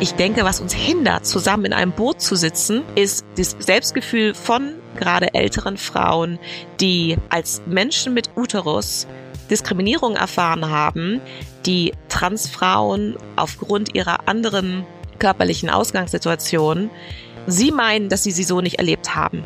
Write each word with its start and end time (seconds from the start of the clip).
Ich 0.00 0.12
denke, 0.14 0.44
was 0.44 0.60
uns 0.60 0.74
hindert, 0.74 1.24
zusammen 1.24 1.66
in 1.66 1.72
einem 1.72 1.92
Boot 1.92 2.20
zu 2.20 2.34
sitzen, 2.34 2.82
ist 2.96 3.24
das 3.36 3.56
Selbstgefühl 3.58 4.34
von 4.34 4.74
gerade 4.98 5.32
älteren 5.34 5.76
Frauen, 5.76 6.38
die 6.80 7.16
als 7.30 7.62
Menschen 7.66 8.12
mit 8.12 8.30
Uterus 8.36 9.06
Diskriminierung 9.50 10.16
erfahren 10.16 10.68
haben, 10.68 11.20
die 11.64 11.92
Transfrauen 12.08 13.16
aufgrund 13.36 13.94
ihrer 13.94 14.28
anderen 14.28 14.84
körperlichen 15.18 15.70
Ausgangssituation, 15.70 16.90
sie 17.46 17.70
meinen, 17.70 18.08
dass 18.08 18.24
sie 18.24 18.32
sie 18.32 18.44
so 18.44 18.60
nicht 18.60 18.78
erlebt 18.78 19.14
haben. 19.14 19.44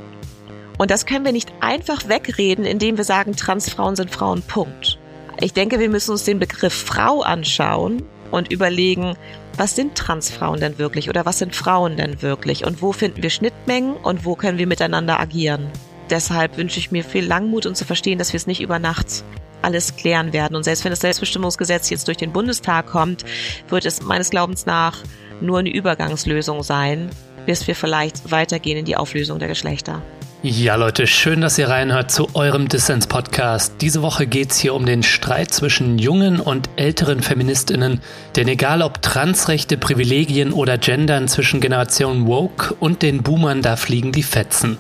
Und 0.79 0.91
das 0.91 1.07
können 1.07 1.25
wir 1.25 1.33
nicht 1.33 1.53
einfach 1.61 2.09
wegreden, 2.09 2.65
indem 2.65 2.97
wir 2.97 3.05
sagen, 3.05 3.37
Transfrauen 3.37 3.97
sind 3.97 4.11
Frauen, 4.11 4.43
Punkt. 4.43 4.99
Ich 5.41 5.53
denke, 5.53 5.79
wir 5.79 5.91
müssen 5.91 6.13
uns 6.13 6.25
den 6.25 6.39
Begriff 6.39 6.75
Frau 6.75 7.21
anschauen 7.23 8.03
und 8.31 8.51
überlegen, 8.51 9.17
was 9.57 9.77
sind 9.77 9.95
Transfrauen 9.97 10.61
denn 10.61 10.79
wirklich 10.79 11.09
oder 11.09 11.27
was 11.27 11.39
sind 11.39 11.55
Frauen 11.55 11.97
denn 11.97 12.23
wirklich 12.23 12.65
und 12.65 12.83
wo 12.83 12.93
finden 12.93 13.23
wir 13.23 13.31
Schnittmengen 13.31 13.95
und 13.97 14.25
wo 14.25 14.35
können 14.35 14.59
wir 14.59 14.67
miteinander 14.67 15.21
agieren. 15.21 15.69
Deshalb 16.11 16.57
wünsche 16.57 16.79
ich 16.79 16.91
mir 16.91 17.05
viel 17.05 17.25
Langmut 17.25 17.67
und 17.67 17.77
zu 17.77 17.85
verstehen, 17.85 18.19
dass 18.19 18.33
wir 18.33 18.39
es 18.39 18.47
nicht 18.47 18.61
über 18.61 18.79
Nacht 18.79 19.25
alles 19.61 19.97
klären 19.97 20.33
werden. 20.33 20.57
Und 20.57 20.63
selbst 20.63 20.85
wenn 20.85 20.91
das 20.91 21.01
Selbstbestimmungsgesetz 21.01 21.91
jetzt 21.91 22.07
durch 22.09 22.17
den 22.17 22.33
Bundestag 22.33 22.87
kommt, 22.87 23.25
wird 23.69 23.85
es 23.85 24.03
meines 24.03 24.31
Glaubens 24.31 24.67
nach 24.67 24.99
nur 25.41 25.59
eine 25.59 25.71
Übergangslösung 25.71 26.63
sein, 26.63 27.11
bis 27.47 27.67
wir 27.67 27.75
vielleicht 27.75 28.31
weitergehen 28.31 28.79
in 28.79 28.85
die 28.85 28.97
Auflösung 28.97 29.39
der 29.39 29.49
Geschlechter. 29.49 30.03
Ja, 30.41 30.77
Leute, 30.77 31.09
schön, 31.09 31.41
dass 31.41 31.59
ihr 31.59 31.69
reinhört 31.69 32.13
zu 32.13 32.29
eurem 32.35 32.69
Dissens-Podcast. 32.69 33.75
Diese 33.81 34.03
Woche 34.03 34.29
geht 34.29 34.53
es 34.53 34.59
hier 34.61 34.73
um 34.73 34.87
den 34.87 35.03
Streit 35.03 35.53
zwischen 35.53 35.99
jungen 35.99 36.39
und 36.39 36.71
älteren 36.77 37.23
Feministinnen, 37.23 38.01
denn 38.37 38.47
egal 38.47 38.83
ob 38.83 39.03
Transrechte, 39.03 39.77
Privilegien 39.77 40.53
oder 40.53 40.79
Gendern 40.79 41.27
zwischen 41.27 41.61
Generation 41.61 42.29
Woke 42.29 42.73
und 42.79 43.03
den 43.03 43.25
Boomern, 43.25 43.63
da 43.63 43.75
fliegen 43.75 44.13
die 44.13 44.23
Fetzen. 44.23 44.79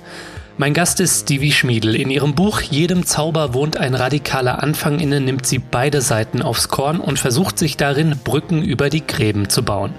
Mein 0.58 0.74
Gast 0.74 1.00
ist 1.00 1.22
Stevie 1.22 1.50
Schmiedel. 1.50 1.96
In 1.96 2.10
ihrem 2.10 2.36
Buch 2.36 2.60
Jedem 2.60 3.04
Zauber 3.04 3.52
wohnt 3.52 3.78
ein 3.78 3.96
radikaler 3.96 4.62
Anfang 4.62 5.00
inne 5.00 5.20
nimmt 5.20 5.44
sie 5.44 5.58
beide 5.58 6.02
Seiten 6.02 6.40
aufs 6.40 6.68
Korn 6.68 7.00
und 7.00 7.18
versucht 7.18 7.58
sich 7.58 7.76
darin, 7.76 8.16
Brücken 8.22 8.62
über 8.62 8.90
die 8.90 9.04
Gräben 9.04 9.48
zu 9.48 9.64
bauen. 9.64 9.92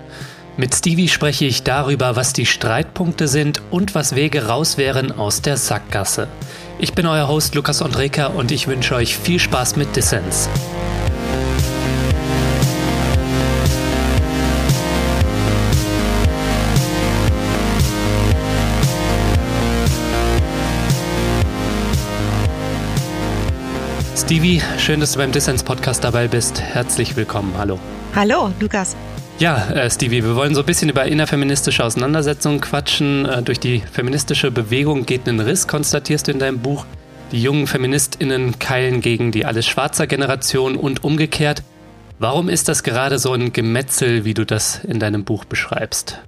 Mit 0.59 0.75
Stevie 0.75 1.07
spreche 1.07 1.45
ich 1.45 1.63
darüber, 1.63 2.17
was 2.17 2.33
die 2.33 2.45
Streitpunkte 2.45 3.29
sind 3.29 3.61
und 3.71 3.95
was 3.95 4.13
Wege 4.13 4.47
raus 4.47 4.77
wären 4.77 5.13
aus 5.13 5.41
der 5.41 5.55
Sackgasse. 5.55 6.27
Ich 6.79 6.91
bin 6.91 7.05
euer 7.05 7.29
Host 7.29 7.55
Lukas 7.55 7.81
Andreka 7.81 8.27
und 8.27 8.51
ich 8.51 8.67
wünsche 8.67 8.93
euch 8.93 9.17
viel 9.17 9.39
Spaß 9.39 9.77
mit 9.77 9.95
Dissens. 9.95 10.49
Stevie, 24.17 24.61
schön, 24.77 24.99
dass 24.99 25.13
du 25.13 25.19
beim 25.19 25.31
Dissens 25.31 25.63
Podcast 25.63 26.03
dabei 26.03 26.27
bist. 26.27 26.59
Herzlich 26.59 27.15
willkommen. 27.15 27.53
Hallo. 27.57 27.79
Hallo, 28.13 28.51
Lukas. 28.59 28.97
Ja, 29.39 29.69
äh, 29.69 29.89
Stevie, 29.89 30.25
wir 30.25 30.35
wollen 30.35 30.53
so 30.53 30.59
ein 30.61 30.65
bisschen 30.65 30.89
über 30.89 31.05
innerfeministische 31.05 31.85
Auseinandersetzungen 31.85 32.59
quatschen. 32.59 33.25
Äh, 33.25 33.41
durch 33.41 33.57
die 33.57 33.79
feministische 33.79 34.51
Bewegung 34.51 35.05
geht 35.05 35.29
ein 35.29 35.39
Riss, 35.39 35.65
konstatierst 35.65 36.27
du 36.27 36.33
in 36.33 36.39
deinem 36.39 36.59
Buch. 36.59 36.85
Die 37.31 37.41
jungen 37.41 37.65
FeministInnen 37.65 38.59
keilen 38.59 38.99
gegen 38.99 39.31
die 39.31 39.45
alles 39.45 39.65
schwarzer 39.65 40.07
Generation 40.07 40.75
und 40.75 41.05
umgekehrt. 41.05 41.63
Warum 42.17 42.49
ist 42.49 42.67
das 42.67 42.83
gerade 42.83 43.17
so 43.17 43.31
ein 43.31 43.53
Gemetzel, 43.53 44.25
wie 44.25 44.33
du 44.33 44.45
das 44.45 44.83
in 44.83 44.99
deinem 44.99 45.23
Buch 45.23 45.45
beschreibst? 45.45 46.19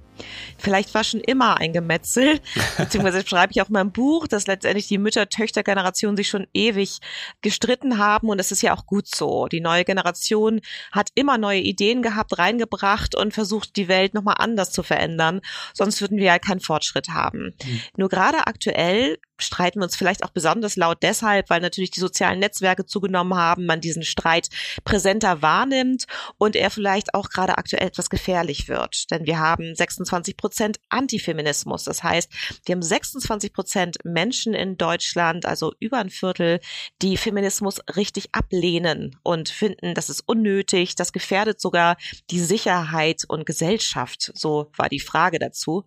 Vielleicht 0.58 0.94
war 0.94 1.04
schon 1.04 1.20
immer 1.20 1.58
ein 1.58 1.72
Gemetzel, 1.72 2.40
beziehungsweise 2.78 3.26
schreibe 3.26 3.52
ich 3.52 3.62
auch 3.62 3.68
in 3.68 3.74
meinem 3.74 3.92
Buch, 3.92 4.26
dass 4.26 4.46
letztendlich 4.46 4.88
die 4.88 4.98
Mütter-Töchter-Generation 4.98 6.16
sich 6.16 6.28
schon 6.28 6.46
ewig 6.54 6.98
gestritten 7.40 7.98
haben 7.98 8.28
und 8.28 8.38
das 8.38 8.52
ist 8.52 8.62
ja 8.62 8.74
auch 8.74 8.86
gut 8.86 9.06
so. 9.08 9.48
Die 9.48 9.60
neue 9.60 9.84
Generation 9.84 10.60
hat 10.90 11.10
immer 11.14 11.38
neue 11.38 11.60
Ideen 11.60 12.02
gehabt, 12.02 12.38
reingebracht 12.38 13.14
und 13.14 13.32
versucht, 13.34 13.76
die 13.76 13.88
Welt 13.88 14.14
nochmal 14.14 14.36
anders 14.38 14.72
zu 14.72 14.82
verändern, 14.82 15.40
sonst 15.74 16.00
würden 16.00 16.18
wir 16.18 16.26
ja 16.26 16.38
keinen 16.38 16.60
Fortschritt 16.60 17.08
haben. 17.08 17.54
Mhm. 17.64 17.80
Nur 17.96 18.08
gerade 18.08 18.46
aktuell 18.46 19.18
streiten 19.42 19.80
wir 19.80 19.84
uns 19.84 19.96
vielleicht 19.96 20.24
auch 20.24 20.30
besonders 20.30 20.76
laut 20.76 20.98
deshalb, 21.02 21.50
weil 21.50 21.60
natürlich 21.60 21.90
die 21.90 22.00
sozialen 22.00 22.38
Netzwerke 22.38 22.86
zugenommen 22.86 23.34
haben, 23.34 23.66
man 23.66 23.80
diesen 23.80 24.02
Streit 24.02 24.48
präsenter 24.84 25.42
wahrnimmt 25.42 26.06
und 26.38 26.56
er 26.56 26.70
vielleicht 26.70 27.14
auch 27.14 27.28
gerade 27.28 27.58
aktuell 27.58 27.86
etwas 27.86 28.10
gefährlich 28.10 28.68
wird. 28.68 29.10
Denn 29.10 29.26
wir 29.26 29.38
haben 29.38 29.74
26 29.74 30.36
Prozent 30.36 30.80
Antifeminismus. 30.88 31.84
Das 31.84 32.02
heißt, 32.02 32.30
wir 32.64 32.74
haben 32.74 32.82
26 32.82 33.52
Prozent 33.52 33.96
Menschen 34.04 34.54
in 34.54 34.76
Deutschland, 34.76 35.46
also 35.46 35.72
über 35.80 35.98
ein 35.98 36.10
Viertel, 36.10 36.60
die 37.00 37.16
Feminismus 37.16 37.80
richtig 37.96 38.28
ablehnen 38.32 39.16
und 39.22 39.48
finden, 39.48 39.94
das 39.94 40.08
ist 40.08 40.22
unnötig, 40.26 40.94
das 40.94 41.12
gefährdet 41.12 41.60
sogar 41.60 41.96
die 42.30 42.40
Sicherheit 42.40 43.22
und 43.28 43.46
Gesellschaft. 43.46 44.32
So 44.34 44.70
war 44.76 44.88
die 44.88 45.00
Frage 45.00 45.38
dazu. 45.38 45.84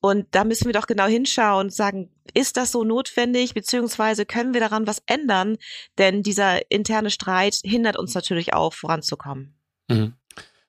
Und 0.00 0.26
da 0.32 0.44
müssen 0.44 0.66
wir 0.66 0.74
doch 0.74 0.86
genau 0.86 1.06
hinschauen 1.06 1.66
und 1.66 1.72
sagen, 1.72 2.10
ist 2.32 2.56
das 2.56 2.72
so 2.72 2.84
notwendig, 2.84 3.54
beziehungsweise 3.54 4.24
können 4.24 4.54
wir 4.54 4.60
daran 4.60 4.86
was 4.86 5.02
ändern? 5.06 5.56
Denn 5.98 6.22
dieser 6.22 6.70
interne 6.70 7.10
Streit 7.10 7.60
hindert 7.62 7.96
uns 7.96 8.14
natürlich 8.14 8.54
auch, 8.54 8.72
voranzukommen. 8.72 9.54
Mhm. 9.88 10.14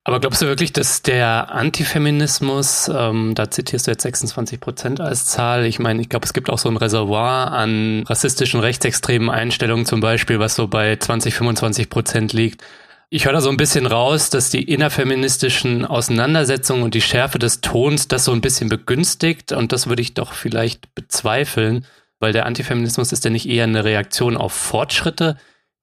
Aber 0.07 0.19
glaubst 0.19 0.43
du 0.43 0.45
wirklich, 0.45 0.71
dass 0.71 1.01
der 1.01 1.51
Antifeminismus, 1.51 2.91
ähm, 2.93 3.33
da 3.33 3.49
zitierst 3.49 3.87
du 3.87 3.91
jetzt 3.91 4.03
26 4.03 4.59
Prozent 4.59 5.01
als 5.01 5.25
Zahl, 5.25 5.65
ich 5.65 5.79
meine, 5.79 5.99
ich 5.99 6.09
glaube, 6.09 6.27
es 6.27 6.33
gibt 6.33 6.51
auch 6.51 6.59
so 6.59 6.69
ein 6.69 6.77
Reservoir 6.77 7.51
an 7.51 8.03
rassistischen, 8.05 8.59
rechtsextremen 8.59 9.31
Einstellungen 9.31 9.87
zum 9.87 10.01
Beispiel, 10.01 10.37
was 10.37 10.55
so 10.55 10.67
bei 10.67 10.95
20, 10.95 11.33
25 11.33 11.89
Prozent 11.89 12.33
liegt. 12.33 12.63
Ich 13.09 13.25
höre 13.25 13.33
da 13.33 13.41
so 13.41 13.49
ein 13.49 13.57
bisschen 13.57 13.85
raus, 13.85 14.29
dass 14.29 14.49
die 14.49 14.63
innerfeministischen 14.63 15.85
Auseinandersetzungen 15.85 16.83
und 16.83 16.95
die 16.95 17.01
Schärfe 17.01 17.37
des 17.37 17.61
Tons 17.61 18.07
das 18.07 18.25
so 18.25 18.31
ein 18.31 18.41
bisschen 18.41 18.67
begünstigt 18.67 19.51
und 19.51 19.71
das 19.71 19.87
würde 19.87 20.01
ich 20.01 20.15
doch 20.15 20.33
vielleicht 20.33 20.93
bezweifeln, 20.95 21.85
weil 22.19 22.33
der 22.33 22.45
Antifeminismus 22.45 23.11
ist 23.11 23.23
ja 23.23 23.29
nicht 23.29 23.47
eher 23.47 23.65
eine 23.65 23.83
Reaktion 23.83 24.35
auf 24.35 24.53
Fortschritte, 24.53 25.37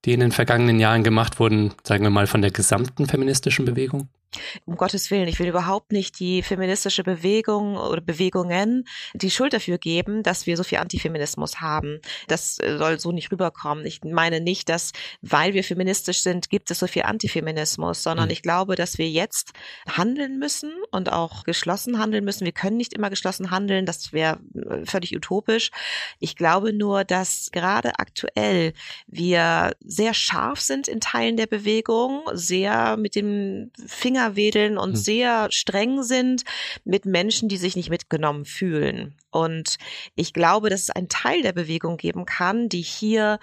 die 0.05 0.13
in 0.13 0.19
den 0.19 0.31
vergangenen 0.31 0.79
Jahren 0.79 1.03
gemacht 1.03 1.39
wurden, 1.39 1.73
sagen 1.83 2.03
wir 2.03 2.09
mal, 2.09 2.27
von 2.27 2.41
der 2.41 2.51
gesamten 2.51 3.07
feministischen 3.07 3.63
Bewegung? 3.65 4.09
Um 4.65 4.77
Gottes 4.77 5.11
Willen, 5.11 5.27
ich 5.27 5.39
will 5.39 5.47
überhaupt 5.47 5.91
nicht 5.91 6.19
die 6.19 6.41
feministische 6.41 7.03
Bewegung 7.03 7.77
oder 7.77 8.01
Bewegungen 8.01 8.85
die 9.13 9.31
Schuld 9.31 9.53
dafür 9.53 9.77
geben, 9.77 10.23
dass 10.23 10.45
wir 10.45 10.57
so 10.57 10.63
viel 10.63 10.77
Antifeminismus 10.79 11.61
haben. 11.61 11.99
Das 12.27 12.59
äh, 12.59 12.77
soll 12.77 12.99
so 12.99 13.11
nicht 13.11 13.31
rüberkommen. 13.31 13.85
Ich 13.85 14.01
meine 14.03 14.41
nicht, 14.41 14.69
dass, 14.69 14.91
weil 15.21 15.53
wir 15.53 15.63
feministisch 15.63 16.21
sind, 16.21 16.49
gibt 16.49 16.71
es 16.71 16.79
so 16.79 16.87
viel 16.87 17.03
Antifeminismus, 17.03 18.03
sondern 18.03 18.25
mhm. 18.25 18.31
ich 18.31 18.41
glaube, 18.41 18.75
dass 18.75 18.97
wir 18.97 19.09
jetzt 19.09 19.51
handeln 19.87 20.39
müssen 20.39 20.73
und 20.91 21.11
auch 21.11 21.43
geschlossen 21.43 21.99
handeln 21.99 22.23
müssen. 22.23 22.45
Wir 22.45 22.51
können 22.51 22.77
nicht 22.77 22.93
immer 22.93 23.09
geschlossen 23.09 23.51
handeln, 23.51 23.85
das 23.85 24.13
wäre 24.13 24.39
äh, 24.55 24.85
völlig 24.85 25.15
utopisch. 25.15 25.71
Ich 26.19 26.35
glaube 26.35 26.73
nur, 26.73 27.03
dass 27.03 27.49
gerade 27.51 27.99
aktuell 27.99 28.73
wir 29.07 29.75
sehr 29.85 30.13
scharf 30.13 30.59
sind 30.61 30.87
in 30.87 30.99
Teilen 30.99 31.37
der 31.37 31.47
Bewegung, 31.47 32.21
sehr 32.33 32.97
mit 32.97 33.15
dem 33.15 33.71
Finger 33.85 34.22
Finger 34.23 34.35
wedeln 34.35 34.77
und 34.77 34.91
hm. 34.91 34.95
sehr 34.95 35.47
streng 35.51 36.03
sind 36.03 36.43
mit 36.83 37.05
Menschen, 37.05 37.49
die 37.49 37.57
sich 37.57 37.75
nicht 37.75 37.89
mitgenommen 37.89 38.45
fühlen. 38.45 39.15
Und 39.31 39.77
ich 40.15 40.33
glaube, 40.33 40.69
dass 40.69 40.83
es 40.83 40.89
einen 40.89 41.09
Teil 41.09 41.41
der 41.41 41.53
Bewegung 41.53 41.97
geben 41.97 42.25
kann, 42.25 42.69
die 42.69 42.81
hier 42.81 43.39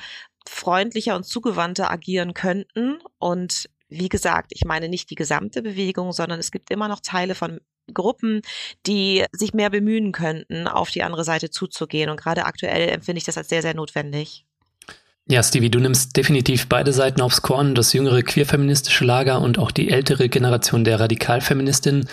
freundlicher 0.46 1.16
und 1.16 1.24
zugewandter 1.24 1.90
agieren 1.90 2.34
könnten. 2.34 2.98
Und 3.18 3.68
wie 3.88 4.08
gesagt, 4.08 4.52
ich 4.54 4.64
meine 4.64 4.88
nicht 4.88 5.10
die 5.10 5.16
gesamte 5.16 5.62
Bewegung, 5.62 6.12
sondern 6.12 6.40
es 6.40 6.50
gibt 6.50 6.70
immer 6.70 6.88
noch 6.88 7.00
Teile 7.00 7.34
von 7.34 7.60
Gruppen, 7.92 8.42
die 8.86 9.24
sich 9.32 9.52
mehr 9.52 9.68
bemühen 9.68 10.12
könnten, 10.12 10.68
auf 10.68 10.90
die 10.90 11.02
andere 11.02 11.24
Seite 11.24 11.50
zuzugehen. 11.50 12.08
Und 12.08 12.20
gerade 12.20 12.44
aktuell 12.44 12.88
empfinde 12.88 13.18
ich 13.18 13.24
das 13.24 13.36
als 13.36 13.48
sehr, 13.48 13.62
sehr 13.62 13.74
notwendig. 13.74 14.46
Ja, 15.30 15.44
Stevie, 15.44 15.70
du 15.70 15.78
nimmst 15.78 16.16
definitiv 16.16 16.66
beide 16.66 16.92
Seiten 16.92 17.20
aufs 17.20 17.40
Korn, 17.40 17.76
das 17.76 17.92
jüngere 17.92 18.20
queerfeministische 18.22 19.04
Lager 19.04 19.40
und 19.40 19.60
auch 19.60 19.70
die 19.70 19.88
ältere 19.88 20.28
Generation 20.28 20.82
der 20.82 20.98
Radikalfeministinnen. 20.98 22.08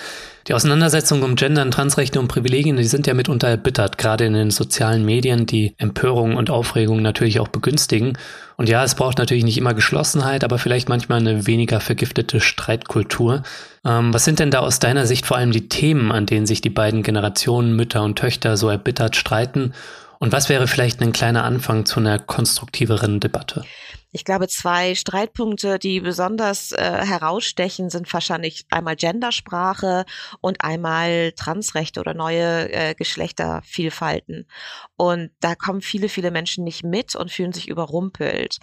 Die 0.48 0.54
Auseinandersetzungen 0.54 1.24
um 1.24 1.36
Gender, 1.36 1.68
Transrechte 1.72 2.20
und 2.20 2.28
Privilegien, 2.28 2.78
die 2.78 2.84
sind 2.84 3.08
ja 3.08 3.16
mitunter 3.16 3.48
erbittert, 3.48 3.98
gerade 3.98 4.28
in 4.28 4.34
den 4.34 4.52
sozialen 4.52 5.04
Medien, 5.04 5.48
die 5.48 5.74
Empörung 5.80 6.36
und 6.36 6.52
Aufregung 6.52 7.02
natürlich 7.02 7.40
auch 7.40 7.48
begünstigen. 7.48 8.20
Und 8.56 8.70
ja, 8.70 8.84
es 8.84 8.94
braucht 8.94 9.18
natürlich 9.18 9.46
nicht 9.46 9.58
immer 9.58 9.74
Geschlossenheit, 9.74 10.44
aber 10.44 10.60
vielleicht 10.60 10.88
manchmal 10.88 11.20
eine 11.20 11.48
weniger 11.48 11.80
vergiftete 11.80 12.40
Streitkultur. 12.40 13.42
Ähm, 13.84 14.14
was 14.14 14.26
sind 14.26 14.38
denn 14.38 14.52
da 14.52 14.60
aus 14.60 14.78
deiner 14.78 15.08
Sicht 15.08 15.26
vor 15.26 15.38
allem 15.38 15.52
die 15.52 15.70
Themen, 15.70 16.12
an 16.12 16.28
denen 16.28 16.46
sich 16.46 16.62
die 16.62 16.70
beiden 16.70 17.02
Generationen 17.02 17.76
Mütter 17.76 18.04
und 18.04 18.20
Töchter 18.20 18.58
so 18.58 18.70
erbittert 18.70 19.16
streiten? 19.16 19.74
Und 20.20 20.32
was 20.32 20.50
wäre 20.50 20.68
vielleicht 20.68 21.02
ein 21.02 21.14
kleiner 21.14 21.44
Anfang 21.44 21.86
zu 21.86 22.00
einer 22.00 22.20
konstruktiveren 22.20 23.20
Debatte? 23.20 23.64
Ich 24.12 24.26
glaube, 24.26 24.48
zwei 24.48 24.96
Streitpunkte, 24.96 25.80
die 25.80 26.00
besonders 26.00 26.72
äh, 26.72 27.06
herausstechen, 27.06 27.90
sind 27.90 28.12
wahrscheinlich 28.12 28.66
einmal 28.70 28.96
Gendersprache 28.96 30.06
und 30.40 30.62
einmal 30.62 31.34
Transrechte 31.34 32.00
oder 32.00 32.14
neue 32.14 32.72
äh, 32.72 32.96
Geschlechtervielfalten. 32.96 34.48
Und 34.96 35.32
da 35.42 35.56
kommen 35.56 35.82
viele, 35.82 36.10
viele 36.10 36.32
Menschen 36.32 36.64
nicht 36.64 36.84
mit 36.84 37.16
und 37.16 37.32
fühlen 37.32 37.54
sich 37.54 37.68
überrumpelt. 37.68 38.58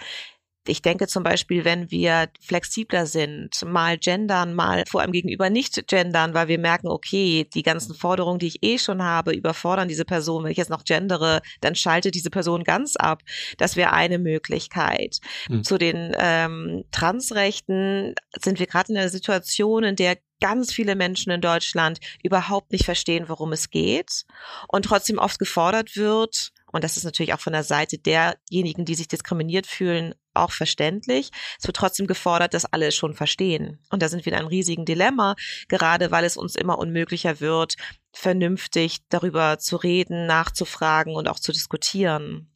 Ich 0.66 0.80
denke 0.80 1.06
zum 1.06 1.22
Beispiel, 1.22 1.64
wenn 1.64 1.90
wir 1.90 2.28
flexibler 2.40 3.06
sind, 3.06 3.50
mal 3.64 3.98
gendern, 3.98 4.54
mal 4.54 4.84
vor 4.88 5.02
allem 5.02 5.12
gegenüber 5.12 5.50
nicht 5.50 5.86
gendern, 5.88 6.32
weil 6.32 6.48
wir 6.48 6.58
merken, 6.58 6.88
okay, 6.88 7.48
die 7.52 7.62
ganzen 7.62 7.94
Forderungen, 7.94 8.38
die 8.38 8.46
ich 8.46 8.62
eh 8.62 8.78
schon 8.78 9.02
habe, 9.02 9.34
überfordern 9.34 9.88
diese 9.88 10.04
Person. 10.06 10.44
Wenn 10.44 10.52
ich 10.52 10.56
jetzt 10.56 10.70
noch 10.70 10.84
gendere, 10.84 11.42
dann 11.60 11.74
schaltet 11.74 12.14
diese 12.14 12.30
Person 12.30 12.64
ganz 12.64 12.96
ab. 12.96 13.22
Das 13.58 13.76
wäre 13.76 13.92
eine 13.92 14.18
Möglichkeit. 14.18 15.18
Mhm. 15.48 15.64
Zu 15.64 15.76
den 15.76 16.12
ähm, 16.18 16.84
Transrechten 16.90 18.14
sind 18.40 18.58
wir 18.58 18.66
gerade 18.66 18.92
in 18.92 18.98
einer 18.98 19.10
Situation, 19.10 19.84
in 19.84 19.96
der 19.96 20.16
ganz 20.40 20.72
viele 20.72 20.96
Menschen 20.96 21.30
in 21.30 21.40
Deutschland 21.40 22.00
überhaupt 22.22 22.72
nicht 22.72 22.84
verstehen, 22.84 23.28
worum 23.28 23.52
es 23.52 23.70
geht 23.70 24.24
und 24.68 24.84
trotzdem 24.84 25.18
oft 25.18 25.38
gefordert 25.38 25.96
wird, 25.96 26.52
und 26.74 26.82
das 26.82 26.96
ist 26.96 27.04
natürlich 27.04 27.32
auch 27.32 27.40
von 27.40 27.52
der 27.52 27.62
Seite 27.62 27.98
derjenigen, 27.98 28.84
die 28.84 28.96
sich 28.96 29.06
diskriminiert 29.06 29.66
fühlen, 29.66 30.14
auch 30.34 30.52
verständlich. 30.52 31.30
Es 31.58 31.66
wird 31.66 31.76
trotzdem 31.76 32.06
gefordert, 32.06 32.54
dass 32.54 32.64
alle 32.64 32.86
es 32.86 32.94
schon 32.94 33.14
verstehen. 33.14 33.78
Und 33.90 34.02
da 34.02 34.08
sind 34.08 34.24
wir 34.24 34.32
in 34.32 34.38
einem 34.38 34.48
riesigen 34.48 34.84
Dilemma, 34.84 35.36
gerade 35.68 36.10
weil 36.10 36.24
es 36.24 36.36
uns 36.36 36.56
immer 36.56 36.78
unmöglicher 36.78 37.40
wird, 37.40 37.76
vernünftig 38.14 38.98
darüber 39.08 39.58
zu 39.58 39.76
reden, 39.76 40.26
nachzufragen 40.26 41.14
und 41.14 41.28
auch 41.28 41.40
zu 41.40 41.52
diskutieren. 41.52 42.48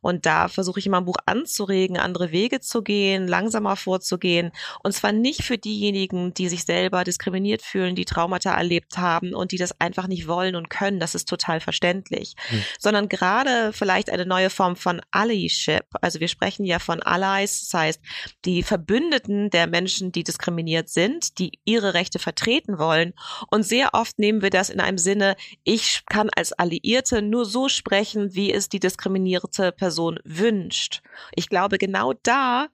Und 0.00 0.26
da 0.26 0.48
versuche 0.48 0.80
ich 0.80 0.86
immer 0.86 1.00
ein 1.00 1.04
Buch 1.04 1.18
anzuregen, 1.26 1.98
andere 1.98 2.32
Wege 2.32 2.60
zu 2.60 2.82
gehen, 2.82 3.28
langsamer 3.28 3.76
vorzugehen. 3.76 4.50
Und 4.82 4.92
zwar 4.92 5.12
nicht 5.12 5.44
für 5.44 5.58
diejenigen, 5.58 6.34
die 6.34 6.48
sich 6.48 6.64
selber 6.64 7.04
diskriminiert 7.04 7.62
fühlen, 7.62 7.94
die 7.94 8.06
Traumata 8.06 8.52
erlebt 8.54 8.96
haben 8.96 9.34
und 9.34 9.52
die 9.52 9.58
das 9.58 9.78
einfach 9.80 10.08
nicht 10.08 10.26
wollen 10.26 10.56
und 10.56 10.70
können. 10.70 10.98
Das 10.98 11.14
ist 11.14 11.28
total 11.28 11.60
verständlich. 11.60 12.34
Mhm. 12.50 12.64
Sondern 12.78 13.08
gerade 13.08 13.72
vielleicht 13.72 14.10
eine 14.10 14.26
neue 14.26 14.50
Form 14.50 14.76
von 14.76 15.00
Allyship. 15.10 15.84
Also 16.00 16.18
wir 16.20 16.28
sprechen 16.28 16.64
ja 16.64 16.78
von 16.78 17.02
Allies, 17.22 17.68
das 17.68 17.80
heißt 17.80 18.00
die 18.44 18.62
Verbündeten 18.62 19.50
der 19.50 19.66
Menschen, 19.66 20.12
die 20.12 20.24
diskriminiert 20.24 20.88
sind, 20.88 21.38
die 21.38 21.58
ihre 21.64 21.94
Rechte 21.94 22.18
vertreten 22.18 22.78
wollen. 22.78 23.14
Und 23.50 23.64
sehr 23.64 23.90
oft 23.94 24.18
nehmen 24.18 24.42
wir 24.42 24.50
das 24.50 24.70
in 24.70 24.80
einem 24.80 24.98
Sinne, 24.98 25.36
ich 25.64 26.02
kann 26.06 26.30
als 26.34 26.52
Alliierte 26.52 27.22
nur 27.22 27.44
so 27.44 27.68
sprechen, 27.68 28.34
wie 28.34 28.52
es 28.52 28.68
die 28.68 28.80
diskriminierte 28.80 29.72
Person 29.72 30.18
wünscht. 30.24 31.02
Ich 31.34 31.48
glaube, 31.48 31.78
genau 31.78 32.12
da 32.22 32.68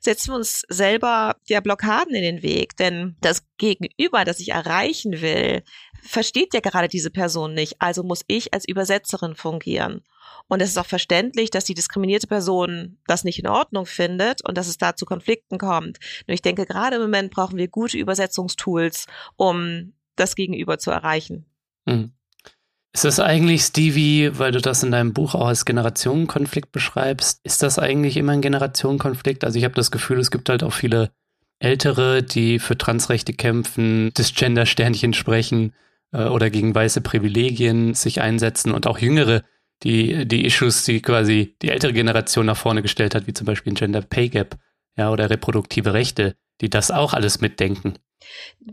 setzen 0.00 0.32
wir 0.32 0.36
uns 0.36 0.62
selber 0.68 1.36
ja 1.46 1.60
Blockaden 1.60 2.14
in 2.14 2.22
den 2.22 2.42
Weg, 2.42 2.76
denn 2.76 3.16
das 3.20 3.46
Gegenüber, 3.56 4.24
das 4.24 4.38
ich 4.38 4.50
erreichen 4.50 5.22
will, 5.22 5.62
versteht 6.02 6.52
ja 6.52 6.60
gerade 6.60 6.88
diese 6.88 7.10
Person 7.10 7.54
nicht, 7.54 7.76
also 7.78 8.02
muss 8.02 8.22
ich 8.26 8.52
als 8.52 8.68
Übersetzerin 8.68 9.34
fungieren. 9.34 10.04
Und 10.48 10.60
es 10.60 10.70
ist 10.70 10.78
auch 10.78 10.86
verständlich, 10.86 11.50
dass 11.50 11.64
die 11.64 11.74
diskriminierte 11.74 12.26
Person 12.26 12.98
das 13.06 13.24
nicht 13.24 13.38
in 13.38 13.46
Ordnung 13.46 13.86
findet 13.86 14.46
und 14.46 14.58
dass 14.58 14.68
es 14.68 14.78
da 14.78 14.96
zu 14.96 15.06
Konflikten 15.06 15.58
kommt. 15.58 15.98
Nur 16.26 16.34
ich 16.34 16.42
denke, 16.42 16.66
gerade 16.66 16.96
im 16.96 17.02
Moment 17.02 17.30
brauchen 17.30 17.56
wir 17.56 17.68
gute 17.68 17.96
Übersetzungstools, 17.96 19.06
um 19.36 19.94
das 20.16 20.36
Gegenüber 20.36 20.78
zu 20.78 20.90
erreichen. 20.90 21.46
Mhm. 21.86 22.12
Ist 22.94 23.04
das 23.04 23.18
eigentlich, 23.18 23.62
Stevie, 23.62 24.30
weil 24.38 24.52
du 24.52 24.60
das 24.60 24.84
in 24.84 24.92
deinem 24.92 25.12
Buch 25.12 25.34
auch 25.34 25.48
als 25.48 25.64
Generationenkonflikt 25.64 26.70
beschreibst, 26.70 27.40
ist 27.42 27.64
das 27.64 27.80
eigentlich 27.80 28.16
immer 28.16 28.32
ein 28.32 28.40
Generationenkonflikt? 28.40 29.42
Also 29.42 29.58
ich 29.58 29.64
habe 29.64 29.74
das 29.74 29.90
Gefühl, 29.90 30.20
es 30.20 30.30
gibt 30.30 30.48
halt 30.48 30.62
auch 30.62 30.72
viele 30.72 31.10
Ältere, 31.58 32.22
die 32.22 32.60
für 32.60 32.78
Transrechte 32.78 33.32
kämpfen, 33.32 34.12
das 34.14 34.32
Gender-Sternchen 34.32 35.12
sprechen 35.12 35.72
äh, 36.12 36.24
oder 36.24 36.50
gegen 36.50 36.72
weiße 36.72 37.00
Privilegien 37.00 37.94
sich 37.94 38.20
einsetzen 38.20 38.72
und 38.72 38.86
auch 38.86 38.98
Jüngere, 38.98 39.42
die 39.84 40.26
die 40.26 40.44
Issues, 40.44 40.84
die 40.84 41.00
quasi 41.00 41.56
die 41.62 41.70
ältere 41.70 41.92
Generation 41.92 42.46
nach 42.46 42.56
vorne 42.56 42.82
gestellt 42.82 43.14
hat, 43.14 43.26
wie 43.26 43.34
zum 43.34 43.46
Beispiel 43.46 43.72
ein 43.72 43.76
Gender 43.76 44.02
Pay 44.02 44.30
Gap 44.30 44.56
ja, 44.96 45.10
oder 45.10 45.30
reproduktive 45.30 45.92
Rechte, 45.92 46.36
die 46.60 46.70
das 46.70 46.90
auch 46.90 47.12
alles 47.12 47.40
mitdenken. 47.40 47.94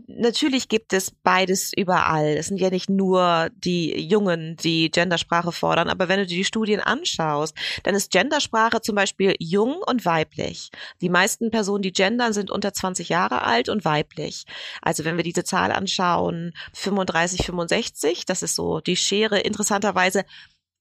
Natürlich 0.06 0.68
gibt 0.68 0.92
es 0.92 1.10
beides 1.10 1.72
überall. 1.76 2.36
Es 2.36 2.46
sind 2.46 2.58
ja 2.58 2.70
nicht 2.70 2.88
nur 2.88 3.50
die 3.54 4.00
Jungen, 4.00 4.56
die 4.56 4.90
Gendersprache 4.90 5.52
fordern, 5.52 5.88
aber 5.88 6.08
wenn 6.08 6.20
du 6.20 6.26
dir 6.26 6.36
die 6.36 6.44
Studien 6.44 6.80
anschaust, 6.80 7.54
dann 7.82 7.94
ist 7.94 8.10
Gendersprache 8.10 8.80
zum 8.80 8.94
Beispiel 8.94 9.34
jung 9.38 9.82
und 9.86 10.04
weiblich. 10.04 10.70
Die 11.00 11.08
meisten 11.08 11.50
Personen, 11.50 11.82
die 11.82 11.92
gendern, 11.92 12.32
sind 12.32 12.50
unter 12.50 12.72
20 12.72 13.08
Jahre 13.08 13.42
alt 13.42 13.68
und 13.68 13.84
weiblich. 13.84 14.44
Also 14.80 15.04
wenn 15.04 15.16
wir 15.16 15.24
diese 15.24 15.44
Zahl 15.44 15.72
anschauen, 15.72 16.52
35, 16.74 17.44
65, 17.44 18.24
das 18.24 18.42
ist 18.42 18.54
so 18.54 18.80
die 18.80 18.96
Schere. 18.96 19.40
Interessanterweise 19.40 20.24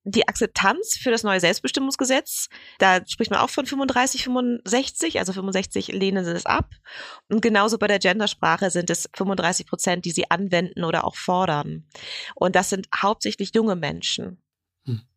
die 0.04 0.28
Akzeptanz 0.28 0.98
für 0.98 1.12
das 1.12 1.24
neue 1.24 1.40
Selbstbestimmungsgesetz, 1.40 2.50
da 2.80 3.06
spricht 3.06 3.32
man 3.32 3.40
auch 3.40 3.50
von 3.50 3.66
35, 3.66 4.24
65, 4.24 5.20
also 5.20 5.34
65 5.34 5.90
lehnen 5.90 6.26
sie 6.26 6.32
es 6.32 6.46
ab. 6.46 6.70
Und 7.30 7.42
genauso 7.42 7.78
bei 7.78 7.88
der 7.88 8.00
Gendersprache 8.00 8.72
sind 8.72 8.90
es 8.90 9.10
35 9.16 9.68
Prozent, 9.68 10.06
die 10.06 10.12
sie 10.12 10.30
anwenden 10.32 10.84
oder 10.84 11.06
auch 11.06 11.16
fordern. 11.16 11.86
Und 12.36 12.56
das 12.56 12.70
sind 12.70 12.88
hauptsächlich 12.96 13.54
junge 13.54 13.76
Menschen. 13.76 14.41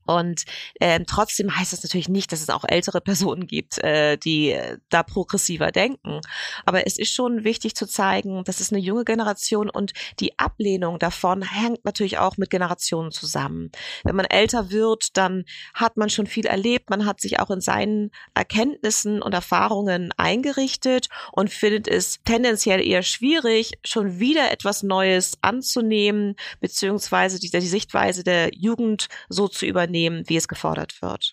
Und 0.06 0.44
ähm, 0.80 1.04
trotzdem 1.06 1.56
heißt 1.56 1.72
das 1.72 1.82
natürlich 1.82 2.08
nicht, 2.08 2.32
dass 2.32 2.40
es 2.40 2.50
auch 2.50 2.64
ältere 2.66 3.00
Personen 3.00 3.46
gibt, 3.46 3.78
äh, 3.78 4.16
die 4.16 4.50
äh, 4.50 4.78
da 4.90 5.02
progressiver 5.02 5.72
denken. 5.72 6.20
Aber 6.64 6.86
es 6.86 6.98
ist 6.98 7.14
schon 7.14 7.44
wichtig 7.44 7.74
zu 7.74 7.86
zeigen, 7.86 8.44
das 8.44 8.60
ist 8.60 8.72
eine 8.72 8.80
junge 8.80 9.04
Generation 9.04 9.70
und 9.70 9.92
die 10.20 10.38
Ablehnung 10.38 10.98
davon 10.98 11.42
hängt 11.42 11.84
natürlich 11.84 12.18
auch 12.18 12.36
mit 12.36 12.50
Generationen 12.50 13.12
zusammen. 13.12 13.70
Wenn 14.04 14.16
man 14.16 14.26
älter 14.26 14.70
wird, 14.70 15.16
dann 15.16 15.44
hat 15.72 15.96
man 15.96 16.10
schon 16.10 16.26
viel 16.26 16.46
erlebt, 16.46 16.90
man 16.90 17.06
hat 17.06 17.20
sich 17.20 17.40
auch 17.40 17.50
in 17.50 17.60
seinen 17.60 18.10
Erkenntnissen 18.34 19.22
und 19.22 19.32
Erfahrungen 19.32 20.12
eingerichtet 20.16 21.08
und 21.32 21.50
findet 21.50 21.88
es 21.88 22.20
tendenziell 22.24 22.80
eher 22.80 23.02
schwierig, 23.02 23.72
schon 23.84 24.18
wieder 24.18 24.50
etwas 24.50 24.82
Neues 24.82 25.38
anzunehmen, 25.40 26.36
beziehungsweise 26.60 27.38
die, 27.38 27.50
die 27.50 27.60
Sichtweise 27.60 28.24
der 28.24 28.50
Jugend 28.54 29.08
so 29.28 29.48
zu 29.48 29.66
übernehmen 29.66 29.93
nehmen, 29.94 30.24
wie 30.26 30.36
es 30.36 30.48
gefordert 30.48 31.00
wird. 31.00 31.32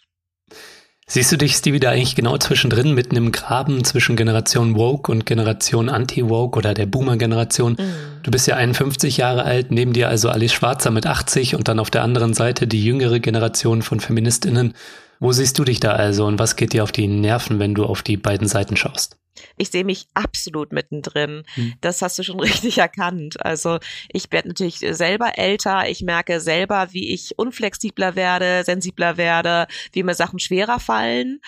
Siehst 1.07 1.29
du 1.29 1.37
dich, 1.37 1.55
Stevie, 1.55 1.81
da 1.81 1.89
eigentlich 1.89 2.15
genau 2.15 2.37
zwischendrin, 2.37 2.93
mitten 2.93 3.17
im 3.17 3.33
Graben 3.33 3.83
zwischen 3.83 4.15
Generation 4.15 4.75
Woke 4.77 5.11
und 5.11 5.25
Generation 5.25 5.89
Anti-Woke 5.89 6.57
oder 6.57 6.73
der 6.73 6.85
Boomer-Generation? 6.85 7.73
Mhm. 7.77 7.93
Du 8.23 8.31
bist 8.31 8.47
ja 8.47 8.55
51 8.55 9.17
Jahre 9.17 9.43
alt, 9.43 9.71
neben 9.71 9.91
dir 9.91 10.07
also 10.07 10.29
Alice 10.29 10.53
Schwarzer 10.53 10.89
mit 10.89 11.05
80 11.05 11.55
und 11.55 11.67
dann 11.67 11.79
auf 11.79 11.89
der 11.89 12.03
anderen 12.03 12.33
Seite 12.33 12.65
die 12.65 12.81
jüngere 12.81 13.19
Generation 13.19 13.81
von 13.81 13.99
FeministInnen. 13.99 14.73
Wo 15.19 15.33
siehst 15.33 15.59
du 15.59 15.65
dich 15.65 15.81
da 15.81 15.91
also 15.91 16.25
und 16.25 16.39
was 16.39 16.55
geht 16.55 16.71
dir 16.71 16.83
auf 16.83 16.93
die 16.93 17.07
Nerven, 17.07 17.59
wenn 17.59 17.75
du 17.75 17.83
auf 17.83 18.03
die 18.03 18.15
beiden 18.15 18.47
Seiten 18.47 18.77
schaust? 18.77 19.17
Ich 19.57 19.69
sehe 19.69 19.83
mich 19.83 20.07
absolut 20.13 20.71
mittendrin. 20.71 21.43
Mhm. 21.55 21.73
Das 21.81 22.01
hast 22.01 22.19
du 22.19 22.23
schon 22.23 22.39
richtig 22.41 22.77
erkannt. 22.77 23.43
Also 23.43 23.79
ich 24.11 24.31
werde 24.31 24.49
natürlich 24.49 24.79
selber 24.79 25.37
älter. 25.37 25.89
Ich 25.89 26.01
merke 26.01 26.39
selber, 26.39 26.89
wie 26.91 27.13
ich 27.13 27.37
unflexibler 27.37 28.15
werde, 28.15 28.63
sensibler 28.63 29.17
werde, 29.17 29.67
wie 29.93 30.03
mir 30.03 30.15
Sachen 30.15 30.39
schwerer 30.39 30.79
fallen. 30.79 31.41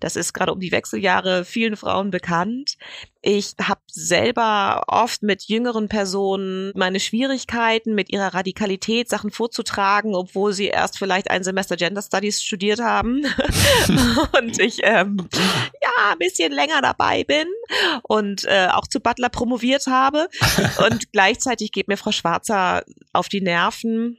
Das 0.00 0.16
ist 0.16 0.32
gerade 0.32 0.52
um 0.52 0.60
die 0.60 0.72
Wechseljahre 0.72 1.44
vielen 1.44 1.76
Frauen 1.76 2.10
bekannt. 2.10 2.76
Ich 3.20 3.54
habe 3.60 3.80
selber 3.88 4.84
oft 4.86 5.22
mit 5.22 5.44
jüngeren 5.48 5.88
Personen 5.88 6.70
meine 6.76 7.00
Schwierigkeiten 7.00 7.94
mit 7.96 8.10
ihrer 8.10 8.32
Radikalität, 8.32 9.08
Sachen 9.08 9.32
vorzutragen, 9.32 10.14
obwohl 10.14 10.52
sie 10.52 10.68
erst 10.68 10.98
vielleicht 10.98 11.28
ein 11.28 11.42
Semester 11.42 11.76
Gender 11.76 12.02
Studies 12.02 12.42
studiert 12.42 12.80
haben 12.80 13.24
und 14.38 14.60
ich 14.60 14.78
ähm, 14.82 15.28
ja 15.82 16.12
ein 16.12 16.18
bisschen 16.18 16.52
länger 16.52 16.80
dabei 16.80 17.24
bin 17.24 17.48
und 18.04 18.44
äh, 18.44 18.68
auch 18.70 18.86
zu 18.86 19.00
Butler 19.00 19.30
promoviert 19.30 19.88
habe. 19.88 20.28
Und 20.86 21.12
gleichzeitig 21.12 21.72
geht 21.72 21.88
mir 21.88 21.96
Frau 21.96 22.12
Schwarzer 22.12 22.84
auf 23.12 23.28
die 23.28 23.40
Nerven 23.40 24.16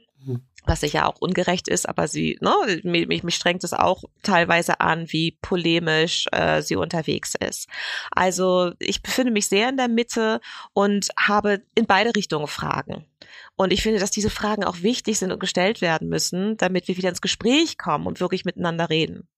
was 0.66 0.80
sicher 0.80 1.08
auch 1.08 1.20
ungerecht 1.20 1.68
ist, 1.68 1.88
aber 1.88 2.08
sie, 2.08 2.38
ne, 2.40 2.80
mich, 2.82 3.22
mich 3.22 3.34
strengt 3.34 3.64
es 3.64 3.72
auch 3.72 4.04
teilweise 4.22 4.80
an, 4.80 5.10
wie 5.12 5.38
polemisch 5.42 6.26
äh, 6.32 6.62
sie 6.62 6.76
unterwegs 6.76 7.34
ist. 7.34 7.68
Also 8.10 8.72
ich 8.78 9.02
befinde 9.02 9.32
mich 9.32 9.48
sehr 9.48 9.68
in 9.68 9.76
der 9.76 9.88
Mitte 9.88 10.40
und 10.72 11.08
habe 11.18 11.62
in 11.74 11.86
beide 11.86 12.14
Richtungen 12.14 12.46
Fragen. 12.46 13.06
Und 13.56 13.72
ich 13.72 13.82
finde, 13.82 14.00
dass 14.00 14.10
diese 14.10 14.30
Fragen 14.30 14.64
auch 14.64 14.82
wichtig 14.82 15.18
sind 15.18 15.32
und 15.32 15.40
gestellt 15.40 15.80
werden 15.80 16.08
müssen, 16.08 16.56
damit 16.56 16.88
wir 16.88 16.96
wieder 16.96 17.10
ins 17.10 17.20
Gespräch 17.20 17.78
kommen 17.78 18.06
und 18.06 18.20
wirklich 18.20 18.44
miteinander 18.44 18.88
reden. 18.90 19.28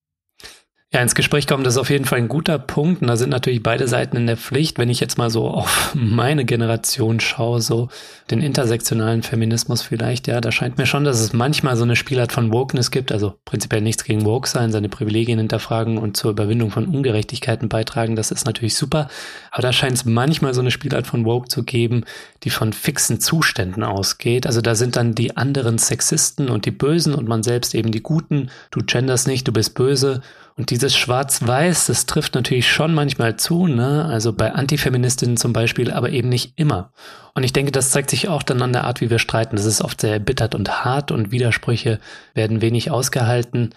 Ja, 0.95 1.01
ins 1.01 1.15
Gespräch 1.15 1.47
kommen, 1.47 1.65
das 1.65 1.77
ist 1.77 1.81
auf 1.81 1.89
jeden 1.89 2.05
Fall 2.05 2.19
ein 2.19 2.29
guter 2.29 2.59
Punkt. 2.59 3.01
Und 3.01 3.09
da 3.09 3.17
sind 3.17 3.31
natürlich 3.31 3.63
beide 3.63 3.89
Seiten 3.89 4.15
in 4.15 4.27
der 4.27 4.37
Pflicht. 4.37 4.77
Wenn 4.77 4.91
ich 4.91 5.01
jetzt 5.01 5.17
mal 5.17 5.31
so 5.31 5.49
auf 5.49 5.93
meine 5.95 6.45
Generation 6.45 7.19
schaue, 7.19 7.63
so 7.63 7.89
den 8.31 8.43
intersektionalen 8.43 9.23
Feminismus 9.23 9.81
vielleicht, 9.81 10.29
ja, 10.29 10.43
da 10.43 10.53
scheint 10.53 10.77
mir 10.77 10.85
schon, 10.85 11.05
dass 11.05 11.19
es 11.19 11.33
manchmal 11.33 11.77
so 11.77 11.85
eine 11.85 11.97
Spielart 11.97 12.31
von 12.31 12.53
Wokeness 12.53 12.91
gibt. 12.91 13.11
Also 13.11 13.33
prinzipiell 13.47 13.81
nichts 13.81 14.05
gegen 14.05 14.27
Woke 14.27 14.47
sein, 14.47 14.71
seine 14.71 14.91
Privilegien 14.91 15.39
hinterfragen 15.39 15.97
und 15.97 16.19
zur 16.19 16.33
Überwindung 16.33 16.71
von 16.71 16.85
Ungerechtigkeiten 16.85 17.71
beitragen. 17.71 18.15
Das 18.15 18.31
ist 18.31 18.45
natürlich 18.45 18.75
super. 18.75 19.09
Aber 19.51 19.63
da 19.63 19.73
scheint 19.73 19.95
es 19.95 20.05
manchmal 20.05 20.53
so 20.53 20.61
eine 20.61 20.71
Spielart 20.71 21.07
von 21.07 21.25
Woke 21.25 21.49
zu 21.49 21.63
geben, 21.63 22.05
die 22.43 22.51
von 22.51 22.75
fixen 22.75 23.19
Zuständen 23.19 23.83
ausgeht. 23.83 24.47
Also 24.47 24.61
da 24.61 24.75
sind 24.75 24.97
dann 24.97 25.15
die 25.15 25.39
anderen 25.39 25.79
Sexisten 25.79 26.51
und 26.51 26.67
die 26.67 26.71
Bösen 26.71 27.15
und 27.15 27.27
man 27.27 27.43
selbst 27.43 27.75
eben 27.75 27.93
die 27.93 28.03
Guten. 28.03 28.51
Du 28.71 28.81
genders 28.85 29.27
nicht, 29.27 29.49
du 29.49 29.53
bist 29.53 29.75
böse. 29.75 30.21
Und 30.57 30.71
dieses 30.83 30.97
Schwarz-Weiß, 30.97 31.87
das 31.87 32.07
trifft 32.07 32.35
natürlich 32.35 32.69
schon 32.69 32.93
manchmal 32.93 33.37
zu, 33.37 33.69
ne? 33.69 34.05
Also 34.05 34.33
bei 34.33 34.53
Antifeministinnen 34.53 35.37
zum 35.37 35.53
Beispiel, 35.53 35.93
aber 35.93 36.11
eben 36.11 36.29
nicht 36.29 36.55
immer. 36.57 36.91
Und 37.35 37.45
ich 37.45 37.53
denke, 37.53 37.71
das 37.71 37.91
zeigt 37.91 38.11
sich 38.11 38.29
auch 38.29 38.43
dann 38.43 38.61
an 38.63 38.73
der 38.73 38.85
Art, 38.85 39.01
wie 39.01 39.09
wir 39.09 39.21
streiten. 39.21 39.55
Das 39.55 39.65
ist 39.65 39.81
oft 39.81 40.01
sehr 40.01 40.15
erbittert 40.15 40.57
und 40.57 40.85
hart 40.85 41.13
und 41.13 41.31
Widersprüche 41.31 42.01
werden 42.35 42.61
wenig 42.63 42.91
ausgehalten. 42.91 43.71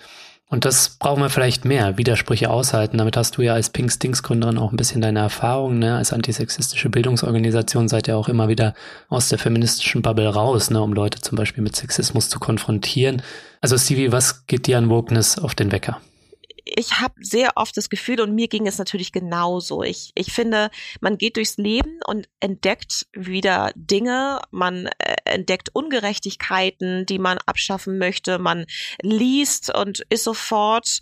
Und 0.50 0.66
das 0.66 0.98
brauchen 0.98 1.22
wir 1.22 1.30
vielleicht 1.30 1.64
mehr, 1.64 2.00
Widersprüche 2.00 2.50
aushalten. 2.50 2.98
Damit 2.98 3.18
hast 3.18 3.38
du 3.38 3.44
ja 3.44 3.54
als 3.54 3.70
Pink 3.70 3.92
Stinks 3.92 4.24
Gründerin 4.24 4.58
auch 4.58 4.72
ein 4.72 4.78
bisschen 4.78 5.02
deine 5.02 5.20
Erfahrung, 5.20 5.78
ne? 5.78 5.98
Als 5.98 6.12
antisexistische 6.12 6.90
Bildungsorganisation 6.90 7.88
seid 7.88 8.08
ihr 8.08 8.18
auch 8.18 8.30
immer 8.30 8.48
wieder 8.48 8.74
aus 9.10 9.30
der 9.30 9.38
feministischen 9.38 10.02
Bubble 10.02 10.28
raus, 10.28 10.72
ne? 10.72 10.82
Um 10.82 10.94
Leute 10.94 11.22
zum 11.22 11.38
Beispiel 11.38 11.64
mit 11.64 11.76
Sexismus 11.76 12.30
zu 12.30 12.40
konfrontieren. 12.40 13.22
Also 13.62 13.78
Stevie, 13.78 14.12
was 14.12 14.48
geht 14.48 14.66
dir 14.66 14.80
an 14.80 14.90
Wokeness 14.90 15.38
auf 15.38 15.54
den 15.54 15.72
Wecker? 15.72 16.00
Ich 16.66 17.00
habe 17.00 17.14
sehr 17.20 17.52
oft 17.56 17.78
das 17.78 17.90
Gefühl, 17.90 18.20
und 18.22 18.34
mir 18.34 18.48
ging 18.48 18.68
es 18.68 18.78
natürlich 18.78 19.12
genauso. 19.12 19.84
Ich, 19.84 20.12
ich 20.16 20.34
finde, 20.34 20.72
man 21.00 21.18
geht 21.18 21.38
durchs 21.38 21.58
Leben 21.58 22.00
und 22.08 22.28
entdeckt 22.40 23.08
wieder 23.14 23.72
Dinge, 23.76 24.42
man 24.52 24.88
äh, 24.98 25.16
entdeckt 25.26 25.70
Ungerechtigkeiten, 25.74 27.06
die 27.06 27.20
man 27.20 27.38
abschaffen 27.46 27.98
möchte, 27.98 28.40
man 28.40 28.66
liest 29.02 29.74
und 29.74 30.02
ist 30.10 30.24
sofort 30.24 31.02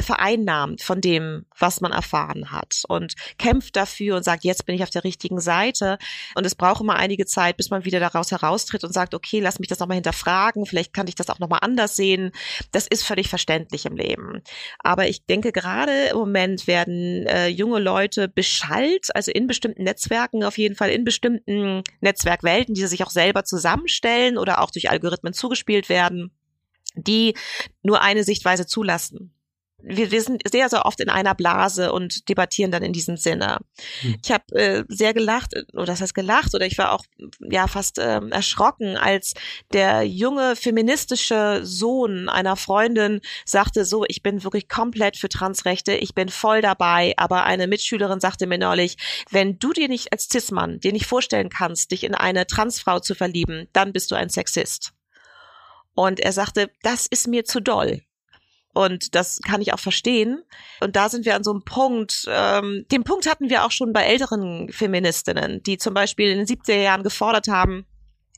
vereinnahmt 0.00 0.82
von 0.82 1.00
dem, 1.00 1.46
was 1.58 1.80
man 1.80 1.92
erfahren 1.92 2.50
hat 2.50 2.82
und 2.88 3.14
kämpft 3.38 3.76
dafür 3.76 4.16
und 4.16 4.24
sagt, 4.24 4.44
jetzt 4.44 4.66
bin 4.66 4.74
ich 4.74 4.82
auf 4.82 4.90
der 4.90 5.04
richtigen 5.04 5.40
Seite. 5.40 5.98
Und 6.34 6.44
es 6.46 6.54
braucht 6.54 6.80
immer 6.80 6.96
einige 6.96 7.26
Zeit, 7.26 7.56
bis 7.56 7.70
man 7.70 7.84
wieder 7.84 8.00
daraus 8.00 8.30
heraustritt 8.30 8.84
und 8.84 8.92
sagt, 8.92 9.14
okay, 9.14 9.40
lass 9.40 9.58
mich 9.58 9.68
das 9.68 9.78
nochmal 9.78 9.96
hinterfragen, 9.96 10.66
vielleicht 10.66 10.92
kann 10.92 11.08
ich 11.08 11.14
das 11.14 11.30
auch 11.30 11.38
nochmal 11.38 11.60
anders 11.62 11.96
sehen. 11.96 12.32
Das 12.72 12.86
ist 12.86 13.04
völlig 13.04 13.28
verständlich 13.28 13.86
im 13.86 13.96
Leben. 13.96 14.42
Aber 14.80 15.08
ich 15.08 15.24
denke, 15.26 15.52
gerade 15.52 16.06
im 16.10 16.16
Moment 16.16 16.66
werden 16.66 17.26
äh, 17.26 17.48
junge 17.48 17.78
Leute 17.78 18.28
beschallt, 18.28 19.14
also 19.14 19.30
in 19.30 19.46
bestimmten 19.46 19.84
Netzwerken, 19.84 20.42
auf 20.42 20.58
jeden 20.58 20.74
Fall 20.74 20.90
in 20.90 21.04
bestimmten 21.04 21.82
Netzwerkwelten, 22.00 22.74
die 22.74 22.80
sie 22.80 22.88
sich 22.88 23.04
auch 23.04 23.10
selber 23.10 23.44
zusammenstellen 23.44 24.38
oder 24.38 24.62
auch 24.62 24.70
durch 24.70 24.90
Algorithmen 24.90 25.32
zugespielt 25.32 25.88
werden 25.88 26.32
die 26.98 27.34
nur 27.82 28.00
eine 28.00 28.24
Sichtweise 28.24 28.66
zulassen 28.66 29.35
wir, 29.82 30.10
wir 30.10 30.22
sind 30.22 30.42
sehr, 30.48 30.68
sehr 30.68 30.86
oft 30.86 31.00
in 31.00 31.08
einer 31.08 31.34
Blase 31.34 31.92
und 31.92 32.28
debattieren 32.28 32.70
dann 32.70 32.82
in 32.82 32.92
diesem 32.92 33.16
Sinne. 33.16 33.58
Hm. 34.00 34.16
Ich 34.24 34.32
habe 34.32 34.44
äh, 34.54 34.84
sehr 34.88 35.14
gelacht, 35.14 35.54
oder 35.72 35.86
das 35.86 36.00
heißt 36.00 36.14
gelacht, 36.14 36.54
oder 36.54 36.66
ich 36.66 36.78
war 36.78 36.92
auch 36.92 37.04
ja 37.40 37.66
fast 37.66 37.98
äh, 37.98 38.20
erschrocken, 38.30 38.96
als 38.96 39.34
der 39.72 40.02
junge 40.02 40.56
feministische 40.56 41.60
Sohn 41.62 42.28
einer 42.28 42.56
Freundin 42.56 43.20
sagte, 43.44 43.84
so, 43.84 44.04
ich 44.08 44.22
bin 44.22 44.44
wirklich 44.44 44.68
komplett 44.68 45.16
für 45.16 45.28
Transrechte, 45.28 45.94
ich 45.94 46.14
bin 46.14 46.28
voll 46.28 46.62
dabei, 46.62 47.14
aber 47.16 47.44
eine 47.44 47.66
Mitschülerin 47.66 48.20
sagte 48.20 48.46
mir 48.46 48.58
neulich, 48.58 48.96
wenn 49.30 49.58
du 49.58 49.72
dir 49.72 49.88
nicht 49.88 50.12
als 50.12 50.28
Cis-Mann 50.30 50.80
dir 50.80 50.92
nicht 50.92 51.06
vorstellen 51.06 51.50
kannst, 51.50 51.90
dich 51.90 52.04
in 52.04 52.14
eine 52.14 52.46
Transfrau 52.46 52.98
zu 53.00 53.14
verlieben, 53.14 53.68
dann 53.72 53.92
bist 53.92 54.10
du 54.10 54.14
ein 54.14 54.30
Sexist. 54.30 54.92
Und 55.94 56.20
er 56.20 56.32
sagte, 56.32 56.70
das 56.82 57.06
ist 57.06 57.26
mir 57.26 57.44
zu 57.44 57.60
doll. 57.60 58.02
Und 58.76 59.14
das 59.14 59.40
kann 59.40 59.62
ich 59.62 59.72
auch 59.72 59.78
verstehen. 59.78 60.42
Und 60.80 60.96
da 60.96 61.08
sind 61.08 61.24
wir 61.24 61.34
an 61.34 61.42
so 61.42 61.50
einem 61.50 61.64
Punkt, 61.64 62.26
ähm, 62.28 62.84
den 62.92 63.04
Punkt 63.04 63.26
hatten 63.26 63.48
wir 63.48 63.64
auch 63.64 63.70
schon 63.70 63.94
bei 63.94 64.02
älteren 64.02 64.70
Feministinnen, 64.70 65.62
die 65.62 65.78
zum 65.78 65.94
Beispiel 65.94 66.30
in 66.30 66.36
den 66.36 66.46
70er 66.46 66.82
Jahren 66.82 67.02
gefordert 67.02 67.48
haben, 67.48 67.86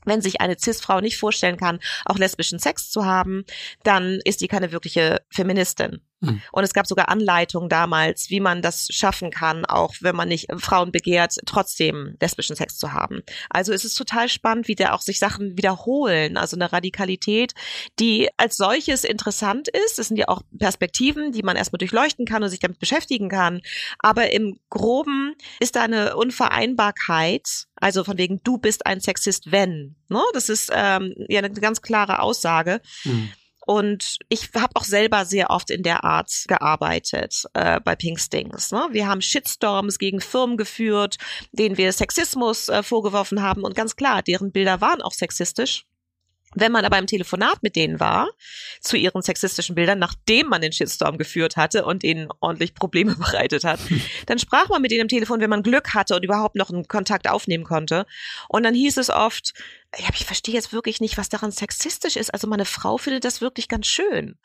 wenn 0.05 0.21
sich 0.21 0.39
eine 0.39 0.57
Cis-Frau 0.57 1.01
nicht 1.01 1.17
vorstellen 1.17 1.57
kann, 1.57 1.81
auch 2.05 2.17
lesbischen 2.17 2.57
Sex 2.57 2.89
zu 2.89 3.05
haben, 3.05 3.43
dann 3.83 4.21
ist 4.23 4.39
die 4.39 4.47
keine 4.47 4.71
wirkliche 4.71 5.21
Feministin. 5.29 5.99
Mhm. 6.21 6.41
Und 6.51 6.63
es 6.63 6.73
gab 6.73 6.87
sogar 6.87 7.09
Anleitungen 7.09 7.69
damals, 7.69 8.29
wie 8.29 8.39
man 8.39 8.61
das 8.61 8.87
schaffen 8.91 9.31
kann, 9.31 9.65
auch 9.65 9.93
wenn 10.01 10.15
man 10.15 10.27
nicht 10.27 10.47
Frauen 10.57 10.91
begehrt, 10.91 11.35
trotzdem 11.45 12.15
lesbischen 12.21 12.55
Sex 12.55 12.77
zu 12.77 12.93
haben. 12.93 13.21
Also 13.49 13.73
es 13.73 13.85
ist 13.85 13.95
total 13.95 14.29
spannend, 14.29 14.67
wie 14.67 14.75
da 14.75 14.93
auch 14.93 15.01
sich 15.01 15.19
Sachen 15.19 15.57
wiederholen. 15.57 16.37
Also 16.37 16.55
eine 16.55 16.71
Radikalität, 16.71 17.53
die 17.99 18.29
als 18.37 18.57
solches 18.57 19.03
interessant 19.03 19.67
ist. 19.67 19.97
Das 19.97 20.07
sind 20.07 20.17
ja 20.17 20.27
auch 20.27 20.41
Perspektiven, 20.57 21.31
die 21.31 21.43
man 21.43 21.55
erstmal 21.55 21.77
durchleuchten 21.77 22.25
kann 22.25 22.43
und 22.43 22.49
sich 22.49 22.59
damit 22.59 22.79
beschäftigen 22.79 23.29
kann. 23.29 23.61
Aber 23.99 24.31
im 24.31 24.59
Groben 24.69 25.35
ist 25.59 25.75
da 25.75 25.83
eine 25.83 26.15
Unvereinbarkeit. 26.17 27.65
Also 27.75 28.03
von 28.03 28.17
wegen, 28.17 28.41
du 28.43 28.57
bist 28.57 28.85
ein 28.85 28.99
Sexist, 28.99 29.51
wenn. 29.51 29.95
Ne? 30.09 30.21
Das 30.33 30.49
ist 30.49 30.69
ähm, 30.73 31.13
ja 31.29 31.39
eine 31.39 31.49
ganz 31.51 31.81
klare 31.81 32.19
Aussage. 32.19 32.81
Mhm. 33.05 33.31
Und 33.69 34.17
ich 34.29 34.49
habe 34.55 34.75
auch 34.77 34.83
selber 34.83 35.25
sehr 35.25 35.51
oft 35.51 35.69
in 35.69 35.83
der 35.83 36.03
Art 36.03 36.45
gearbeitet 36.47 37.43
äh, 37.53 37.79
bei 37.79 37.95
Pinkstings. 37.95 38.71
Ne? 38.71 38.87
Wir 38.89 39.05
haben 39.05 39.21
Shitstorms 39.21 39.99
gegen 39.99 40.21
Firmen 40.21 40.57
geführt, 40.57 41.19
denen 41.51 41.77
wir 41.77 41.93
Sexismus 41.93 42.69
äh, 42.69 42.81
vorgeworfen 42.81 43.43
haben. 43.43 43.63
Und 43.63 43.75
ganz 43.75 43.95
klar, 43.95 44.23
deren 44.23 44.51
Bilder 44.51 44.81
waren 44.81 45.03
auch 45.03 45.11
sexistisch. 45.11 45.85
Wenn 46.55 46.71
man 46.71 46.83
aber 46.83 46.97
im 46.97 47.05
Telefonat 47.05 47.61
mit 47.61 47.75
denen 47.75 47.99
war, 47.99 48.29
zu 48.81 48.97
ihren 48.97 49.21
sexistischen 49.21 49.75
Bildern, 49.75 49.99
nachdem 49.99 50.47
man 50.47 50.61
den 50.61 50.71
Shitstorm 50.71 51.19
geführt 51.19 51.55
hatte 51.55 51.85
und 51.85 52.03
ihnen 52.03 52.29
ordentlich 52.39 52.73
Probleme 52.73 53.15
bereitet 53.19 53.65
hat, 53.65 53.79
dann 54.25 54.39
sprach 54.39 54.67
man 54.69 54.81
mit 54.81 54.91
ihnen 54.91 55.01
im 55.01 55.07
Telefon, 55.09 55.41
wenn 55.41 55.49
man 55.51 55.61
Glück 55.61 55.93
hatte 55.93 56.15
und 56.15 56.25
überhaupt 56.25 56.55
noch 56.55 56.71
einen 56.71 56.87
Kontakt 56.87 57.29
aufnehmen 57.29 57.65
konnte. 57.65 58.07
Und 58.47 58.63
dann 58.63 58.73
hieß 58.73 58.97
es 58.97 59.11
oft, 59.11 59.53
ja, 59.97 60.09
ich 60.13 60.25
verstehe 60.25 60.53
jetzt 60.53 60.71
wirklich 60.71 61.01
nicht, 61.01 61.17
was 61.17 61.29
daran 61.29 61.51
sexistisch 61.51 62.15
ist. 62.15 62.31
Also 62.31 62.47
meine 62.47 62.65
Frau 62.65 62.99
findet 62.99 63.25
das 63.25 63.41
wirklich 63.41 63.67
ganz 63.67 63.87
schön. 63.87 64.37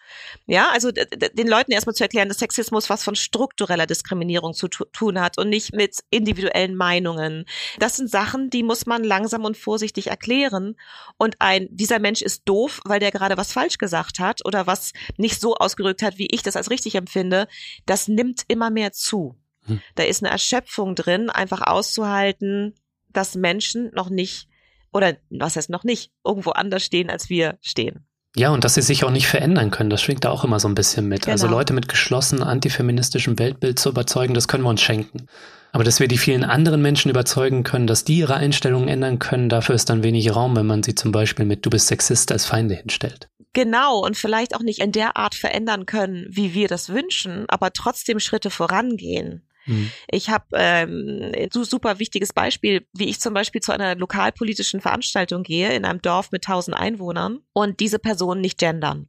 Ja, 0.46 0.70
also 0.70 0.90
den 0.90 1.48
Leuten 1.48 1.70
erstmal 1.70 1.94
zu 1.94 2.02
erklären, 2.02 2.28
dass 2.28 2.38
Sexismus 2.38 2.88
was 2.88 3.04
von 3.04 3.14
struktureller 3.14 3.86
Diskriminierung 3.86 4.54
zu 4.54 4.68
tun 4.68 5.20
hat 5.20 5.36
und 5.36 5.50
nicht 5.50 5.74
mit 5.74 5.98
individuellen 6.08 6.74
Meinungen. 6.76 7.44
Das 7.78 7.96
sind 7.96 8.10
Sachen, 8.10 8.48
die 8.48 8.62
muss 8.62 8.86
man 8.86 9.04
langsam 9.04 9.44
und 9.44 9.58
vorsichtig 9.58 10.06
erklären. 10.06 10.76
Und 11.18 11.36
ein, 11.40 11.68
dieser 11.70 11.98
Mensch 11.98 12.22
ist 12.22 12.44
doof, 12.46 12.80
weil 12.86 13.00
der 13.00 13.10
gerade 13.10 13.36
was 13.36 13.52
falsch 13.52 13.76
gesagt 13.76 14.20
hat 14.20 14.46
oder 14.46 14.66
was 14.66 14.92
nicht 15.18 15.42
so 15.42 15.56
ausgerückt 15.56 16.02
hat, 16.02 16.16
wie 16.16 16.28
ich 16.30 16.42
das 16.42 16.56
als 16.56 16.70
richtig 16.70 16.94
empfinde. 16.94 17.48
Das 17.84 18.08
nimmt 18.08 18.44
immer 18.48 18.70
mehr 18.70 18.92
zu. 18.92 19.36
Hm. 19.66 19.82
Da 19.94 20.04
ist 20.04 20.22
eine 20.22 20.32
Erschöpfung 20.32 20.94
drin, 20.94 21.28
einfach 21.28 21.60
auszuhalten, 21.60 22.74
dass 23.12 23.34
Menschen 23.34 23.90
noch 23.94 24.08
nicht 24.08 24.48
oder 24.94 25.16
was 25.28 25.56
heißt 25.56 25.68
noch 25.68 25.84
nicht, 25.84 26.12
irgendwo 26.24 26.50
anders 26.50 26.84
stehen, 26.84 27.10
als 27.10 27.28
wir 27.28 27.58
stehen. 27.60 28.06
Ja, 28.36 28.50
und 28.50 28.64
dass 28.64 28.74
sie 28.74 28.82
sich 28.82 29.04
auch 29.04 29.10
nicht 29.10 29.28
verändern 29.28 29.70
können, 29.70 29.90
das 29.90 30.02
schwingt 30.02 30.24
da 30.24 30.30
auch 30.30 30.44
immer 30.44 30.58
so 30.58 30.66
ein 30.66 30.74
bisschen 30.74 31.06
mit. 31.06 31.28
Also 31.28 31.46
genau. 31.46 31.54
Also 31.54 31.58
Leute 31.58 31.72
mit 31.72 31.88
geschlossenem 31.88 32.42
antifeministischem 32.42 33.38
Weltbild 33.38 33.78
zu 33.78 33.90
überzeugen, 33.90 34.34
das 34.34 34.48
können 34.48 34.64
wir 34.64 34.70
uns 34.70 34.80
schenken. 34.80 35.28
Aber 35.70 35.84
dass 35.84 36.00
wir 36.00 36.08
die 36.08 36.18
vielen 36.18 36.44
anderen 36.44 36.82
Menschen 36.82 37.10
überzeugen 37.10 37.64
können, 37.64 37.86
dass 37.86 38.04
die 38.04 38.18
ihre 38.18 38.34
Einstellungen 38.34 38.88
ändern 38.88 39.18
können, 39.18 39.48
dafür 39.48 39.74
ist 39.74 39.90
dann 39.90 40.02
wenig 40.02 40.34
Raum, 40.34 40.56
wenn 40.56 40.66
man 40.66 40.82
sie 40.82 40.94
zum 40.94 41.12
Beispiel 41.12 41.44
mit 41.44 41.66
Du 41.66 41.70
bist 41.70 41.88
Sexist 41.88 42.32
als 42.32 42.44
Feinde 42.44 42.74
hinstellt. 42.74 43.28
Genau, 43.52 44.00
und 44.04 44.16
vielleicht 44.16 44.56
auch 44.56 44.62
nicht 44.62 44.80
in 44.80 44.90
der 44.90 45.16
Art 45.16 45.36
verändern 45.36 45.86
können, 45.86 46.26
wie 46.28 46.54
wir 46.54 46.66
das 46.66 46.88
wünschen, 46.88 47.44
aber 47.48 47.72
trotzdem 47.72 48.18
Schritte 48.18 48.50
vorangehen. 48.50 49.42
Mhm. 49.66 49.90
Ich 50.10 50.30
habe 50.30 50.44
ähm, 50.52 51.32
so 51.52 51.64
super 51.64 51.98
wichtiges 51.98 52.32
Beispiel, 52.32 52.86
wie 52.92 53.08
ich 53.08 53.20
zum 53.20 53.34
Beispiel 53.34 53.60
zu 53.60 53.72
einer 53.72 53.94
lokalpolitischen 53.94 54.80
Veranstaltung 54.80 55.42
gehe 55.42 55.74
in 55.74 55.84
einem 55.84 56.02
Dorf 56.02 56.30
mit 56.32 56.46
1000 56.46 56.76
Einwohnern 56.76 57.40
und 57.52 57.80
diese 57.80 57.98
Personen 57.98 58.40
nicht 58.40 58.58
gendern. 58.58 59.08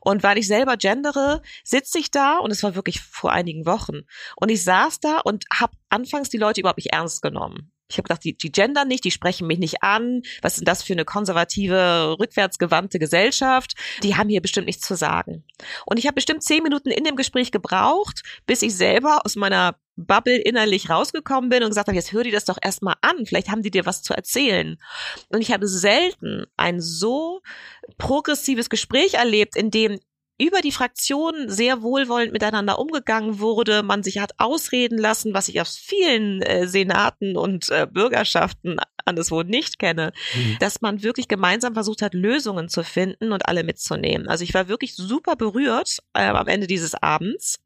Und 0.00 0.22
weil 0.22 0.38
ich 0.38 0.46
selber 0.46 0.76
gendere, 0.76 1.42
sitze 1.64 1.98
ich 1.98 2.10
da 2.10 2.38
und 2.38 2.50
es 2.50 2.62
war 2.62 2.74
wirklich 2.74 3.00
vor 3.00 3.32
einigen 3.32 3.66
Wochen. 3.66 4.00
Und 4.36 4.50
ich 4.50 4.64
saß 4.64 5.00
da 5.00 5.18
und 5.18 5.44
habe 5.52 5.76
anfangs 5.88 6.28
die 6.28 6.38
Leute 6.38 6.60
überhaupt 6.60 6.78
nicht 6.78 6.92
ernst 6.92 7.22
genommen. 7.22 7.70
Ich 7.90 7.98
habe 7.98 8.04
gedacht, 8.04 8.24
die, 8.24 8.36
die 8.36 8.52
gendern 8.52 8.88
nicht, 8.88 9.04
die 9.04 9.10
sprechen 9.10 9.46
mich 9.46 9.58
nicht 9.58 9.82
an. 9.82 10.22
Was 10.42 10.58
ist 10.58 10.66
das 10.66 10.82
für 10.82 10.92
eine 10.92 11.04
konservative, 11.04 12.16
rückwärtsgewandte 12.18 12.98
Gesellschaft? 12.98 13.74
Die 14.02 14.16
haben 14.16 14.28
hier 14.28 14.40
bestimmt 14.40 14.66
nichts 14.66 14.86
zu 14.86 14.96
sagen. 14.96 15.44
Und 15.86 15.98
ich 15.98 16.06
habe 16.06 16.14
bestimmt 16.14 16.42
zehn 16.42 16.62
Minuten 16.62 16.90
in 16.90 17.04
dem 17.04 17.16
Gespräch 17.16 17.50
gebraucht, 17.52 18.22
bis 18.46 18.62
ich 18.62 18.74
selber 18.74 19.20
aus 19.24 19.36
meiner 19.36 19.76
Bubble 19.96 20.38
innerlich 20.38 20.88
rausgekommen 20.88 21.50
bin 21.50 21.62
und 21.62 21.70
gesagt 21.70 21.88
habe, 21.88 21.96
jetzt 21.96 22.12
hör 22.12 22.22
dir 22.22 22.32
das 22.32 22.44
doch 22.44 22.58
erstmal 22.60 22.94
an, 23.02 23.26
vielleicht 23.26 23.50
haben 23.50 23.62
die 23.62 23.70
dir 23.70 23.86
was 23.86 24.02
zu 24.02 24.14
erzählen. 24.14 24.78
Und 25.28 25.40
ich 25.40 25.52
habe 25.52 25.66
selten 25.68 26.46
ein 26.56 26.80
so 26.80 27.42
progressives 27.98 28.70
Gespräch 28.70 29.14
erlebt, 29.14 29.56
in 29.56 29.70
dem 29.70 29.98
über 30.40 30.62
die 30.62 30.72
Fraktion 30.72 31.48
sehr 31.48 31.82
wohlwollend 31.82 32.32
miteinander 32.32 32.78
umgegangen 32.78 33.38
wurde, 33.40 33.82
man 33.82 34.02
sich 34.02 34.18
hat 34.18 34.32
ausreden 34.38 34.98
lassen, 34.98 35.34
was 35.34 35.48
ich 35.48 35.60
aus 35.60 35.76
vielen 35.76 36.40
äh, 36.42 36.66
Senaten 36.66 37.36
und 37.36 37.68
äh, 37.68 37.86
Bürgerschaften 37.90 38.78
anderswo 39.04 39.42
nicht 39.42 39.78
kenne, 39.78 40.12
mhm. 40.34 40.56
dass 40.60 40.80
man 40.80 41.02
wirklich 41.02 41.28
gemeinsam 41.28 41.74
versucht 41.74 42.02
hat, 42.02 42.14
Lösungen 42.14 42.68
zu 42.68 42.82
finden 42.84 43.32
und 43.32 43.46
alle 43.46 43.64
mitzunehmen. 43.64 44.28
Also 44.28 44.44
ich 44.44 44.54
war 44.54 44.68
wirklich 44.68 44.94
super 44.94 45.36
berührt 45.36 45.98
äh, 46.14 46.26
am 46.26 46.48
Ende 46.48 46.66
dieses 46.66 46.94
Abends 46.94 47.58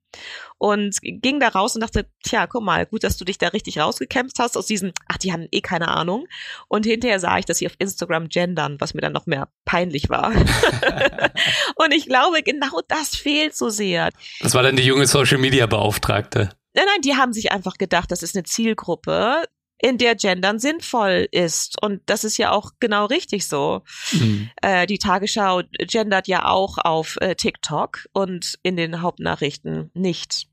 und 0.58 0.98
ging 1.02 1.40
da 1.40 1.48
raus 1.48 1.74
und 1.74 1.80
dachte, 1.82 2.06
tja, 2.22 2.46
guck 2.46 2.62
mal, 2.62 2.86
gut, 2.86 3.04
dass 3.04 3.16
du 3.16 3.24
dich 3.24 3.38
da 3.38 3.48
richtig 3.48 3.78
rausgekämpft 3.78 4.38
hast 4.38 4.56
aus 4.56 4.66
diesen, 4.66 4.92
ach, 5.08 5.18
die 5.18 5.32
haben 5.32 5.46
eh 5.50 5.60
keine 5.60 5.88
Ahnung. 5.88 6.26
Und 6.68 6.86
hinterher 6.86 7.20
sah 7.20 7.38
ich, 7.38 7.44
dass 7.44 7.58
sie 7.58 7.66
auf 7.66 7.74
Instagram 7.78 8.28
gendern, 8.28 8.76
was 8.80 8.94
mir 8.94 9.00
dann 9.00 9.12
noch 9.12 9.26
mehr 9.26 9.48
peinlich 9.64 10.08
war. 10.08 10.32
und 11.76 11.92
ich 11.92 12.06
glaube, 12.06 12.42
genau 12.42 12.80
das 12.88 13.16
fehlt 13.16 13.56
so 13.56 13.68
sehr. 13.68 14.10
Das 14.40 14.54
war 14.54 14.62
dann 14.62 14.76
die 14.76 14.84
junge 14.84 15.06
Social 15.06 15.38
Media 15.38 15.66
Beauftragte. 15.66 16.50
Nein, 16.74 16.86
nein, 16.86 17.00
die 17.02 17.14
haben 17.14 17.32
sich 17.32 17.52
einfach 17.52 17.78
gedacht, 17.78 18.10
das 18.10 18.22
ist 18.22 18.34
eine 18.34 18.42
Zielgruppe, 18.42 19.44
in 19.84 19.98
der 19.98 20.14
Gendern 20.14 20.58
sinnvoll 20.58 21.28
ist. 21.30 21.76
Und 21.82 22.00
das 22.06 22.24
ist 22.24 22.38
ja 22.38 22.52
auch 22.52 22.70
genau 22.80 23.04
richtig 23.04 23.46
so. 23.46 23.82
Mhm. 24.12 24.48
Äh, 24.62 24.86
die 24.86 24.96
Tagesschau 24.96 25.60
gendert 25.78 26.26
ja 26.26 26.46
auch 26.46 26.78
auf 26.78 27.18
äh, 27.20 27.34
TikTok 27.34 28.06
und 28.14 28.58
in 28.62 28.78
den 28.78 29.02
Hauptnachrichten 29.02 29.90
nicht. 29.92 30.46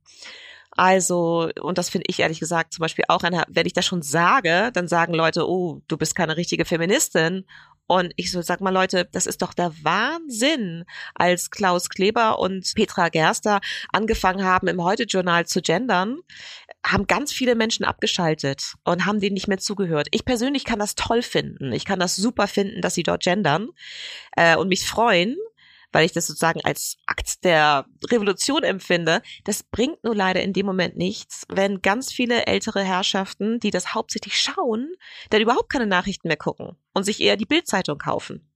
Also, 0.71 1.49
und 1.61 1.77
das 1.77 1.89
finde 1.89 2.07
ich 2.07 2.19
ehrlich 2.19 2.41
gesagt 2.41 2.73
zum 2.73 2.81
Beispiel 2.81 3.05
auch, 3.07 3.23
eine, 3.23 3.43
wenn 3.47 3.65
ich 3.65 3.73
das 3.73 3.85
schon 3.85 4.01
sage, 4.01 4.71
dann 4.73 4.89
sagen 4.89 5.13
Leute, 5.13 5.47
oh, 5.47 5.81
du 5.87 5.95
bist 5.95 6.13
keine 6.13 6.35
richtige 6.35 6.65
Feministin. 6.65 7.45
Und 7.87 8.13
ich 8.15 8.31
so, 8.31 8.41
sag 8.41 8.61
mal 8.61 8.73
Leute, 8.73 9.07
das 9.11 9.27
ist 9.27 9.41
doch 9.41 9.53
der 9.53 9.73
Wahnsinn, 9.83 10.85
als 11.13 11.51
Klaus 11.51 11.89
Kleber 11.89 12.39
und 12.39 12.71
Petra 12.73 13.09
Gerster 13.09 13.59
angefangen 13.91 14.45
haben, 14.45 14.67
im 14.67 14.81
Heute-Journal 14.81 15.45
zu 15.45 15.61
gendern, 15.61 16.19
haben 16.83 17.07
ganz 17.07 17.31
viele 17.31 17.55
Menschen 17.55 17.85
abgeschaltet 17.85 18.73
und 18.83 19.05
haben 19.05 19.19
denen 19.19 19.35
nicht 19.35 19.47
mehr 19.47 19.59
zugehört. 19.59 20.07
Ich 20.11 20.25
persönlich 20.25 20.65
kann 20.65 20.79
das 20.79 20.95
toll 20.95 21.21
finden. 21.21 21.71
Ich 21.73 21.85
kann 21.85 21.99
das 21.99 22.15
super 22.15 22.47
finden, 22.47 22.81
dass 22.81 22.95
sie 22.95 23.03
dort 23.03 23.23
gendern 23.23 23.69
äh, 24.35 24.55
und 24.55 24.67
mich 24.67 24.85
freuen 24.85 25.37
weil 25.91 26.05
ich 26.05 26.11
das 26.11 26.27
sozusagen 26.27 26.61
als 26.63 26.97
Akt 27.05 27.43
der 27.43 27.85
Revolution 28.09 28.63
empfinde. 28.63 29.21
Das 29.43 29.63
bringt 29.63 30.03
nur 30.03 30.15
leider 30.15 30.41
in 30.41 30.53
dem 30.53 30.65
Moment 30.65 30.97
nichts, 30.97 31.45
wenn 31.49 31.81
ganz 31.81 32.11
viele 32.11 32.45
ältere 32.45 32.83
Herrschaften, 32.83 33.59
die 33.59 33.71
das 33.71 33.93
hauptsächlich 33.93 34.39
schauen, 34.39 34.93
dann 35.29 35.41
überhaupt 35.41 35.71
keine 35.71 35.87
Nachrichten 35.87 36.27
mehr 36.27 36.37
gucken 36.37 36.77
und 36.93 37.03
sich 37.03 37.19
eher 37.19 37.37
die 37.37 37.45
Bildzeitung 37.45 37.97
kaufen. 37.97 38.47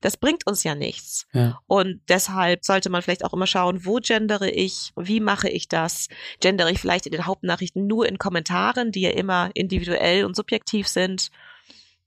Das 0.00 0.16
bringt 0.16 0.46
uns 0.46 0.64
ja 0.64 0.74
nichts. 0.74 1.26
Ja. 1.32 1.58
Und 1.66 2.00
deshalb 2.08 2.64
sollte 2.64 2.90
man 2.90 3.02
vielleicht 3.02 3.24
auch 3.24 3.32
immer 3.32 3.46
schauen, 3.46 3.84
wo 3.84 3.96
gendere 3.96 4.50
ich, 4.50 4.92
wie 4.96 5.20
mache 5.20 5.48
ich 5.48 5.68
das? 5.68 6.08
Gendere 6.40 6.70
ich 6.70 6.78
vielleicht 6.78 7.06
in 7.06 7.12
den 7.12 7.26
Hauptnachrichten 7.26 7.86
nur 7.86 8.08
in 8.08 8.18
Kommentaren, 8.18 8.92
die 8.92 9.02
ja 9.02 9.10
immer 9.10 9.50
individuell 9.54 10.24
und 10.24 10.36
subjektiv 10.36 10.88
sind? 10.88 11.30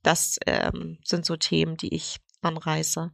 Das 0.04 0.38
ähm, 0.48 0.98
sind 1.04 1.26
so 1.26 1.36
Themen, 1.36 1.78
die 1.78 1.94
ich 1.94 2.18
anreiße. 2.42 3.12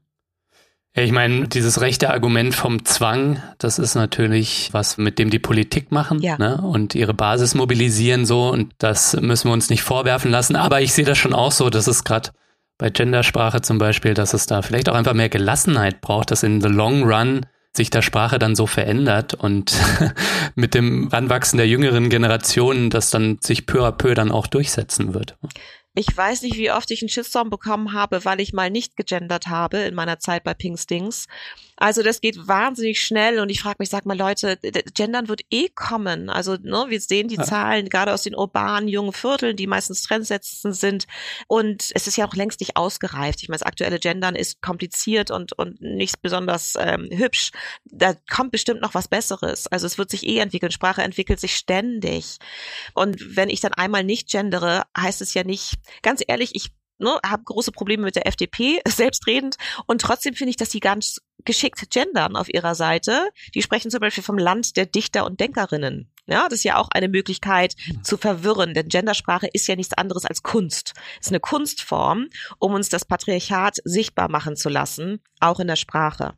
Ja, 0.98 1.04
ich 1.04 1.12
meine, 1.12 1.48
dieses 1.48 1.80
rechte 1.80 2.10
Argument 2.10 2.56
vom 2.56 2.84
Zwang, 2.84 3.42
das 3.60 3.78
ist 3.78 3.94
natürlich 3.94 4.70
was, 4.72 4.98
mit 4.98 5.20
dem 5.20 5.30
die 5.30 5.38
Politik 5.38 5.92
machen 5.92 6.22
ja. 6.22 6.40
ne? 6.40 6.60
und 6.60 6.96
ihre 6.96 7.14
Basis 7.14 7.54
mobilisieren 7.54 8.26
so 8.26 8.50
und 8.50 8.74
das 8.80 9.14
müssen 9.14 9.50
wir 9.50 9.54
uns 9.54 9.70
nicht 9.70 9.84
vorwerfen 9.84 10.32
lassen. 10.32 10.56
Aber 10.56 10.82
ich 10.82 10.94
sehe 10.94 11.06
das 11.06 11.20
schon 11.20 11.36
auch 11.36 11.52
so, 11.52 11.70
dass 11.70 11.86
es 11.86 12.04
gerade 12.04 12.32
bei 12.78 12.90
Gendersprache 12.90 13.62
zum 13.62 13.78
Beispiel, 13.78 14.14
dass 14.14 14.34
es 14.34 14.46
da 14.46 14.62
vielleicht 14.62 14.90
auch 14.90 14.96
einfach 14.96 15.14
mehr 15.14 15.30
Gelassenheit 15.30 16.02
braucht, 16.02 16.32
dass 16.32 16.44
in 16.44 16.62
the 16.62 16.68
long 16.68 17.04
run 17.04 17.46
sich 17.76 17.90
der 17.90 18.02
Sprache 18.02 18.40
dann 18.40 18.56
so 18.56 18.68
verändert 18.68 19.34
und 19.34 19.74
mit 20.56 20.74
dem 20.74 21.08
Ranwachsen 21.08 21.58
der 21.58 21.68
jüngeren 21.68 22.10
Generationen 22.10 22.90
das 22.90 23.10
dann 23.10 23.38
sich 23.42 23.66
peu 23.66 23.86
à 23.86 23.92
peu 23.92 24.14
dann 24.14 24.32
auch 24.32 24.48
durchsetzen 24.48 25.14
wird. 25.14 25.38
Ich 25.94 26.16
weiß 26.16 26.44
nicht, 26.44 26.58
wie 26.58 26.72
oft 26.72 26.92
ich 26.92 27.02
einen 27.02 27.10
Shitstorm 27.10 27.50
bekommen 27.50 27.94
habe, 27.94 28.24
weil 28.26 28.40
ich 28.40 28.54
mal 28.54 28.70
nicht 28.70 28.98
gegendert 28.98 29.48
habe 29.48 29.78
in 29.78 29.96
meiner 29.96 30.20
Zeit 30.20 30.44
bei 30.44 30.54
Pinkstings. 30.54 31.28
Also 31.78 32.04
das 32.04 32.22
geht 32.22 32.48
wahnsinnig 32.48 33.02
schnell 33.02 33.40
und 33.40 33.50
ich 33.50 33.62
frage 33.62 33.78
mich, 33.80 33.90
sag 33.90 34.06
mal 34.06 34.18
Leute, 34.18 34.58
gendern 34.94 35.28
wird 35.30 35.42
eh 35.52 35.70
kommen. 35.70 36.30
Also 36.30 36.58
ne, 36.62 36.86
wir 36.90 37.00
sehen 37.00 37.28
die 37.28 37.36
ja. 37.36 37.44
Zahlen 37.44 37.90
gerade 37.90 38.14
aus 38.14 38.24
den 38.24 38.36
urbanen 38.36 38.90
jungen 38.90 39.14
Vierteln, 39.14 39.56
die 39.56 39.68
meistens 39.68 40.04
trendsetzend 40.04 40.76
sind 40.76 41.08
und 41.48 41.92
es 41.94 42.08
ist 42.08 42.18
ja 42.18 42.28
auch 42.28 42.34
längst 42.34 42.60
nicht 42.60 42.76
ausgereift. 42.76 43.42
Ich 43.42 43.50
meine, 43.50 43.60
das 43.60 43.68
aktuelle 43.68 44.00
Gendern 44.00 44.36
ist 44.36 44.62
kompliziert 44.62 45.32
und 45.32 45.54
und 45.54 45.82
nicht 45.82 46.22
besonders 46.22 46.74
ähm, 46.80 47.10
hübsch. 47.12 47.52
Da 47.86 48.14
kommt 48.30 48.52
bestimmt 48.52 48.82
noch 48.82 48.94
was 48.96 49.08
Besseres. 49.08 49.68
Also 49.68 49.86
es 49.86 49.98
wird 49.98 50.10
sich 50.10 50.26
eh 50.26 50.40
entwickeln. 50.40 50.72
Sprache 50.72 51.02
entwickelt 51.02 51.40
sich 51.40 51.56
ständig. 51.56 52.38
Und 52.94 53.36
wenn 53.36 53.50
ich 53.50 53.62
dann 53.62 53.74
einmal 53.74 54.04
nicht 54.04 54.30
gendere, 54.30 54.84
heißt 54.98 55.22
es 55.22 55.34
ja 55.34 55.44
nicht, 55.44 55.76
ganz 56.02 56.24
ehrlich, 56.28 56.52
ich 56.56 56.72
ne, 57.00 57.20
habe 57.26 57.44
große 57.44 57.72
Probleme 57.72 58.04
mit 58.04 58.16
der 58.16 58.28
FDP, 58.28 58.80
selbstredend. 58.88 59.58
Und 59.86 60.02
trotzdem 60.02 60.34
finde 60.34 60.52
ich, 60.52 60.58
dass 60.58 60.70
die 60.70 60.80
ganz 60.80 61.22
geschickt 61.46 61.90
gendern 61.92 62.36
auf 62.36 62.54
ihrer 62.54 62.76
Seite. 62.76 63.30
Die 63.56 63.62
sprechen 63.62 63.92
zum 63.92 64.02
Beispiel 64.02 64.24
vom 64.24 64.38
Land 64.38 64.76
der 64.76 64.86
Dichter 64.86 65.26
und 65.26 65.40
Denkerinnen. 65.40 66.12
Ja, 66.26 66.50
das 66.50 66.60
ist 66.60 66.64
ja 66.64 66.78
auch 66.78 66.90
eine 66.92 67.08
Möglichkeit 67.08 67.76
mhm. 67.88 68.04
zu 68.04 68.18
verwirren, 68.18 68.74
denn 68.74 68.90
Gendersprache 68.90 69.48
ist 69.54 69.68
ja 69.68 69.78
nichts 69.78 69.94
anderes 69.94 70.26
als 70.26 70.44
Kunst. 70.44 70.94
Es 71.22 71.28
ist 71.28 71.32
eine 71.32 71.40
Kunstform, 71.40 72.28
um 72.60 72.74
uns 72.74 72.90
das 72.90 73.06
Patriarchat 73.06 73.78
sichtbar 73.86 74.30
machen 74.30 74.58
zu 74.58 74.68
lassen, 74.68 75.22
auch 75.40 75.62
in 75.62 75.68
der 75.68 75.78
Sprache. 75.78 76.34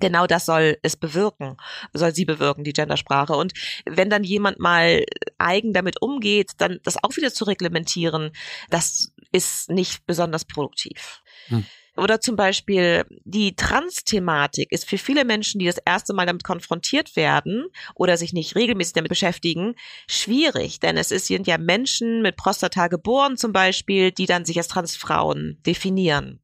Genau 0.00 0.26
das 0.26 0.46
soll 0.46 0.76
es 0.82 0.96
bewirken, 0.96 1.56
soll 1.92 2.14
sie 2.14 2.24
bewirken, 2.24 2.64
die 2.64 2.72
Gendersprache. 2.72 3.34
Und 3.34 3.52
wenn 3.86 4.10
dann 4.10 4.24
jemand 4.24 4.58
mal 4.58 5.04
eigen 5.38 5.72
damit 5.72 6.02
umgeht, 6.02 6.52
dann 6.58 6.80
das 6.82 7.02
auch 7.02 7.16
wieder 7.16 7.32
zu 7.32 7.44
reglementieren, 7.44 8.32
das 8.70 9.12
ist 9.32 9.70
nicht 9.70 10.06
besonders 10.06 10.44
produktiv. 10.44 11.22
Hm. 11.46 11.64
Oder 11.96 12.20
zum 12.20 12.34
Beispiel 12.34 13.04
die 13.24 13.54
Trans-Thematik 13.54 14.72
ist 14.72 14.88
für 14.88 14.98
viele 14.98 15.24
Menschen, 15.24 15.60
die 15.60 15.66
das 15.66 15.78
erste 15.78 16.12
Mal 16.12 16.26
damit 16.26 16.42
konfrontiert 16.42 17.14
werden 17.14 17.66
oder 17.94 18.16
sich 18.16 18.32
nicht 18.32 18.56
regelmäßig 18.56 18.94
damit 18.94 19.10
beschäftigen, 19.10 19.76
schwierig. 20.08 20.80
Denn 20.80 20.96
es 20.96 21.10
sind 21.10 21.46
ja 21.46 21.56
Menschen 21.56 22.20
mit 22.22 22.36
Prostata 22.36 22.88
geboren 22.88 23.36
zum 23.36 23.52
Beispiel, 23.52 24.10
die 24.10 24.26
dann 24.26 24.44
sich 24.44 24.56
als 24.58 24.68
Transfrauen 24.68 25.60
definieren. 25.64 26.40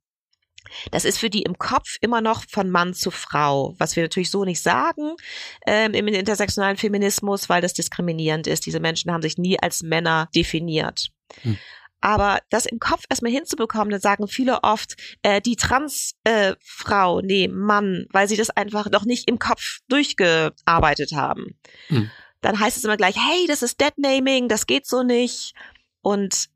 Das 0.90 1.04
ist 1.04 1.18
für 1.18 1.30
die 1.30 1.42
im 1.42 1.58
Kopf 1.58 1.96
immer 2.00 2.20
noch 2.20 2.44
von 2.48 2.70
Mann 2.70 2.94
zu 2.94 3.10
Frau, 3.10 3.74
was 3.78 3.96
wir 3.96 4.02
natürlich 4.02 4.30
so 4.30 4.44
nicht 4.44 4.62
sagen 4.62 5.16
ähm, 5.66 5.94
im 5.94 6.08
intersektionalen 6.08 6.76
Feminismus, 6.76 7.48
weil 7.48 7.62
das 7.62 7.74
diskriminierend 7.74 8.46
ist. 8.46 8.66
Diese 8.66 8.80
Menschen 8.80 9.12
haben 9.12 9.22
sich 9.22 9.38
nie 9.38 9.58
als 9.60 9.82
Männer 9.82 10.28
definiert. 10.34 11.08
Hm. 11.42 11.58
Aber 12.00 12.38
das 12.48 12.64
im 12.64 12.78
Kopf 12.78 13.04
erstmal 13.10 13.32
hinzubekommen, 13.32 13.90
dann 13.90 14.00
sagen 14.00 14.26
viele 14.26 14.62
oft, 14.62 14.94
äh, 15.22 15.40
die 15.40 15.56
Transfrau, 15.56 17.20
äh, 17.20 17.22
nee, 17.22 17.48
Mann, 17.48 18.06
weil 18.10 18.26
sie 18.26 18.36
das 18.36 18.50
einfach 18.50 18.90
noch 18.90 19.04
nicht 19.04 19.28
im 19.28 19.38
Kopf 19.38 19.80
durchgearbeitet 19.88 21.12
haben. 21.12 21.58
Hm. 21.88 22.10
Dann 22.40 22.58
heißt 22.58 22.78
es 22.78 22.84
immer 22.84 22.96
gleich, 22.96 23.16
hey, 23.16 23.46
das 23.46 23.62
ist 23.62 23.80
Deadnaming, 23.80 24.48
das 24.48 24.66
geht 24.66 24.86
so 24.86 25.02
nicht. 25.02 25.52
Und 26.00 26.48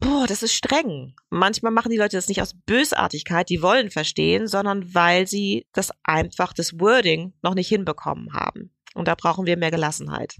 boah, 0.00 0.26
das 0.26 0.42
ist 0.42 0.54
streng. 0.54 1.14
Manchmal 1.28 1.72
machen 1.72 1.90
die 1.90 1.98
Leute 1.98 2.16
das 2.16 2.28
nicht 2.28 2.42
aus 2.42 2.54
Bösartigkeit, 2.66 3.48
die 3.48 3.62
wollen 3.62 3.90
verstehen, 3.90 4.48
sondern 4.48 4.94
weil 4.94 5.26
sie 5.26 5.66
das 5.72 5.90
einfach, 6.02 6.52
das 6.52 6.80
Wording 6.80 7.34
noch 7.42 7.54
nicht 7.54 7.68
hinbekommen 7.68 8.32
haben. 8.32 8.70
Und 8.94 9.06
da 9.06 9.14
brauchen 9.14 9.46
wir 9.46 9.56
mehr 9.56 9.70
Gelassenheit. 9.70 10.36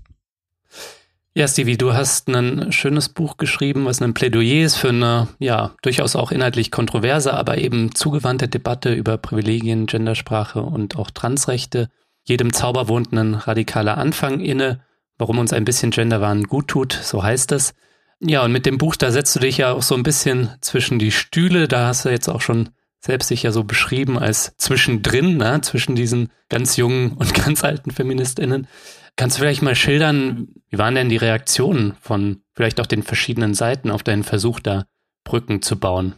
Ja, 1.32 1.46
Stevie, 1.46 1.78
du 1.78 1.92
hast 1.92 2.28
ein 2.28 2.72
schönes 2.72 3.08
Buch 3.08 3.36
geschrieben, 3.36 3.84
was 3.84 4.02
ein 4.02 4.14
Plädoyer 4.14 4.64
ist 4.64 4.76
für 4.76 4.88
eine, 4.88 5.28
ja, 5.38 5.76
durchaus 5.80 6.16
auch 6.16 6.32
inhaltlich 6.32 6.72
kontroverse, 6.72 7.32
aber 7.32 7.58
eben 7.58 7.94
zugewandte 7.94 8.48
Debatte 8.48 8.92
über 8.92 9.16
Privilegien, 9.16 9.86
Gendersprache 9.86 10.60
und 10.60 10.96
auch 10.96 11.10
Transrechte. 11.10 11.88
Jedem 12.24 12.52
Zauber 12.52 12.88
wohnt 12.88 13.12
ein 13.12 13.34
radikaler 13.34 13.96
Anfang 13.96 14.40
inne, 14.40 14.82
warum 15.18 15.38
uns 15.38 15.52
ein 15.52 15.64
bisschen 15.64 15.92
Genderwahn 15.92 16.44
gut 16.44 16.66
tut, 16.66 16.92
so 16.92 17.22
heißt 17.22 17.52
es. 17.52 17.74
Ja, 18.20 18.44
und 18.44 18.52
mit 18.52 18.66
dem 18.66 18.78
Buch, 18.78 18.96
da 18.96 19.10
setzt 19.10 19.34
du 19.34 19.40
dich 19.40 19.58
ja 19.58 19.72
auch 19.72 19.82
so 19.82 19.94
ein 19.94 20.02
bisschen 20.02 20.50
zwischen 20.60 20.98
die 20.98 21.10
Stühle. 21.10 21.68
Da 21.68 21.86
hast 21.86 22.04
du 22.04 22.10
jetzt 22.10 22.28
auch 22.28 22.42
schon 22.42 22.70
selbst 23.00 23.30
dich 23.30 23.42
ja 23.42 23.50
so 23.50 23.64
beschrieben 23.64 24.18
als 24.18 24.54
zwischendrin, 24.58 25.38
ne? 25.38 25.60
zwischen 25.62 25.96
diesen 25.96 26.30
ganz 26.50 26.76
jungen 26.76 27.12
und 27.12 27.32
ganz 27.44 27.64
alten 27.64 27.90
FeministInnen. 27.90 28.68
Kannst 29.16 29.36
du 29.36 29.40
vielleicht 29.40 29.62
mal 29.62 29.74
schildern, 29.74 30.48
wie 30.68 30.78
waren 30.78 30.94
denn 30.94 31.08
die 31.08 31.16
Reaktionen 31.16 31.96
von 32.00 32.42
vielleicht 32.54 32.80
auch 32.80 32.86
den 32.86 33.02
verschiedenen 33.02 33.54
Seiten 33.54 33.90
auf 33.90 34.02
deinen 34.02 34.22
Versuch, 34.22 34.60
da 34.60 34.84
Brücken 35.24 35.62
zu 35.62 35.78
bauen? 35.78 36.14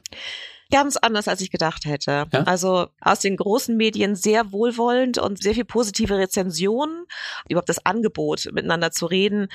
ganz 0.72 0.96
anders, 0.96 1.28
als 1.28 1.40
ich 1.40 1.50
gedacht 1.50 1.84
hätte. 1.84 2.24
Ja? 2.32 2.42
Also 2.44 2.88
aus 3.00 3.20
den 3.20 3.36
großen 3.36 3.76
Medien 3.76 4.16
sehr 4.16 4.50
wohlwollend 4.50 5.18
und 5.18 5.40
sehr 5.40 5.54
viel 5.54 5.66
positive 5.66 6.16
Rezensionen, 6.16 7.04
überhaupt 7.48 7.68
das 7.68 7.84
Angebot, 7.84 8.48
miteinander 8.52 8.90
zu 8.90 9.06
reden, 9.06 9.48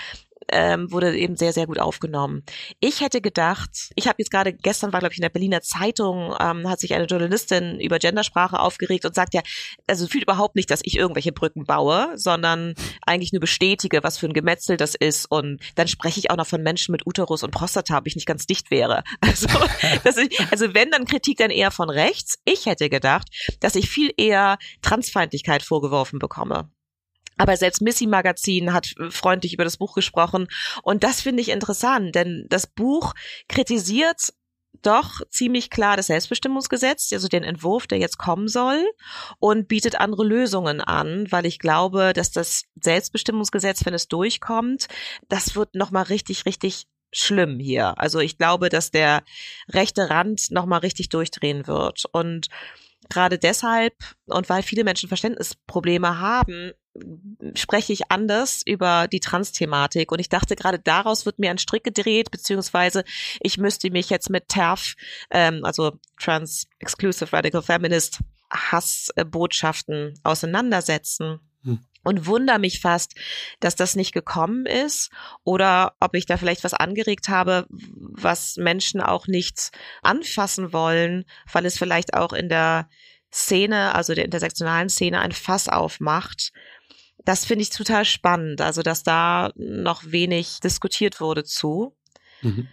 ähm, 0.51 0.91
wurde 0.91 1.17
eben 1.17 1.35
sehr, 1.35 1.53
sehr 1.53 1.67
gut 1.67 1.79
aufgenommen. 1.79 2.43
Ich 2.79 3.01
hätte 3.01 3.21
gedacht, 3.21 3.91
ich 3.95 4.07
habe 4.07 4.15
jetzt 4.19 4.31
gerade, 4.31 4.53
gestern 4.53 4.93
war, 4.93 4.99
glaube 4.99 5.13
ich, 5.13 5.19
in 5.19 5.23
der 5.23 5.29
Berliner 5.29 5.61
Zeitung, 5.61 6.35
ähm, 6.39 6.69
hat 6.69 6.79
sich 6.79 6.93
eine 6.93 7.05
Journalistin 7.05 7.79
über 7.79 7.99
Gendersprache 7.99 8.59
aufgeregt 8.59 9.05
und 9.05 9.15
sagt 9.15 9.33
ja, 9.33 9.41
also 9.87 10.07
fühlt 10.07 10.23
überhaupt 10.23 10.55
nicht, 10.55 10.69
dass 10.71 10.81
ich 10.83 10.97
irgendwelche 10.97 11.31
Brücken 11.31 11.65
baue, 11.65 12.13
sondern 12.15 12.73
eigentlich 13.05 13.33
nur 13.33 13.41
bestätige, 13.41 14.03
was 14.03 14.17
für 14.17 14.27
ein 14.27 14.33
Gemetzel 14.33 14.77
das 14.77 14.95
ist. 14.95 15.25
Und 15.25 15.61
dann 15.75 15.87
spreche 15.87 16.19
ich 16.19 16.31
auch 16.31 16.37
noch 16.37 16.47
von 16.47 16.61
Menschen 16.61 16.91
mit 16.91 17.05
Uterus 17.05 17.43
und 17.43 17.51
Prostata, 17.51 17.97
ob 17.97 18.07
ich 18.07 18.15
nicht 18.15 18.27
ganz 18.27 18.45
dicht 18.45 18.71
wäre. 18.71 19.03
Also, 20.03 20.21
ich, 20.21 20.39
also 20.51 20.73
wenn 20.73 20.89
dann 20.91 21.05
Kritik 21.05 21.37
dann 21.37 21.51
eher 21.51 21.71
von 21.71 21.89
rechts. 21.89 22.39
Ich 22.45 22.65
hätte 22.65 22.89
gedacht, 22.89 23.27
dass 23.59 23.75
ich 23.75 23.89
viel 23.89 24.11
eher 24.17 24.57
Transfeindlichkeit 24.81 25.63
vorgeworfen 25.63 26.19
bekomme. 26.19 26.69
Aber 27.37 27.57
selbst 27.57 27.81
Missy 27.81 28.07
Magazin 28.07 28.73
hat 28.73 28.93
freundlich 29.09 29.53
über 29.53 29.63
das 29.63 29.77
Buch 29.77 29.93
gesprochen. 29.93 30.47
Und 30.83 31.03
das 31.03 31.21
finde 31.21 31.41
ich 31.41 31.49
interessant, 31.49 32.15
denn 32.15 32.45
das 32.49 32.67
Buch 32.67 33.13
kritisiert 33.47 34.33
doch 34.81 35.21
ziemlich 35.29 35.69
klar 35.69 35.97
das 35.97 36.07
Selbstbestimmungsgesetz, 36.07 37.11
also 37.11 37.27
den 37.27 37.43
Entwurf, 37.43 37.87
der 37.87 37.97
jetzt 37.97 38.17
kommen 38.17 38.47
soll, 38.47 38.85
und 39.39 39.67
bietet 39.67 39.99
andere 39.99 40.23
Lösungen 40.23 40.81
an, 40.81 41.25
weil 41.31 41.45
ich 41.45 41.59
glaube, 41.59 42.13
dass 42.13 42.31
das 42.31 42.63
Selbstbestimmungsgesetz, 42.79 43.85
wenn 43.85 43.93
es 43.93 44.07
durchkommt, 44.07 44.87
das 45.29 45.55
wird 45.55 45.75
nochmal 45.75 46.03
richtig, 46.03 46.45
richtig 46.45 46.85
schlimm 47.11 47.59
hier. 47.59 47.97
Also 47.99 48.19
ich 48.19 48.37
glaube, 48.37 48.69
dass 48.69 48.91
der 48.91 49.23
rechte 49.69 50.09
Rand 50.09 50.51
nochmal 50.51 50.79
richtig 50.79 51.09
durchdrehen 51.09 51.65
wird. 51.65 52.03
Und 52.11 52.47
gerade 53.09 53.39
deshalb 53.39 53.93
und 54.25 54.49
weil 54.49 54.63
viele 54.63 54.83
Menschen 54.83 55.07
Verständnisprobleme 55.07 56.19
haben, 56.19 56.73
spreche 57.55 57.93
ich 57.93 58.11
anders 58.11 58.61
über 58.65 59.07
die 59.07 59.19
Trans-Thematik. 59.19 60.11
Und 60.11 60.19
ich 60.19 60.29
dachte, 60.29 60.55
gerade 60.55 60.79
daraus 60.79 61.25
wird 61.25 61.39
mir 61.39 61.51
ein 61.51 61.57
Strick 61.57 61.83
gedreht, 61.83 62.31
beziehungsweise 62.31 63.03
ich 63.39 63.57
müsste 63.57 63.89
mich 63.91 64.09
jetzt 64.09 64.29
mit 64.29 64.47
TERF, 64.47 64.95
ähm, 65.31 65.63
also 65.63 65.93
Trans 66.19 66.67
Exclusive 66.79 67.31
Radical 67.33 67.61
Feminist, 67.61 68.19
Hassbotschaften 68.51 70.19
auseinandersetzen. 70.23 71.39
Hm. 71.63 71.79
Und 72.03 72.25
wundere 72.25 72.59
mich 72.59 72.79
fast, 72.79 73.15
dass 73.59 73.75
das 73.75 73.97
nicht 73.97 74.13
gekommen 74.13 74.65
ist 74.65 75.11
oder 75.43 75.95
ob 75.99 76.15
ich 76.15 76.25
da 76.25 76.37
vielleicht 76.37 76.63
was 76.63 76.73
angeregt 76.73 77.27
habe, 77.27 77.67
was 77.69 78.55
Menschen 78.55 79.01
auch 79.01 79.27
nicht 79.27 79.71
anfassen 80.03 80.71
wollen, 80.71 81.25
weil 81.51 81.65
es 81.65 81.77
vielleicht 81.77 82.13
auch 82.13 82.31
in 82.31 82.47
der 82.47 82.87
Szene, 83.33 83.93
also 83.93 84.13
der 84.15 84.25
intersektionalen 84.25 84.89
Szene, 84.89 85.19
ein 85.19 85.33
Fass 85.33 85.67
aufmacht, 85.67 86.53
das 87.25 87.45
finde 87.45 87.63
ich 87.63 87.69
total 87.69 88.05
spannend, 88.05 88.61
also 88.61 88.81
dass 88.81 89.03
da 89.03 89.51
noch 89.55 90.03
wenig 90.05 90.59
diskutiert 90.59 91.19
wurde 91.19 91.43
zu. 91.43 91.95
Mhm. 92.41 92.67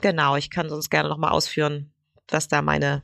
Genau, 0.00 0.36
ich 0.36 0.50
kann 0.50 0.68
sonst 0.68 0.90
gerne 0.90 1.08
nochmal 1.08 1.32
ausführen, 1.32 1.92
was 2.28 2.48
da 2.48 2.62
meine 2.62 3.02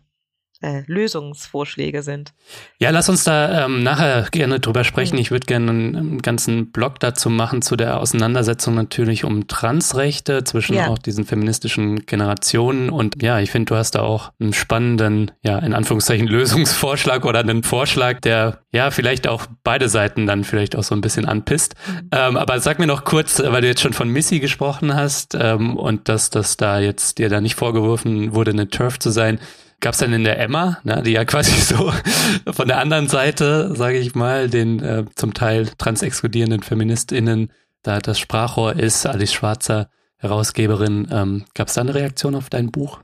äh, 0.62 0.83
Lösungsvorschläge 0.87 2.03
sind. 2.03 2.33
Ja, 2.79 2.90
lass 2.90 3.09
uns 3.09 3.25
da 3.25 3.66
ähm, 3.66 3.83
nachher 3.83 4.29
gerne 4.31 4.59
drüber 4.59 4.85
sprechen. 4.85 5.16
Mhm. 5.16 5.21
Ich 5.21 5.31
würde 5.31 5.47
gerne 5.47 5.71
einen, 5.71 5.97
einen, 5.97 6.23
ganzen 6.23 6.73
Blog 6.73 6.99
dazu 7.01 7.29
machen, 7.29 7.61
zu 7.61 7.77
der 7.77 8.01
Auseinandersetzung 8.01 8.75
natürlich 8.75 9.25
um 9.25 9.49
Transrechte 9.49 10.45
zwischen 10.45 10.75
ja. 10.75 10.88
auch 10.88 10.99
diesen 10.99 11.27
feministischen 11.27 12.07
Generationen. 12.07 12.88
Und 12.88 13.23
ja, 13.23 13.38
ich 13.40 13.51
finde, 13.51 13.66
du 13.66 13.77
hast 13.77 13.97
da 13.97 14.01
auch 14.01 14.33
einen 14.40 14.55
spannenden, 14.55 15.31
ja, 15.42 15.59
in 15.59 15.75
Anführungszeichen 15.75 16.27
Lösungsvorschlag 16.27 17.27
oder 17.27 17.40
einen 17.40 17.62
Vorschlag, 17.62 18.21
der 18.21 18.61
ja 18.73 18.90
vielleicht 18.90 19.29
auch 19.29 19.47
beide 19.62 19.88
Seiten 19.90 20.27
dann 20.27 20.45
vielleicht 20.45 20.75
auch 20.75 20.85
so 20.85 20.95
ein 20.95 21.03
bisschen 21.03 21.27
anpisst. 21.27 21.75
Mhm. 21.87 22.09
Ähm, 22.12 22.37
aber 22.38 22.61
sag 22.61 22.79
mir 22.79 22.87
noch 22.87 23.05
kurz, 23.05 23.42
weil 23.45 23.61
du 23.61 23.69
jetzt 23.69 23.83
schon 23.83 23.92
von 23.92 24.09
Missy 24.09 24.40
gesprochen 24.40 24.95
hast 24.95 25.37
ähm, 25.38 25.77
und 25.77 26.09
dass 26.09 26.31
das 26.31 26.57
da 26.57 26.79
jetzt 26.79 27.19
dir 27.19 27.29
da 27.29 27.42
nicht 27.42 27.57
vorgeworfen 27.57 28.35
wurde, 28.35 28.53
eine 28.53 28.69
Turf 28.69 28.99
zu 28.99 29.11
sein 29.11 29.38
gab 29.81 29.93
es 29.93 29.99
dann 29.99 30.12
in 30.12 30.25
der 30.25 30.39
Emma, 30.39 30.79
ne, 30.85 31.03
die 31.03 31.12
ja 31.12 31.25
quasi 31.25 31.53
so 31.61 31.93
von 32.51 32.69
der 32.69 32.79
anderen 32.79 33.09
Seite, 33.09 33.75
sage 33.75 33.99
ich 33.99 34.15
mal, 34.15 34.49
den 34.49 34.81
äh, 34.83 35.05
zum 35.15 35.35
Teil 35.35 35.69
transexkludierenden 35.79 36.62
FeministInnen 36.62 37.53
da 37.83 38.01
das 38.01 38.19
Sprachrohr 38.19 38.77
ist, 38.77 39.07
Alice 39.07 39.33
Schwarzer, 39.33 39.89
Herausgeberin. 40.17 41.09
Ähm, 41.11 41.45
gab 41.55 41.69
es 41.69 41.75
da 41.75 41.83
eine 41.83 41.95
Reaktion 41.95 42.35
auf 42.35 42.51
dein 42.51 42.71
Buch? 42.71 43.01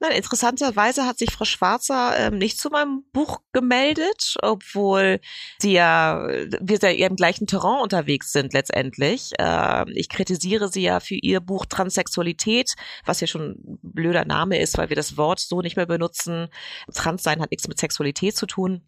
Nein, 0.00 0.12
interessanterweise 0.12 1.06
hat 1.06 1.18
sich 1.18 1.30
Frau 1.30 1.44
Schwarzer 1.44 2.14
ähm, 2.18 2.38
nicht 2.38 2.58
zu 2.58 2.70
meinem 2.70 3.04
Buch 3.12 3.40
gemeldet, 3.52 4.34
obwohl 4.42 5.20
sie 5.58 5.72
ja, 5.72 6.26
wir 6.26 6.78
ja 6.78 7.06
im 7.06 7.16
gleichen 7.16 7.46
Terrain 7.46 7.80
unterwegs 7.82 8.32
sind 8.32 8.52
letztendlich. 8.52 9.32
Äh, 9.38 9.90
ich 9.92 10.08
kritisiere 10.08 10.68
sie 10.68 10.82
ja 10.82 11.00
für 11.00 11.14
ihr 11.14 11.40
Buch 11.40 11.66
Transsexualität, 11.66 12.74
was 13.04 13.20
ja 13.20 13.26
schon 13.26 13.52
ein 13.52 13.78
blöder 13.82 14.24
Name 14.24 14.58
ist, 14.58 14.76
weil 14.76 14.88
wir 14.88 14.96
das 14.96 15.16
Wort 15.16 15.40
so 15.40 15.62
nicht 15.62 15.76
mehr 15.76 15.86
benutzen. 15.86 16.48
Transsein 16.92 17.40
hat 17.40 17.50
nichts 17.50 17.68
mit 17.68 17.78
Sexualität 17.78 18.36
zu 18.36 18.46
tun 18.46 18.82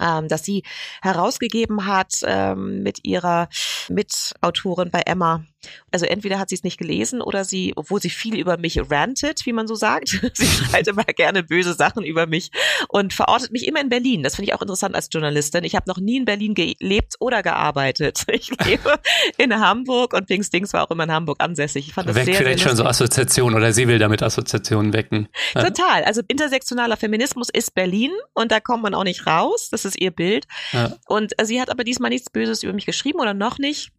ähm, 0.00 0.28
das 0.28 0.44
sie 0.44 0.62
herausgegeben 1.02 1.86
hat 1.86 2.20
ähm, 2.24 2.82
mit 2.82 3.04
ihrer 3.04 3.48
Mitautorin 3.88 4.90
bei 4.90 5.02
Emma. 5.02 5.44
Also 5.90 6.06
entweder 6.06 6.38
hat 6.38 6.48
sie 6.48 6.54
es 6.54 6.64
nicht 6.64 6.78
gelesen 6.78 7.20
oder 7.20 7.44
sie, 7.44 7.72
obwohl 7.76 8.00
sie 8.00 8.10
viel 8.10 8.36
über 8.36 8.56
mich 8.56 8.80
rantet, 8.90 9.44
wie 9.44 9.52
man 9.52 9.66
so 9.66 9.74
sagt. 9.74 10.08
sie 10.34 10.46
schreibt 10.46 10.88
immer 10.88 11.04
gerne 11.04 11.42
böse 11.42 11.74
Sachen 11.74 12.04
über 12.04 12.26
mich 12.26 12.50
und 12.88 13.12
verortet 13.12 13.52
mich 13.52 13.66
immer 13.66 13.80
in 13.80 13.88
Berlin. 13.88 14.22
Das 14.22 14.36
finde 14.36 14.50
ich 14.50 14.54
auch 14.54 14.62
interessant 14.62 14.94
als 14.94 15.08
Journalistin. 15.10 15.64
Ich 15.64 15.74
habe 15.74 15.88
noch 15.88 15.98
nie 15.98 16.16
in 16.16 16.24
Berlin 16.24 16.54
gelebt 16.54 17.16
oder 17.20 17.42
gearbeitet. 17.42 18.24
Ich 18.40 18.50
lebe 18.64 18.98
in 19.36 19.54
Hamburg 19.60 20.14
und 20.14 20.30
Dings 20.30 20.72
war 20.72 20.84
auch 20.84 20.90
immer 20.90 21.04
in 21.04 21.12
Hamburg 21.12 21.42
ansässig. 21.42 21.88
Ich 21.88 21.94
fand 21.94 22.08
das 22.08 22.16
Weckt 22.16 22.26
sehr, 22.26 22.36
vielleicht 22.36 22.60
sehr 22.60 22.68
schon 22.68 22.76
so 22.76 22.84
Assoziationen 22.84 23.54
oder 23.54 23.72
sie 23.72 23.86
will 23.86 23.98
damit 23.98 24.22
Assoziationen 24.22 24.92
wecken. 24.94 25.28
Total. 25.52 26.04
Also 26.04 26.22
intersektionaler 26.26 26.96
Feminismus 26.96 27.48
ist 27.50 27.74
Berlin 27.74 28.12
und 28.32 28.50
da 28.50 28.60
kommt 28.60 28.82
man 28.82 28.94
auch 28.94 29.04
nicht 29.04 29.26
raus. 29.26 29.68
Das 29.70 29.84
ist 29.84 30.00
ihr 30.00 30.10
Bild. 30.10 30.46
Ja. 30.72 30.96
Und 31.06 31.32
sie 31.42 31.60
hat 31.60 31.70
aber 31.70 31.84
diesmal 31.84 32.08
nichts 32.08 32.30
Böses 32.30 32.62
über 32.62 32.72
mich 32.72 32.86
geschrieben 32.86 33.20
oder 33.20 33.34
noch 33.34 33.58
nicht. 33.58 33.90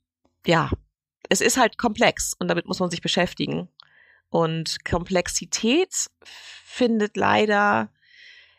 Ja, 0.47 0.71
es 1.29 1.41
ist 1.41 1.57
halt 1.57 1.77
komplex 1.77 2.33
und 2.37 2.47
damit 2.47 2.65
muss 2.65 2.79
man 2.79 2.89
sich 2.89 3.01
beschäftigen. 3.01 3.69
Und 4.29 4.85
Komplexität 4.85 6.07
findet 6.23 7.17
leider 7.17 7.89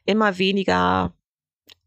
immer 0.05 0.38
weniger 0.38 1.14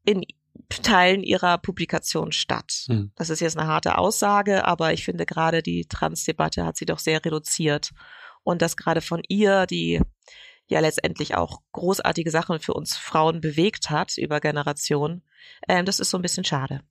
in 0.05 0.25
Teilen 0.69 1.21
ihrer 1.21 1.57
Publikation 1.57 2.31
statt. 2.31 2.85
Hm. 2.87 3.11
Das 3.15 3.29
ist 3.29 3.39
jetzt 3.39 3.57
eine 3.57 3.67
harte 3.67 3.97
Aussage, 3.97 4.65
aber 4.65 4.93
ich 4.93 5.03
finde 5.05 5.25
gerade 5.25 5.61
die 5.61 5.85
Trans-Debatte 5.85 6.65
hat 6.65 6.77
sie 6.77 6.85
doch 6.85 6.99
sehr 6.99 7.23
reduziert. 7.23 7.91
Und 8.43 8.61
das 8.61 8.77
gerade 8.77 9.01
von 9.01 9.21
ihr, 9.27 9.65
die 9.67 10.01
ja 10.67 10.79
letztendlich 10.79 11.35
auch 11.35 11.61
großartige 11.71 12.31
Sachen 12.31 12.59
für 12.59 12.73
uns 12.73 12.97
Frauen 12.97 13.41
bewegt 13.41 13.89
hat 13.89 14.17
über 14.17 14.39
Generationen, 14.39 15.23
ähm, 15.67 15.85
das 15.85 15.99
ist 15.99 16.09
so 16.09 16.17
ein 16.17 16.23
bisschen 16.23 16.43
schade. 16.43 16.81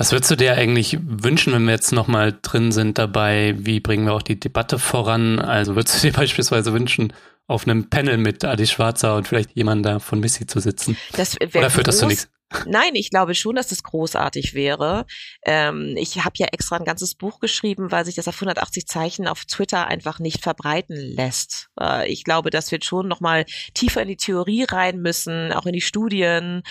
Was 0.00 0.12
würdest 0.12 0.30
du 0.30 0.36
dir 0.36 0.54
eigentlich 0.54 0.96
wünschen, 1.02 1.52
wenn 1.52 1.64
wir 1.64 1.72
jetzt 1.72 1.92
nochmal 1.92 2.34
drin 2.40 2.72
sind 2.72 2.96
dabei? 2.96 3.54
Wie 3.58 3.80
bringen 3.80 4.06
wir 4.06 4.14
auch 4.14 4.22
die 4.22 4.40
Debatte 4.40 4.78
voran? 4.78 5.38
Also 5.38 5.76
würdest 5.76 6.02
du 6.02 6.08
dir 6.08 6.12
beispielsweise 6.16 6.72
wünschen, 6.72 7.12
auf 7.46 7.68
einem 7.68 7.90
Panel 7.90 8.16
mit 8.16 8.42
Adi 8.42 8.66
Schwarzer 8.66 9.14
und 9.16 9.28
vielleicht 9.28 9.54
jemand 9.54 9.84
da 9.84 9.98
von 9.98 10.18
Missy 10.18 10.46
zu 10.46 10.58
sitzen? 10.58 10.96
Das 11.12 11.38
Oder 11.38 11.68
führt 11.68 11.86
das 11.86 11.98
zu 11.98 12.06
nichts? 12.06 12.30
Nein, 12.66 12.94
ich 12.94 13.10
glaube 13.10 13.34
schon, 13.34 13.54
dass 13.54 13.68
das 13.68 13.84
großartig 13.84 14.54
wäre. 14.54 15.06
Ähm, 15.44 15.94
ich 15.96 16.24
habe 16.24 16.34
ja 16.36 16.48
extra 16.50 16.76
ein 16.76 16.84
ganzes 16.84 17.14
Buch 17.14 17.38
geschrieben, 17.38 17.92
weil 17.92 18.04
sich 18.04 18.16
das 18.16 18.26
auf 18.26 18.34
180 18.34 18.86
Zeichen 18.86 19.28
auf 19.28 19.44
Twitter 19.44 19.86
einfach 19.86 20.18
nicht 20.18 20.42
verbreiten 20.42 20.96
lässt. 20.96 21.68
Äh, 21.80 22.10
ich 22.10 22.24
glaube, 22.24 22.50
dass 22.50 22.72
wir 22.72 22.78
schon 22.82 23.06
noch 23.06 23.20
mal 23.20 23.44
tiefer 23.74 24.02
in 24.02 24.08
die 24.08 24.16
Theorie 24.16 24.64
rein 24.64 25.00
müssen, 25.00 25.52
auch 25.52 25.66
in 25.66 25.72
die 25.72 25.80
Studien. 25.80 26.62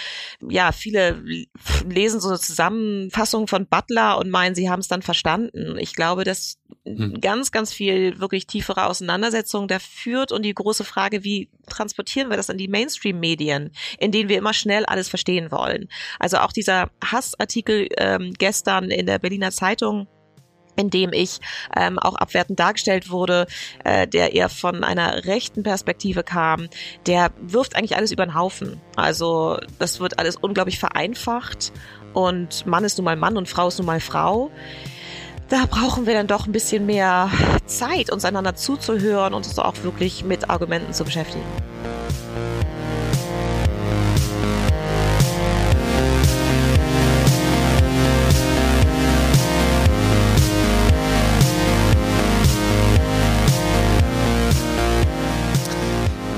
Ja, 0.42 0.74
viele 0.74 1.24
lesen 1.88 2.20
so 2.20 2.30
eine 2.30 2.40
Zusammenfassung 2.40 3.48
von 3.48 3.68
Butler 3.68 4.18
und 4.18 4.30
meinen, 4.30 4.56
sie 4.56 4.70
haben 4.70 4.82
es 4.82 4.90
dann 4.90 5.02
verstanden. 5.02 5.78
Ich 5.80 5.94
glaube, 5.94 6.26
dass 6.26 6.59
hm. 6.86 7.20
ganz, 7.22 7.52
ganz 7.52 7.74
viel 7.74 8.20
wirklich 8.20 8.48
tiefere 8.48 8.88
Auseinandersetzung 8.88 9.68
da 9.68 9.80
führt 9.80 10.32
und 10.32 10.44
die 10.44 10.54
große 10.54 10.84
Frage, 10.84 11.24
wie 11.24 11.50
transportieren 11.68 12.30
wir 12.30 12.38
das 12.38 12.50
an 12.50 12.58
die 12.58 12.68
Mainstream-Medien, 12.68 13.72
in 14.00 14.12
denen 14.12 14.30
wir 14.30 14.38
immer 14.38 14.54
schnell 14.54 14.86
alles 14.86 15.10
verstehen 15.10 15.52
wollen. 15.52 15.90
Also 16.20 16.38
auch 16.38 16.52
dieser 16.52 16.90
Hassartikel 17.04 17.88
ähm, 17.98 18.34
gestern 18.38 18.92
in 18.92 19.06
der 19.06 19.20
Berliner 19.20 19.52
Zeitung, 19.52 20.08
in 20.76 20.90
dem 20.90 21.12
ich 21.12 21.40
ähm, 21.76 22.00
auch 22.00 22.16
abwertend 22.16 22.60
dargestellt 22.60 23.10
wurde, 23.10 23.48
äh, 23.84 24.08
der 24.08 24.34
eher 24.34 24.48
von 24.48 24.84
einer 24.84 25.26
rechten 25.26 25.62
Perspektive 25.62 26.24
kam, 26.24 26.70
der 27.06 27.32
wirft 27.42 27.76
eigentlich 27.76 27.98
alles 27.98 28.12
über 28.12 28.26
den 28.26 28.34
Haufen. 28.34 28.80
Also 28.96 29.60
das 29.78 30.00
wird 30.00 30.18
alles 30.20 30.38
unglaublich 30.38 30.80
vereinfacht 30.80 31.74
und 32.14 32.66
Mann 32.66 32.84
ist 32.84 32.98
nun 32.98 33.06
mal 33.06 33.18
Mann 33.18 33.38
und 33.38 33.50
Frau 33.50 33.68
ist 33.68 33.78
nun 33.78 33.86
mal 33.86 34.00
Frau 34.00 34.52
da 35.50 35.66
brauchen 35.66 36.06
wir 36.06 36.14
dann 36.14 36.28
doch 36.28 36.46
ein 36.46 36.52
bisschen 36.52 36.86
mehr 36.86 37.30
Zeit, 37.66 38.12
uns 38.12 38.24
einander 38.24 38.56
zuzuhören 38.56 39.34
und 39.34 39.46
uns 39.46 39.58
auch 39.58 39.84
wirklich 39.84 40.24
mit 40.24 40.50
Argumenten 40.50 40.94
zu 40.94 41.04
beschäftigen. 41.04 41.44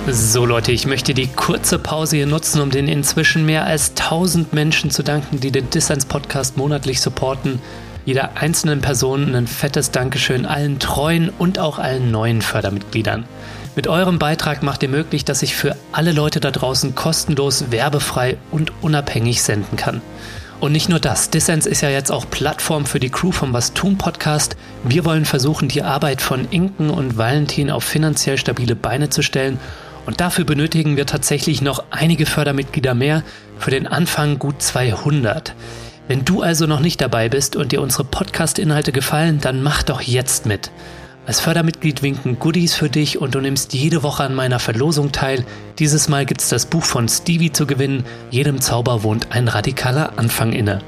So 0.07 0.45
Leute, 0.45 0.71
ich 0.71 0.87
möchte 0.87 1.13
die 1.13 1.27
kurze 1.27 1.79
Pause 1.79 2.17
hier 2.17 2.25
nutzen, 2.25 2.61
um 2.61 2.69
den 2.69 2.87
inzwischen 2.87 3.45
mehr 3.45 3.65
als 3.65 3.91
1000 3.91 4.51
Menschen 4.51 4.89
zu 4.91 5.03
danken, 5.03 5.39
die 5.39 5.51
den 5.51 5.69
Distance 5.69 6.07
Podcast 6.07 6.57
monatlich 6.57 6.99
supporten 6.99 7.61
jeder 8.05 8.31
einzelnen 8.35 8.81
Person 8.81 9.35
ein 9.35 9.47
fettes 9.47 9.91
Dankeschön, 9.91 10.45
allen 10.45 10.79
treuen 10.79 11.29
und 11.29 11.59
auch 11.59 11.77
allen 11.77 12.11
neuen 12.11 12.41
Fördermitgliedern. 12.41 13.25
Mit 13.75 13.87
eurem 13.87 14.19
Beitrag 14.19 14.63
macht 14.63 14.83
ihr 14.83 14.89
möglich, 14.89 15.23
dass 15.23 15.43
ich 15.43 15.55
für 15.55 15.75
alle 15.91 16.11
Leute 16.11 16.39
da 16.39 16.51
draußen 16.51 16.95
kostenlos, 16.95 17.71
werbefrei 17.71 18.37
und 18.51 18.71
unabhängig 18.83 19.43
senden 19.43 19.77
kann. 19.77 20.01
Und 20.59 20.73
nicht 20.73 20.89
nur 20.89 20.99
das, 20.99 21.29
Dissens 21.29 21.65
ist 21.65 21.81
ja 21.81 21.89
jetzt 21.89 22.11
auch 22.11 22.29
Plattform 22.29 22.85
für 22.85 22.99
die 22.99 23.09
Crew 23.09 23.31
vom 23.31 23.53
Was 23.53 23.73
tun 23.73 23.97
Podcast. 23.97 24.57
Wir 24.83 25.05
wollen 25.05 25.25
versuchen, 25.25 25.69
die 25.69 25.81
Arbeit 25.81 26.21
von 26.21 26.47
Inken 26.51 26.89
und 26.89 27.17
Valentin 27.17 27.71
auf 27.71 27.83
finanziell 27.83 28.37
stabile 28.37 28.75
Beine 28.75 29.09
zu 29.09 29.21
stellen 29.21 29.59
und 30.05 30.19
dafür 30.19 30.45
benötigen 30.45 30.97
wir 30.97 31.05
tatsächlich 31.05 31.61
noch 31.61 31.83
einige 31.91 32.25
Fördermitglieder 32.25 32.93
mehr, 32.93 33.23
für 33.57 33.71
den 33.71 33.87
Anfang 33.87 34.39
gut 34.39 34.61
200. 34.61 35.53
Wenn 36.07 36.25
du 36.25 36.41
also 36.41 36.67
noch 36.67 36.79
nicht 36.79 36.99
dabei 37.01 37.29
bist 37.29 37.55
und 37.55 37.71
dir 37.71 37.81
unsere 37.81 38.03
Podcast-Inhalte 38.03 38.91
gefallen, 38.91 39.39
dann 39.39 39.63
mach 39.63 39.83
doch 39.83 40.01
jetzt 40.01 40.45
mit. 40.45 40.71
Als 41.25 41.39
Fördermitglied 41.39 42.01
winken 42.01 42.39
Goodies 42.39 42.73
für 42.73 42.89
dich 42.89 43.21
und 43.21 43.35
du 43.35 43.41
nimmst 43.41 43.73
jede 43.73 44.01
Woche 44.01 44.23
an 44.23 44.33
meiner 44.33 44.59
Verlosung 44.59 45.11
teil. 45.11 45.45
Dieses 45.77 46.09
Mal 46.09 46.25
gibt's 46.25 46.49
das 46.49 46.65
Buch 46.65 46.83
von 46.83 47.07
Stevie 47.07 47.51
zu 47.51 47.67
gewinnen. 47.67 48.03
Jedem 48.31 48.59
Zauber 48.59 49.03
wohnt 49.03 49.31
ein 49.31 49.47
radikaler 49.47 50.17
Anfang 50.17 50.51
inne. 50.51 50.81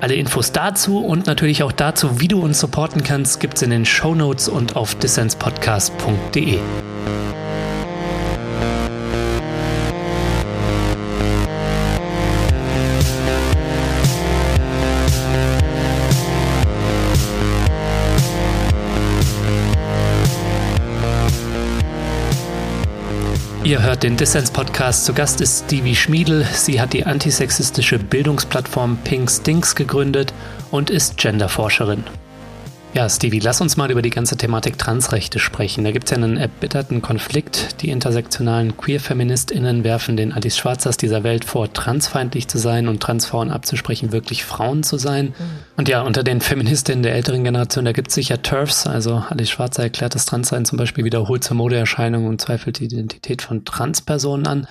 Alle 0.00 0.14
Infos 0.14 0.52
dazu 0.52 0.98
und 0.98 1.26
natürlich 1.26 1.62
auch 1.62 1.72
dazu, 1.72 2.20
wie 2.20 2.28
du 2.28 2.40
uns 2.40 2.60
supporten 2.60 3.02
kannst, 3.02 3.40
gibt's 3.40 3.62
in 3.62 3.70
den 3.70 3.86
Show 3.86 4.14
Notes 4.14 4.48
und 4.48 4.76
auf 4.76 4.94
dissenspodcast.de. 4.94 6.58
Ihr 23.68 23.82
hört 23.82 24.02
den 24.02 24.16
Dissens-Podcast. 24.16 25.04
Zu 25.04 25.12
Gast 25.12 25.42
ist 25.42 25.66
Stevie 25.66 25.94
Schmiedel. 25.94 26.46
Sie 26.54 26.80
hat 26.80 26.94
die 26.94 27.04
antisexistische 27.04 27.98
Bildungsplattform 27.98 28.96
Pink 29.04 29.30
Stinks 29.30 29.74
gegründet 29.74 30.32
und 30.70 30.88
ist 30.88 31.18
Genderforscherin. 31.18 32.02
Ja, 32.94 33.08
Stevie, 33.08 33.38
lass 33.38 33.60
uns 33.60 33.76
mal 33.76 33.90
über 33.90 34.00
die 34.00 34.10
ganze 34.10 34.36
Thematik 34.36 34.78
Transrechte 34.78 35.38
sprechen. 35.38 35.84
Da 35.84 35.92
gibt 35.92 36.06
es 36.06 36.10
ja 36.10 36.16
einen 36.16 36.38
erbitterten 36.38 37.02
Konflikt. 37.02 37.82
Die 37.82 37.90
intersektionalen 37.90 38.76
Queer-FeministInnen 38.76 39.84
werfen 39.84 40.16
den 40.16 40.32
Alice 40.32 40.56
Schwarzers 40.56 40.96
dieser 40.96 41.22
Welt 41.22 41.44
vor, 41.44 41.72
transfeindlich 41.72 42.48
zu 42.48 42.58
sein 42.58 42.88
und 42.88 43.00
Transfrauen 43.00 43.50
abzusprechen, 43.50 44.10
wirklich 44.10 44.44
Frauen 44.44 44.82
zu 44.82 44.96
sein. 44.96 45.26
Mhm. 45.26 45.34
Und 45.76 45.88
ja, 45.88 46.00
unter 46.00 46.24
den 46.24 46.40
Feministinnen 46.40 47.02
der 47.02 47.14
älteren 47.14 47.44
Generation, 47.44 47.84
da 47.84 47.92
gibt 47.92 48.08
es 48.08 48.14
sicher 48.14 48.40
TERFs, 48.42 48.86
also 48.86 49.22
Alice 49.28 49.50
Schwarzer 49.50 49.82
erklärt 49.82 50.14
das 50.14 50.24
Transsein 50.24 50.64
zum 50.64 50.78
Beispiel 50.78 51.04
wiederholt 51.04 51.44
zur 51.44 51.56
Modeerscheinung 51.56 52.26
und 52.26 52.40
zweifelt 52.40 52.80
die 52.80 52.86
Identität 52.86 53.42
von 53.42 53.66
Transpersonen 53.66 54.46
an. 54.46 54.66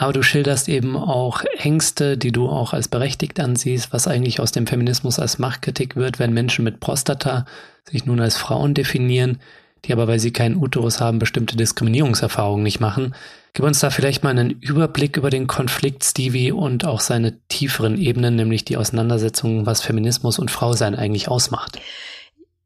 Aber 0.00 0.12
du 0.12 0.22
schilderst 0.22 0.68
eben 0.68 0.96
auch 0.96 1.42
Ängste, 1.58 2.16
die 2.16 2.30
du 2.30 2.48
auch 2.48 2.72
als 2.72 2.86
berechtigt 2.86 3.40
ansiehst, 3.40 3.92
was 3.92 4.06
eigentlich 4.06 4.38
aus 4.38 4.52
dem 4.52 4.68
Feminismus 4.68 5.18
als 5.18 5.40
Machtkritik 5.40 5.96
wird, 5.96 6.20
wenn 6.20 6.32
Menschen 6.32 6.64
mit 6.64 6.78
Prostata 6.78 7.46
sich 7.82 8.06
nun 8.06 8.20
als 8.20 8.36
Frauen 8.36 8.74
definieren, 8.74 9.40
die 9.84 9.92
aber, 9.92 10.06
weil 10.06 10.20
sie 10.20 10.32
keinen 10.32 10.56
Uterus 10.56 11.00
haben, 11.00 11.18
bestimmte 11.18 11.56
Diskriminierungserfahrungen 11.56 12.62
nicht 12.62 12.78
machen. 12.78 13.16
Gib 13.54 13.64
uns 13.64 13.80
da 13.80 13.90
vielleicht 13.90 14.22
mal 14.22 14.30
einen 14.30 14.50
Überblick 14.50 15.16
über 15.16 15.30
den 15.30 15.48
Konflikt 15.48 16.04
Stevie 16.04 16.52
und 16.52 16.84
auch 16.84 17.00
seine 17.00 17.36
tieferen 17.48 17.98
Ebenen, 17.98 18.36
nämlich 18.36 18.64
die 18.64 18.76
Auseinandersetzung, 18.76 19.66
was 19.66 19.82
Feminismus 19.82 20.38
und 20.38 20.52
Frausein 20.52 20.94
eigentlich 20.94 21.26
ausmacht. 21.26 21.80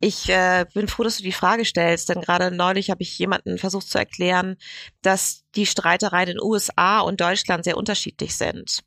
Ich 0.05 0.29
äh, 0.29 0.67
bin 0.75 0.89
froh, 0.89 1.05
dass 1.05 1.19
du 1.19 1.23
die 1.23 1.31
Frage 1.31 1.65
stellst, 1.65 2.09
denn 2.09 2.21
gerade 2.21 2.51
neulich 2.51 2.91
habe 2.91 3.03
ich 3.03 3.17
jemanden 3.19 3.57
versucht 3.57 3.89
zu 3.89 3.99
erklären, 3.99 4.57
dass 5.03 5.45
die 5.55 5.67
Streitereien 5.67 6.31
in 6.31 6.41
USA 6.41 7.01
und 7.01 7.21
Deutschland 7.21 7.65
sehr 7.65 7.77
unterschiedlich 7.77 8.37
sind. 8.37 8.83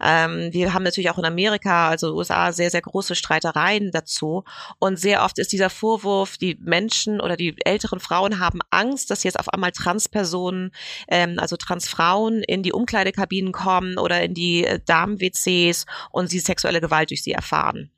Ähm, 0.00 0.48
wir 0.52 0.74
haben 0.74 0.82
natürlich 0.82 1.10
auch 1.10 1.18
in 1.18 1.24
Amerika, 1.24 1.88
also 1.88 2.14
USA, 2.14 2.52
sehr, 2.52 2.70
sehr 2.70 2.82
große 2.82 3.14
Streitereien 3.14 3.90
dazu. 3.90 4.44
Und 4.78 4.98
sehr 4.98 5.24
oft 5.24 5.38
ist 5.38 5.52
dieser 5.52 5.70
Vorwurf, 5.70 6.36
die 6.36 6.58
Menschen 6.60 7.20
oder 7.20 7.36
die 7.36 7.54
älteren 7.64 8.00
Frauen 8.00 8.38
haben 8.38 8.60
Angst, 8.70 9.10
dass 9.10 9.22
jetzt 9.22 9.38
auf 9.38 9.48
einmal 9.48 9.72
Transpersonen, 9.72 10.72
ähm, 11.08 11.38
also 11.38 11.56
Transfrauen 11.56 12.42
in 12.42 12.62
die 12.62 12.72
Umkleidekabinen 12.72 13.52
kommen 13.52 13.98
oder 13.98 14.22
in 14.22 14.34
die 14.34 14.64
äh, 14.64 14.80
Damen-WCs 14.84 15.86
und 16.10 16.28
sie 16.28 16.40
sexuelle 16.40 16.80
Gewalt 16.80 17.10
durch 17.10 17.22
sie 17.22 17.32
erfahren. 17.32 17.90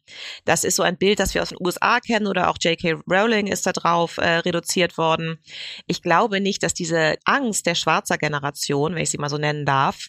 Das 0.45 0.65
ist 0.65 0.77
so 0.77 0.83
ein 0.83 0.99
Bild, 0.99 1.21
das 1.21 1.35
wir 1.35 1.43
aus 1.43 1.51
den 1.51 1.59
USA 1.61 2.01
kennen 2.01 2.27
oder 2.27 2.51
auch 2.51 2.59
J.K. 2.61 2.99
Rowling 3.09 3.47
ist 3.47 3.67
da 3.67 3.73
drauf 3.73 4.19
äh, 4.19 4.39
reduziert 4.39 4.99
worden. 4.99 5.39
Ich 5.87 6.03
glaube 6.03 6.41
nicht, 6.41 6.63
dass 6.63 6.75
diese 6.75 7.17
Angst 7.25 7.62
der 7.63 7.75
schwarzer 7.75 8.19
Generation, 8.19 8.95
wenn 8.95 9.03
ich 9.03 9.11
sie 9.11 9.19
mal 9.19 9.31
so 9.31 9.39
nennen 9.39 9.65
darf, 9.65 10.09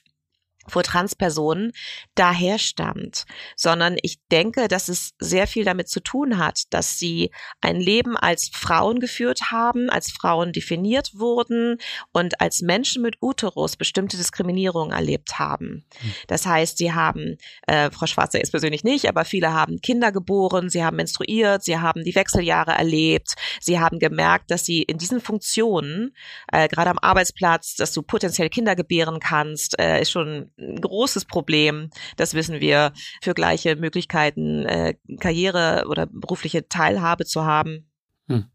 vor 0.68 0.84
Transpersonen 0.84 1.74
daher 2.16 2.58
stammt, 2.58 3.26
sondern 3.56 3.98
ich 4.02 4.20
denke, 4.32 4.68
dass 4.68 4.88
es 4.88 5.14
sehr 5.20 5.48
viel 5.48 5.66
damit 5.66 5.90
zu 5.90 6.00
tun 6.00 6.38
hat, 6.38 6.62
dass 6.72 6.98
sie 6.98 7.32
ein 7.62 7.80
Leben 7.80 8.16
als 8.18 8.50
Frauen 8.54 9.00
geführt 9.00 9.52
haben, 9.52 9.90
als 9.90 10.12
Frauen 10.12 10.54
definiert 10.54 11.12
wurden 11.16 11.78
und 12.12 12.40
als 12.40 12.62
Menschen 12.62 13.02
mit 13.02 13.18
Uterus 13.22 13.76
bestimmte 13.76 14.18
Diskriminierungen 14.18 14.94
erlebt 14.94 15.40
haben. 15.40 15.86
Hm. 16.00 16.14
Das 16.28 16.46
heißt, 16.46 16.78
sie 16.78 16.94
haben, 16.94 17.38
äh, 17.68 17.92
Frau 17.92 18.06
Schwarzer 18.06 18.42
ist 18.42 18.52
persönlich 18.52 18.84
nicht, 18.84 19.08
aber 19.08 19.26
viele 19.26 19.54
haben 19.54 19.82
Kinder 19.82 20.12
geboren, 20.12 20.70
sie 20.70 20.84
haben 20.84 20.98
menstruiert, 20.98 21.64
sie 21.64 21.78
haben 21.78 22.04
die 22.04 22.16
Wechseljahre 22.16 22.72
erlebt, 22.72 23.34
sie 23.60 23.80
haben 23.80 24.00
gemerkt, 24.00 24.52
dass 24.52 24.66
sie 24.66 24.84
in 24.84 24.98
diesen 24.98 25.22
Funktionen, 25.22 26.16
äh, 26.52 26.68
gerade 26.68 26.90
am 26.90 27.00
Arbeitsplatz, 27.00 27.76
dass 27.76 27.92
du 27.94 28.02
potenziell 28.02 28.50
Kinder 28.50 28.76
gebären 28.76 29.20
kannst, 29.20 29.80
äh, 29.80 30.02
ist 30.02 30.12
schon 30.12 30.52
ein 30.58 30.80
großes 30.80 31.26
Problem, 31.26 31.90
das 32.18 32.34
wissen 32.34 32.60
wir, 32.60 32.94
für 33.22 33.34
gleiche 33.34 33.76
Möglichkeiten, 33.76 34.66
äh, 34.66 34.96
Karriere 35.20 35.86
oder 35.88 36.06
berufliche 36.06 36.68
Teilhabe 36.68 37.26
zu 37.26 37.46
haben. 37.46 37.90
Hm. 38.30 38.46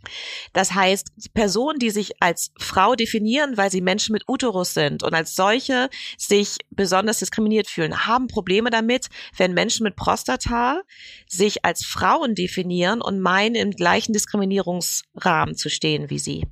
Das 0.55 0.73
heißt, 0.73 1.35
Personen, 1.35 1.79
die 1.79 1.91
sich 1.91 2.23
als 2.23 2.53
Frau 2.59 2.95
definieren, 2.95 3.59
weil 3.59 3.71
sie 3.71 3.83
Menschen 3.83 4.15
mit 4.15 4.25
Uterus 4.27 4.73
sind 4.73 5.03
und 5.03 5.13
als 5.13 5.35
solche 5.35 5.91
sich 6.17 6.57
besonders 6.71 7.19
diskriminiert 7.19 7.69
fühlen, 7.69 8.07
haben 8.07 8.29
Probleme 8.29 8.71
damit, 8.71 9.09
wenn 9.37 9.53
Menschen 9.53 9.85
mit 9.85 9.95
Prostata 9.95 10.83
sich 11.27 11.67
als 11.67 11.85
Frauen 11.85 12.35
definieren 12.35 13.03
und 13.03 13.21
meinen, 13.21 13.57
im 13.57 13.73
gleichen 13.73 14.15
Diskriminierungsrahmen 14.15 15.55
zu 15.55 15.69
stehen 15.69 16.09
wie 16.09 16.19
sie. 16.19 16.47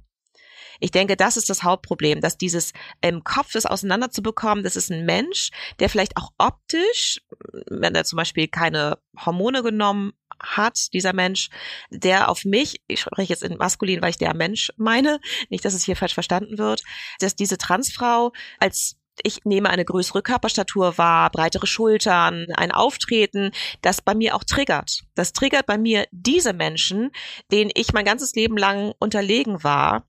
Ich 0.81 0.91
denke, 0.91 1.17
das 1.17 1.37
ist 1.37 1.51
das 1.51 1.63
Hauptproblem, 1.63 2.21
dass 2.21 2.39
dieses 2.39 2.73
im 3.01 3.25
Kopf 3.25 3.53
das 3.53 3.67
auseinanderzubekommen, 3.67 4.65
das 4.65 4.77
ist 4.77 4.91
ein 4.91 5.05
Mensch, 5.05 5.51
der 5.79 5.89
vielleicht 5.89 6.17
auch 6.17 6.33
optisch, 6.39 7.21
wenn 7.69 7.95
er 7.95 8.05
zum 8.05 8.17
Beispiel 8.17 8.49
keine 8.49 8.99
Hormone 9.25 9.63
genommen 9.63 10.13
hat, 10.41 10.93
dieser 10.93 11.13
Mensch, 11.13 11.49
der 11.91 12.29
auf 12.29 12.45
mich, 12.45 12.83
ich 12.89 13.01
spreche 13.01 13.33
jetzt 13.33 13.43
in 13.43 13.57
maskulin, 13.57 14.03
weil 14.03 14.11
ich 14.11 14.19
der 14.19 14.35
Mensch 14.35 14.71
meine, 14.77 15.21
nicht, 15.49 15.65
dass 15.65 15.75
es 15.75 15.85
hier 15.85 15.97
falsch 15.97 16.15
verstanden 16.15 16.59
wird, 16.59 16.83
dass 17.21 17.37
diese 17.37 17.59
Transfrau 17.59 18.33
als 18.59 18.97
ich 19.23 19.45
nehme 19.45 19.71
eine 19.71 19.85
größere 19.85 20.23
Körperstatur 20.23 20.99
wahr, 20.99 21.31
breitere 21.31 21.67
Schultern, 21.67 22.47
ein 22.55 22.73
Auftreten, 22.73 23.51
das 23.83 24.03
bei 24.03 24.15
mir 24.15 24.35
auch 24.35 24.45
triggert. 24.45 25.05
Das 25.15 25.33
triggert 25.33 25.67
bei 25.67 25.79
mir 25.79 26.07
diese 26.11 26.53
Menschen, 26.53 27.11
denen 27.51 27.71
ich 27.75 27.93
mein 27.93 28.05
ganzes 28.05 28.35
Leben 28.35 28.57
lang 28.57 28.93
unterlegen 28.99 29.65
war, 29.65 30.07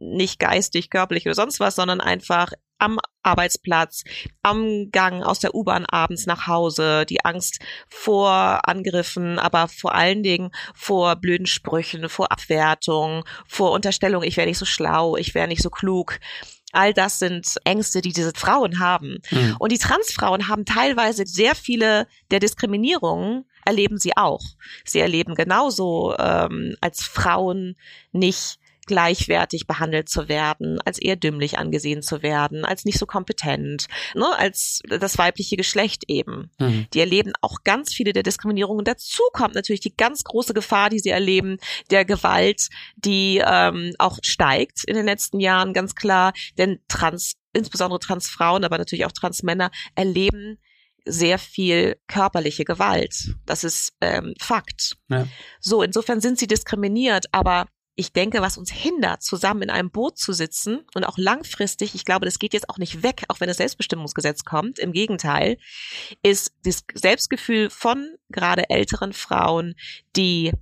nicht 0.00 0.38
geistig, 0.38 0.90
körperlich 0.90 1.26
oder 1.26 1.34
sonst 1.34 1.60
was, 1.60 1.76
sondern 1.76 2.00
einfach 2.00 2.52
am 2.78 2.98
Arbeitsplatz, 3.22 4.02
am 4.42 4.90
Gang 4.90 5.22
aus 5.22 5.38
der 5.38 5.54
U-Bahn 5.54 5.86
abends 5.86 6.26
nach 6.26 6.48
Hause, 6.48 7.06
die 7.06 7.24
Angst 7.24 7.60
vor 7.88 8.60
Angriffen, 8.68 9.38
aber 9.38 9.68
vor 9.68 9.94
allen 9.94 10.24
Dingen 10.24 10.50
vor 10.74 11.14
blöden 11.14 11.46
Sprüchen, 11.46 12.08
vor 12.08 12.32
Abwertung, 12.32 13.24
vor 13.46 13.70
Unterstellung, 13.70 14.24
ich 14.24 14.36
wäre 14.36 14.48
nicht 14.48 14.58
so 14.58 14.64
schlau, 14.64 15.16
ich 15.16 15.34
wäre 15.34 15.46
nicht 15.46 15.62
so 15.62 15.70
klug. 15.70 16.18
All 16.72 16.92
das 16.92 17.20
sind 17.20 17.54
Ängste, 17.64 18.00
die 18.00 18.12
diese 18.12 18.32
Frauen 18.34 18.80
haben. 18.80 19.18
Mhm. 19.30 19.56
Und 19.60 19.70
die 19.70 19.78
Transfrauen 19.78 20.48
haben 20.48 20.64
teilweise 20.64 21.24
sehr 21.26 21.54
viele 21.54 22.08
der 22.30 22.40
Diskriminierungen 22.40 23.44
erleben 23.64 23.98
sie 23.98 24.16
auch. 24.16 24.42
Sie 24.84 24.98
erleben 24.98 25.34
genauso 25.34 26.16
ähm, 26.18 26.74
als 26.80 27.02
Frauen 27.02 27.76
nicht 28.10 28.58
gleichwertig 28.86 29.66
behandelt 29.66 30.08
zu 30.08 30.28
werden, 30.28 30.80
als 30.84 30.98
eher 30.98 31.16
dümmlich 31.16 31.58
angesehen 31.58 32.02
zu 32.02 32.22
werden, 32.22 32.64
als 32.64 32.84
nicht 32.84 32.98
so 32.98 33.06
kompetent, 33.06 33.86
ne, 34.14 34.26
als 34.36 34.82
das 34.86 35.18
weibliche 35.18 35.56
Geschlecht 35.56 36.04
eben. 36.08 36.50
Mhm. 36.58 36.86
Die 36.92 37.00
erleben 37.00 37.32
auch 37.40 37.62
ganz 37.64 37.94
viele 37.94 38.12
der 38.12 38.22
Diskriminierungen. 38.22 38.84
Dazu 38.84 39.22
kommt 39.32 39.54
natürlich 39.54 39.80
die 39.80 39.96
ganz 39.96 40.24
große 40.24 40.54
Gefahr, 40.54 40.90
die 40.90 40.98
sie 40.98 41.10
erleben, 41.10 41.58
der 41.90 42.04
Gewalt, 42.04 42.68
die 42.96 43.42
ähm, 43.44 43.94
auch 43.98 44.18
steigt 44.22 44.84
in 44.86 44.94
den 44.94 45.06
letzten 45.06 45.40
Jahren, 45.40 45.72
ganz 45.72 45.94
klar. 45.94 46.32
Denn 46.58 46.80
Trans 46.88 47.34
insbesondere 47.52 48.00
Transfrauen, 48.00 48.64
aber 48.64 48.78
natürlich 48.78 49.04
auch 49.04 49.12
Transmänner 49.12 49.70
erleben 49.94 50.58
sehr 51.04 51.38
viel 51.38 51.96
körperliche 52.06 52.64
Gewalt. 52.64 53.34
Das 53.44 53.64
ist 53.64 53.92
ähm, 54.00 54.34
Fakt. 54.40 54.96
Ja. 55.08 55.26
So, 55.60 55.82
insofern 55.82 56.20
sind 56.20 56.38
sie 56.38 56.46
diskriminiert, 56.46 57.26
aber 57.32 57.66
ich 57.94 58.12
denke, 58.12 58.40
was 58.40 58.56
uns 58.56 58.70
hindert, 58.70 59.22
zusammen 59.22 59.62
in 59.62 59.70
einem 59.70 59.90
Boot 59.90 60.18
zu 60.18 60.32
sitzen 60.32 60.84
und 60.94 61.04
auch 61.04 61.18
langfristig, 61.18 61.94
ich 61.94 62.04
glaube, 62.04 62.24
das 62.24 62.38
geht 62.38 62.54
jetzt 62.54 62.70
auch 62.70 62.78
nicht 62.78 63.02
weg, 63.02 63.24
auch 63.28 63.40
wenn 63.40 63.48
das 63.48 63.58
Selbstbestimmungsgesetz 63.58 64.44
kommt, 64.44 64.78
im 64.78 64.92
Gegenteil, 64.92 65.58
ist 66.22 66.52
das 66.64 66.84
Selbstgefühl 66.94 67.68
von 67.68 68.16
gerade 68.30 68.70
älteren 68.70 69.12
Frauen, 69.12 69.74
die 70.16 70.52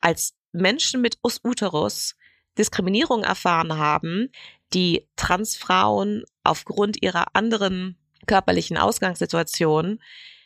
als 0.00 0.34
Menschen 0.52 1.02
mit 1.02 1.18
Uterus 1.22 2.16
Diskriminierung 2.58 3.22
erfahren 3.22 3.76
haben, 3.76 4.30
die 4.72 5.06
Transfrauen 5.16 6.24
aufgrund 6.44 7.02
ihrer 7.02 7.34
anderen 7.34 7.98
körperlichen 8.26 8.78
Ausgangssituation, 8.78 10.00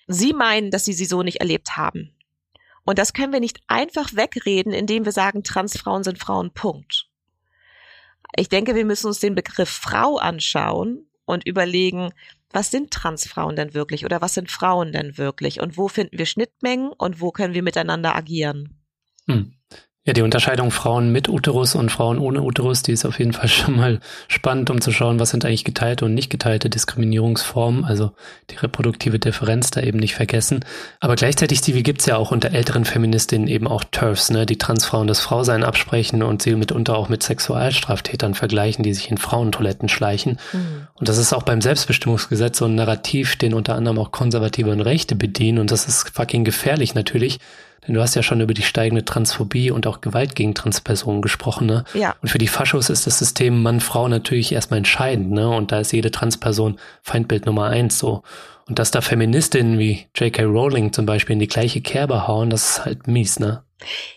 sie 0.07 0.33
meinen, 0.33 0.71
dass 0.71 0.85
sie 0.85 0.93
sie 0.93 1.07
so 1.07 1.23
nicht 1.23 1.41
erlebt 1.41 1.77
haben. 1.77 2.15
Und 2.85 2.99
das 2.99 3.13
können 3.13 3.33
wir 3.33 3.41
nicht 3.41 3.61
einfach 3.67 4.15
wegreden, 4.15 4.73
indem 4.73 5.05
wir 5.05 5.13
sagen, 5.13 5.43
Transfrauen 5.43 6.05
sind 6.05 6.19
Frauen, 6.19 6.53
Punkt. 6.53 7.09
Ich 8.37 8.49
denke, 8.49 8.75
wir 8.75 8.85
müssen 8.85 9.07
uns 9.07 9.21
den 9.21 9.35
Begriff 9.35 9.71
Frau 9.71 10.19
anschauen 10.19 11.07
und 11.25 11.47
überlegen, 11.47 12.11
was 12.51 12.71
sind 12.71 12.91
Transfrauen 12.91 13.57
denn 13.57 13.75
wirklich 13.75 14.05
oder 14.05 14.21
was 14.21 14.35
sind 14.35 14.51
Frauen 14.51 14.93
denn 14.93 15.19
wirklich 15.19 15.61
und 15.61 15.77
wo 15.77 15.89
finden 15.89 16.19
wir 16.19 16.27
Schnittmengen 16.27 16.93
und 16.93 17.21
wo 17.21 17.33
können 17.33 17.55
wir 17.55 17.63
miteinander 17.63 18.15
agieren. 18.15 18.81
Hm. 19.27 19.55
Ja, 20.07 20.13
die 20.13 20.21
Unterscheidung 20.21 20.71
Frauen 20.71 21.13
mit 21.13 21.31
Uterus 21.31 21.75
und 21.75 21.91
Frauen 21.91 22.19
ohne 22.19 22.43
Uterus, 22.43 22.83
die 22.83 22.93
ist 22.93 23.07
auf 23.07 23.19
jeden 23.19 23.33
Fall 23.33 23.49
schon 23.49 23.77
mal 23.77 24.01
spannend, 24.29 24.69
um 24.69 24.83
zu 24.83 24.93
schauen, 24.93 25.19
was 25.19 25.31
sind 25.31 25.47
eigentlich 25.47 25.65
geteilte 25.65 26.05
und 26.05 26.13
nicht 26.13 26.29
geteilte 26.29 26.69
Diskriminierungsformen, 26.69 27.87
also 27.87 28.13
die 28.51 28.57
reproduktive 28.57 29.19
Differenz 29.19 29.71
da 29.71 29.81
eben 29.81 29.99
nicht 29.99 30.15
vergessen. 30.15 30.63
Aber 31.01 31.17
gleichzeitig, 31.17 31.61
Stevie, 31.61 31.83
gibt's 31.83 32.05
ja 32.05 32.19
auch 32.19 32.33
unter 32.33 32.53
älteren 32.53 32.85
Feministinnen 32.85 33.49
eben 33.49 33.67
auch 33.67 33.83
TERFs, 33.83 34.31
ne, 34.31 34.45
die 34.45 34.59
Transfrauen 34.59 35.07
das 35.07 35.21
Frausein 35.21 35.65
absprechen 35.65 36.23
und 36.23 36.43
sie 36.43 36.55
mitunter 36.55 36.99
auch 36.99 37.09
mit 37.09 37.23
Sexualstraftätern 37.23 38.35
vergleichen, 38.35 38.83
die 38.83 38.93
sich 38.93 39.11
in 39.11 39.17
Frauentoiletten 39.17 39.89
schleichen. 39.89 40.39
Mhm. 40.53 40.87
Und 40.93 41.09
das 41.09 41.17
ist 41.17 41.33
auch 41.33 41.45
beim 41.45 41.63
Selbstbestimmungsgesetz 41.63 42.59
so 42.59 42.67
ein 42.67 42.75
Narrativ, 42.75 43.37
den 43.37 43.55
unter 43.55 43.75
anderem 43.75 43.99
auch 43.99 44.13
Konservative 44.13 44.71
und 44.71 44.83
Rechte 44.83 45.17
bedienen 45.17 45.61
und 45.61 45.71
das 45.71 45.87
ist 45.87 46.11
fucking 46.11 46.45
gefährlich 46.45 46.95
natürlich, 46.95 47.39
denn 47.87 47.95
du 47.95 48.01
hast 48.01 48.15
ja 48.15 48.23
schon 48.23 48.41
über 48.41 48.55
die 48.55 48.63
steigende 48.63 49.05
Transphobie 49.05 49.71
und 49.71 49.87
auch 49.87 50.01
Gewalt 50.01 50.35
gegen 50.35 50.55
Transpersonen 50.55 51.23
gesprochen, 51.23 51.67
ne? 51.67 51.85
Ja. 51.95 52.15
Und 52.23 52.29
für 52.29 52.39
die 52.39 52.49
Faschos 52.49 52.91
ist 52.91 53.07
das 53.07 53.19
System 53.19 53.63
Mann-Frau 53.63 54.09
natürlich 54.09 54.53
erstmal 54.53 54.79
entscheidend, 54.79 55.31
ne? 55.31 55.49
Und 55.49 55.73
da 55.73 55.81
ist 55.81 55.93
jede 55.93 56.11
Transperson 56.11 56.79
Feindbild 57.03 57.47
Nummer 57.47 57.67
eins 57.67 57.99
so. 57.99 58.23
Und 58.67 58.79
dass 58.79 58.91
da 58.91 59.01
Feministinnen 59.01 59.79
wie 59.79 60.07
J.K. 60.15 60.45
Rowling 60.45 60.93
zum 60.93 61.05
Beispiel 61.05 61.35
in 61.35 61.41
die 61.41 61.49
gleiche 61.49 61.83
Kerbe 61.83 62.27
hauen, 62.27 62.51
das 62.51 62.71
ist 62.71 62.85
halt 62.85 63.07
mies, 63.07 63.39
ne? 63.39 63.63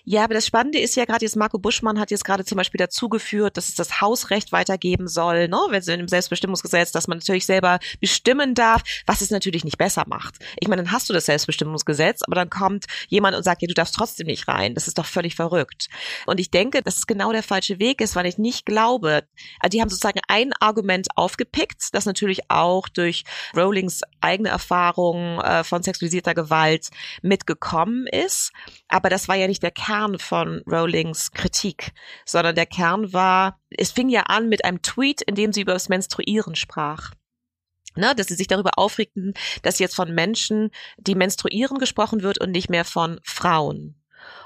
Ja, 0.03 0.23
aber 0.23 0.35
das 0.35 0.45
Spannende 0.45 0.79
ist 0.79 0.95
ja 0.95 1.05
gerade 1.05 1.25
jetzt, 1.25 1.35
Marco 1.35 1.57
Buschmann 1.57 1.99
hat 1.99 2.11
jetzt 2.11 2.23
gerade 2.23 2.45
zum 2.45 2.57
Beispiel 2.57 2.77
dazu 2.77 3.09
geführt, 3.09 3.57
dass 3.57 3.69
es 3.69 3.75
das 3.75 3.99
Hausrecht 4.01 4.51
weitergeben 4.51 5.07
soll, 5.07 5.47
ne, 5.47 5.57
wenn 5.69 5.81
sie 5.81 5.93
im 5.93 6.07
Selbstbestimmungsgesetz, 6.07 6.91
dass 6.91 7.07
man 7.07 7.17
natürlich 7.17 7.45
selber 7.45 7.79
bestimmen 7.99 8.53
darf, 8.53 8.83
was 9.05 9.21
es 9.21 9.31
natürlich 9.31 9.65
nicht 9.65 9.77
besser 9.77 10.03
macht. 10.07 10.35
Ich 10.59 10.67
meine, 10.67 10.83
dann 10.83 10.91
hast 10.91 11.09
du 11.09 11.13
das 11.13 11.25
Selbstbestimmungsgesetz, 11.25 12.21
aber 12.23 12.35
dann 12.35 12.49
kommt 12.49 12.85
jemand 13.07 13.35
und 13.35 13.43
sagt, 13.43 13.61
ja, 13.61 13.67
du 13.67 13.73
darfst 13.73 13.95
trotzdem 13.95 14.27
nicht 14.27 14.47
rein. 14.47 14.75
Das 14.75 14.87
ist 14.87 14.97
doch 14.97 15.05
völlig 15.05 15.35
verrückt. 15.35 15.89
Und 16.25 16.39
ich 16.39 16.51
denke, 16.51 16.81
dass 16.81 16.97
es 16.97 17.07
genau 17.07 17.31
der 17.31 17.43
falsche 17.43 17.79
Weg 17.79 17.99
ist, 18.01 18.15
weil 18.15 18.25
ich 18.25 18.37
nicht 18.37 18.65
glaube, 18.65 19.23
also 19.59 19.69
die 19.71 19.81
haben 19.81 19.89
sozusagen 19.89 20.21
ein 20.27 20.53
Argument 20.59 21.07
aufgepickt, 21.15 21.93
das 21.93 22.05
natürlich 22.05 22.49
auch 22.49 22.87
durch 22.89 23.23
Rowlings 23.55 24.01
eigene 24.21 24.49
Erfahrung 24.49 25.41
äh, 25.41 25.63
von 25.63 25.83
sexualisierter 25.83 26.33
Gewalt 26.33 26.89
mitgekommen 27.21 28.07
ist. 28.07 28.51
Aber 28.89 29.09
das 29.09 29.27
war 29.27 29.35
ja 29.35 29.47
nicht 29.47 29.63
der 29.63 29.71
Kern 29.71 30.17
von 30.17 30.61
Rowlings 30.65 31.31
Kritik, 31.31 31.91
sondern 32.25 32.55
der 32.55 32.65
Kern 32.65 33.11
war, 33.13 33.59
es 33.69 33.91
fing 33.91 34.09
ja 34.09 34.23
an 34.23 34.47
mit 34.49 34.63
einem 34.63 34.81
Tweet, 34.81 35.21
in 35.21 35.35
dem 35.35 35.51
sie 35.51 35.61
über 35.61 35.73
das 35.73 35.89
Menstruieren 35.89 36.55
sprach. 36.55 37.11
Ne, 37.95 38.13
dass 38.15 38.27
sie 38.27 38.35
sich 38.35 38.45
darüber 38.45 38.77
aufregten, 38.77 39.33
dass 39.63 39.79
jetzt 39.79 39.95
von 39.95 40.13
Menschen, 40.13 40.69
die 40.97 41.15
menstruieren, 41.15 41.79
gesprochen 41.79 42.21
wird 42.21 42.39
und 42.39 42.51
nicht 42.51 42.69
mehr 42.69 42.85
von 42.85 43.19
Frauen. 43.23 43.99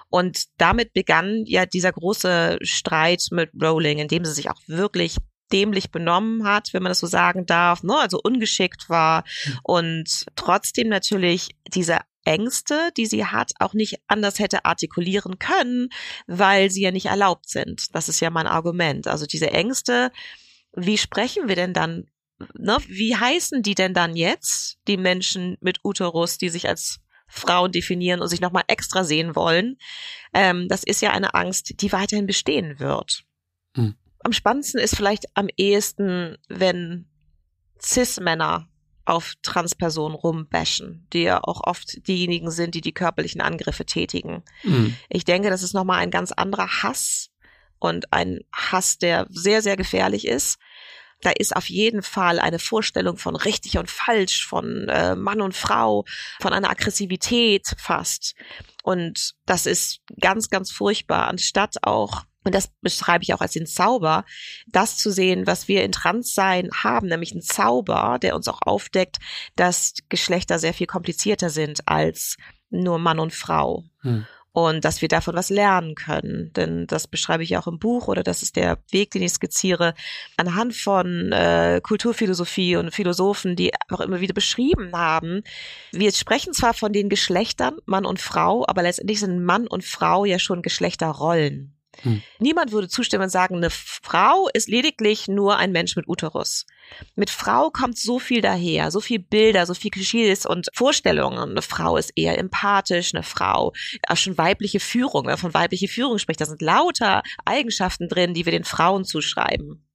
Und 0.10 0.46
damit 0.58 0.94
begann 0.94 1.44
ja 1.46 1.66
dieser 1.66 1.92
große 1.92 2.60
Streit 2.62 3.26
mit 3.32 3.50
Rowling, 3.62 3.98
in 3.98 4.08
dem 4.08 4.24
sie 4.24 4.32
sich 4.32 4.50
auch 4.50 4.62
wirklich 4.68 5.18
dämlich 5.52 5.92
benommen 5.92 6.46
hat, 6.46 6.74
wenn 6.74 6.84
man 6.84 6.92
das 6.92 7.00
so 7.00 7.08
sagen 7.08 7.46
darf, 7.46 7.84
ne? 7.84 7.98
also 7.98 8.20
ungeschickt 8.24 8.90
war 8.90 9.24
hm. 9.44 9.60
und 9.64 10.26
trotzdem 10.36 10.88
natürlich 10.88 11.50
diese 11.68 12.00
Ängste, 12.26 12.92
die 12.98 13.06
sie 13.06 13.26
hat, 13.26 13.52
auch 13.60 13.74
nicht 13.74 14.00
anders 14.08 14.40
hätte 14.40 14.66
artikulieren 14.66 15.40
können, 15.40 15.90
weil 16.28 16.70
sie 16.70 16.82
ja 16.82 16.92
nicht 16.92 17.08
erlaubt 17.08 17.50
sind. 17.50 17.96
Das 17.96 18.10
ist 18.10 18.20
ja 18.20 18.30
mein 18.30 18.48
Argument. 18.48 19.08
Also 19.08 19.26
diese 19.26 19.52
Ängste, 19.52 20.12
wie 20.74 20.98
sprechen 20.98 21.48
wir 21.48 21.56
denn 21.56 21.74
dann, 21.74 22.06
ne? 22.54 22.78
wie 22.88 23.16
heißen 23.16 23.64
die 23.64 23.76
denn 23.76 23.94
dann 23.94 24.16
jetzt, 24.16 24.78
die 24.88 24.98
Menschen 24.98 25.58
mit 25.62 25.80
Uterus, 25.84 26.38
die 26.38 26.50
sich 26.50 26.68
als 26.68 27.00
Frauen 27.28 27.72
definieren 27.72 28.22
und 28.22 28.28
sich 28.28 28.42
nochmal 28.42 28.64
extra 28.68 29.04
sehen 29.04 29.36
wollen? 29.36 29.78
Ähm, 30.34 30.68
das 30.68 30.84
ist 30.84 31.02
ja 31.02 31.12
eine 31.12 31.34
Angst, 31.34 31.82
die 31.82 31.92
weiterhin 31.92 32.28
bestehen 32.28 32.80
wird. 32.80 33.24
Hm. 33.76 33.96
Am 34.24 34.34
spannendsten 34.34 34.80
ist 34.80 34.96
vielleicht 34.96 35.26
am 35.34 35.48
ehesten, 35.58 36.38
wenn 36.48 37.10
Cis-Männer 37.82 38.71
auf 39.06 39.34
Transpersonen 39.42 40.16
rumbashen, 40.16 41.08
die 41.14 41.24
ja 41.24 41.40
auch 41.44 41.62
oft 41.64 42.08
diejenigen 42.08 42.52
sind, 42.52 42.76
die 42.76 42.82
die 42.82 42.94
körperlichen 42.94 43.42
Angriffe 43.42 43.86
tätigen. 43.86 44.44
Mhm. 44.64 44.96
Ich 45.10 45.26
denke, 45.26 45.50
das 45.50 45.64
ist 45.64 45.74
nochmal 45.74 46.00
ein 46.00 46.12
ganz 46.12 46.32
anderer 46.32 46.84
Hass 46.84 47.30
und 47.80 48.14
ein 48.14 48.40
Hass, 48.54 48.98
der 48.98 49.26
sehr, 49.30 49.62
sehr 49.62 49.78
gefährlich 49.78 50.28
ist. 50.28 50.58
Da 51.22 51.32
ist 51.32 51.56
auf 51.56 51.70
jeden 51.70 52.02
Fall 52.02 52.40
eine 52.40 52.60
Vorstellung 52.60 53.18
von 53.18 53.36
richtig 53.36 53.78
und 53.78 53.90
falsch, 53.90 54.46
von 54.48 54.90
äh, 54.90 55.16
Mann 55.16 55.42
und 55.42 55.56
Frau, 55.56 56.04
von 56.42 56.54
einer 56.54 56.70
Aggressivität 56.70 57.76
fast. 57.78 58.34
Und 58.84 59.34
das 59.46 59.68
ist 59.68 60.00
ganz, 60.20 60.50
ganz 60.50 60.72
furchtbar, 60.72 61.28
anstatt 61.28 61.76
auch 61.84 62.24
und 62.44 62.56
das 62.56 62.70
beschreibe 62.82 63.24
ich 63.24 63.34
auch 63.34 63.42
als 63.42 63.54
den 63.54 63.68
Zauber, 63.68 64.26
das 64.68 64.98
zu 64.98 65.12
sehen, 65.12 65.46
was 65.46 65.68
wir 65.68 65.84
in 65.84 65.92
Transsein 65.92 66.70
haben, 66.74 67.08
nämlich 67.08 67.32
einen 67.32 67.42
Zauber, 67.42 68.18
der 68.22 68.36
uns 68.36 68.48
auch 68.48 68.62
aufdeckt, 68.64 69.18
dass 69.56 69.94
Geschlechter 70.10 70.58
sehr 70.58 70.74
viel 70.74 70.88
komplizierter 70.88 71.50
sind 71.50 71.88
als 71.88 72.38
nur 72.70 72.98
Mann 72.98 73.20
und 73.20 73.34
Frau. 73.34 73.84
Hm. 74.02 74.26
Und 74.54 74.84
dass 74.84 75.02
wir 75.02 75.08
davon 75.08 75.36
was 75.36 75.50
lernen 75.50 75.96
können. 75.96 76.52
Denn 76.54 76.86
das 76.86 77.08
beschreibe 77.08 77.42
ich 77.42 77.56
auch 77.56 77.68
im 77.68 77.80
Buch 77.80 78.10
oder 78.10 78.22
das 78.22 78.44
ist 78.44 78.58
der 78.58 78.80
Weg, 78.90 79.12
den 79.12 79.22
ich 79.22 79.32
skizziere, 79.32 79.94
anhand 80.36 80.76
von 80.76 81.32
äh, 81.32 81.80
Kulturphilosophie 81.82 82.76
und 82.76 82.94
Philosophen, 82.94 83.56
die 83.56 83.72
auch 83.90 84.02
immer 84.02 84.20
wieder 84.20 84.34
beschrieben 84.34 84.92
haben. 84.94 85.44
Wir 85.94 86.12
sprechen 86.12 86.52
zwar 86.52 86.74
von 86.74 86.92
den 86.92 87.08
Geschlechtern, 87.08 87.78
Mann 87.86 88.06
und 88.06 88.20
Frau, 88.20 88.66
aber 88.68 88.82
letztendlich 88.82 89.22
sind 89.22 89.42
Mann 89.42 89.68
und 89.68 89.86
Frau 89.86 90.26
ja 90.26 90.38
schon 90.38 90.62
Geschlechterrollen. 90.62 91.74
Hm. 92.04 92.22
Niemand 92.40 92.72
würde 92.72 92.88
zustimmen 92.88 93.26
und 93.26 93.30
sagen, 93.30 93.58
eine 93.58 93.70
Frau 93.70 94.48
ist 94.54 94.70
lediglich 94.70 95.28
nur 95.28 95.58
ein 95.58 95.72
Mensch 95.72 95.96
mit 95.96 96.08
Uterus. 96.08 96.66
Mit 97.16 97.30
Frau 97.30 97.70
kommt 97.70 97.98
so 97.98 98.20
viel 98.20 98.42
daher, 98.42 98.92
so 98.92 99.02
viel 99.02 99.20
Bilder, 99.20 99.66
so 99.66 99.74
viel 99.74 99.92
Klischees 99.92 100.46
und 100.46 100.70
Vorstellungen. 100.74 101.52
Eine 101.52 101.62
Frau 101.62 101.98
ist 101.98 102.12
eher 102.16 102.38
empathisch, 102.38 103.14
eine 103.14 103.24
Frau, 103.24 103.74
auch 104.08 104.18
schon 104.18 104.38
weibliche 104.38 104.80
Führung, 104.80 105.24
wenn 105.24 105.32
man 105.32 105.38
von 105.38 105.54
weiblicher 105.54 105.88
Führung 105.88 106.18
spricht, 106.18 106.42
da 106.42 106.46
sind 106.46 106.62
lauter 106.62 107.24
Eigenschaften 107.46 108.08
drin, 108.08 108.34
die 108.34 108.46
wir 108.46 108.52
den 108.52 108.64
Frauen 108.64 109.06
zuschreiben. 109.06 109.86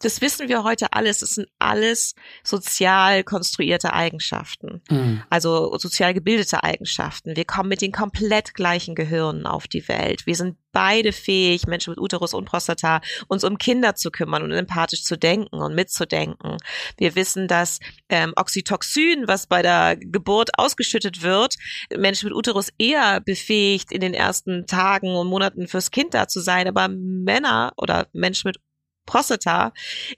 Das 0.00 0.20
wissen 0.20 0.48
wir 0.48 0.64
heute 0.64 0.92
alles. 0.92 1.22
Es 1.22 1.34
sind 1.34 1.48
alles 1.58 2.14
sozial 2.42 3.24
konstruierte 3.24 3.92
Eigenschaften. 3.92 4.82
Mhm. 4.90 5.22
Also 5.30 5.76
sozial 5.78 6.14
gebildete 6.14 6.62
Eigenschaften. 6.62 7.36
Wir 7.36 7.44
kommen 7.44 7.68
mit 7.68 7.80
den 7.80 7.92
komplett 7.92 8.54
gleichen 8.54 8.94
Gehirnen 8.94 9.46
auf 9.46 9.68
die 9.68 9.86
Welt. 9.88 10.26
Wir 10.26 10.36
sind 10.36 10.56
beide 10.74 11.12
fähig, 11.12 11.66
Menschen 11.66 11.92
mit 11.92 11.98
Uterus 11.98 12.34
und 12.34 12.44
Prostata, 12.44 13.00
uns 13.28 13.44
um 13.44 13.56
Kinder 13.56 13.94
zu 13.94 14.10
kümmern 14.10 14.42
und 14.42 14.52
empathisch 14.52 15.04
zu 15.04 15.16
denken 15.16 15.56
und 15.56 15.74
mitzudenken. 15.74 16.58
Wir 16.98 17.14
wissen, 17.14 17.48
dass 17.48 17.78
ähm, 18.10 18.34
Oxytocin, 18.36 19.26
was 19.26 19.46
bei 19.46 19.62
der 19.62 19.96
Geburt 19.96 20.58
ausgeschüttet 20.58 21.22
wird, 21.22 21.54
Menschen 21.96 22.28
mit 22.28 22.36
Uterus 22.36 22.68
eher 22.76 23.20
befähigt, 23.20 23.92
in 23.92 24.00
den 24.00 24.12
ersten 24.12 24.66
Tagen 24.66 25.14
und 25.16 25.28
Monaten 25.28 25.68
fürs 25.68 25.90
Kind 25.90 26.12
da 26.12 26.28
zu 26.28 26.40
sein. 26.40 26.68
Aber 26.68 26.88
Männer 26.88 27.72
oder 27.76 28.08
Menschen 28.12 28.48
mit 28.48 28.58
Prostata, 29.06 29.72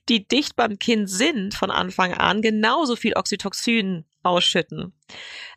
die 0.08 0.26
dicht 0.26 0.56
beim 0.56 0.78
Kind 0.78 1.10
sind 1.10 1.54
von 1.54 1.70
Anfang 1.70 2.14
an, 2.14 2.42
genauso 2.42 2.96
viel 2.96 3.14
Oxytocin 3.14 4.04
ausschütten, 4.22 4.92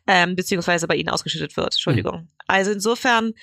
ähm, 0.06 0.36
beziehungsweise 0.36 0.86
bei 0.86 0.96
ihnen 0.96 1.08
ausgeschüttet 1.08 1.56
wird. 1.56 1.74
Entschuldigung. 1.74 2.22
Mhm. 2.22 2.28
Also 2.46 2.70
insofern, 2.70 3.34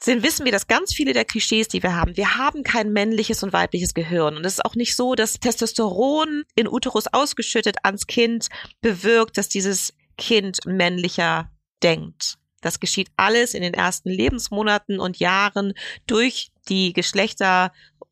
sind, 0.00 0.22
wissen 0.22 0.44
wir, 0.44 0.52
dass 0.52 0.66
ganz 0.66 0.92
viele 0.92 1.12
der 1.12 1.24
Klischees, 1.24 1.68
die 1.68 1.82
wir 1.82 1.94
haben, 1.94 2.16
wir 2.16 2.36
haben 2.36 2.62
kein 2.62 2.92
männliches 2.92 3.42
und 3.42 3.52
weibliches 3.52 3.94
Gehirn. 3.94 4.36
Und 4.36 4.44
es 4.44 4.54
ist 4.54 4.64
auch 4.64 4.74
nicht 4.74 4.96
so, 4.96 5.14
dass 5.14 5.34
Testosteron 5.34 6.44
in 6.54 6.68
Uterus 6.68 7.06
ausgeschüttet 7.06 7.84
ans 7.84 8.06
Kind 8.06 8.48
bewirkt, 8.80 9.38
dass 9.38 9.48
dieses 9.48 9.94
Kind 10.18 10.58
männlicher 10.66 11.50
denkt. 11.82 12.36
Das 12.60 12.78
geschieht 12.80 13.08
alles 13.16 13.54
in 13.54 13.62
den 13.62 13.74
ersten 13.74 14.08
Lebensmonaten 14.08 15.00
und 15.00 15.18
Jahren 15.18 15.74
durch 16.06 16.52
die 16.68 16.92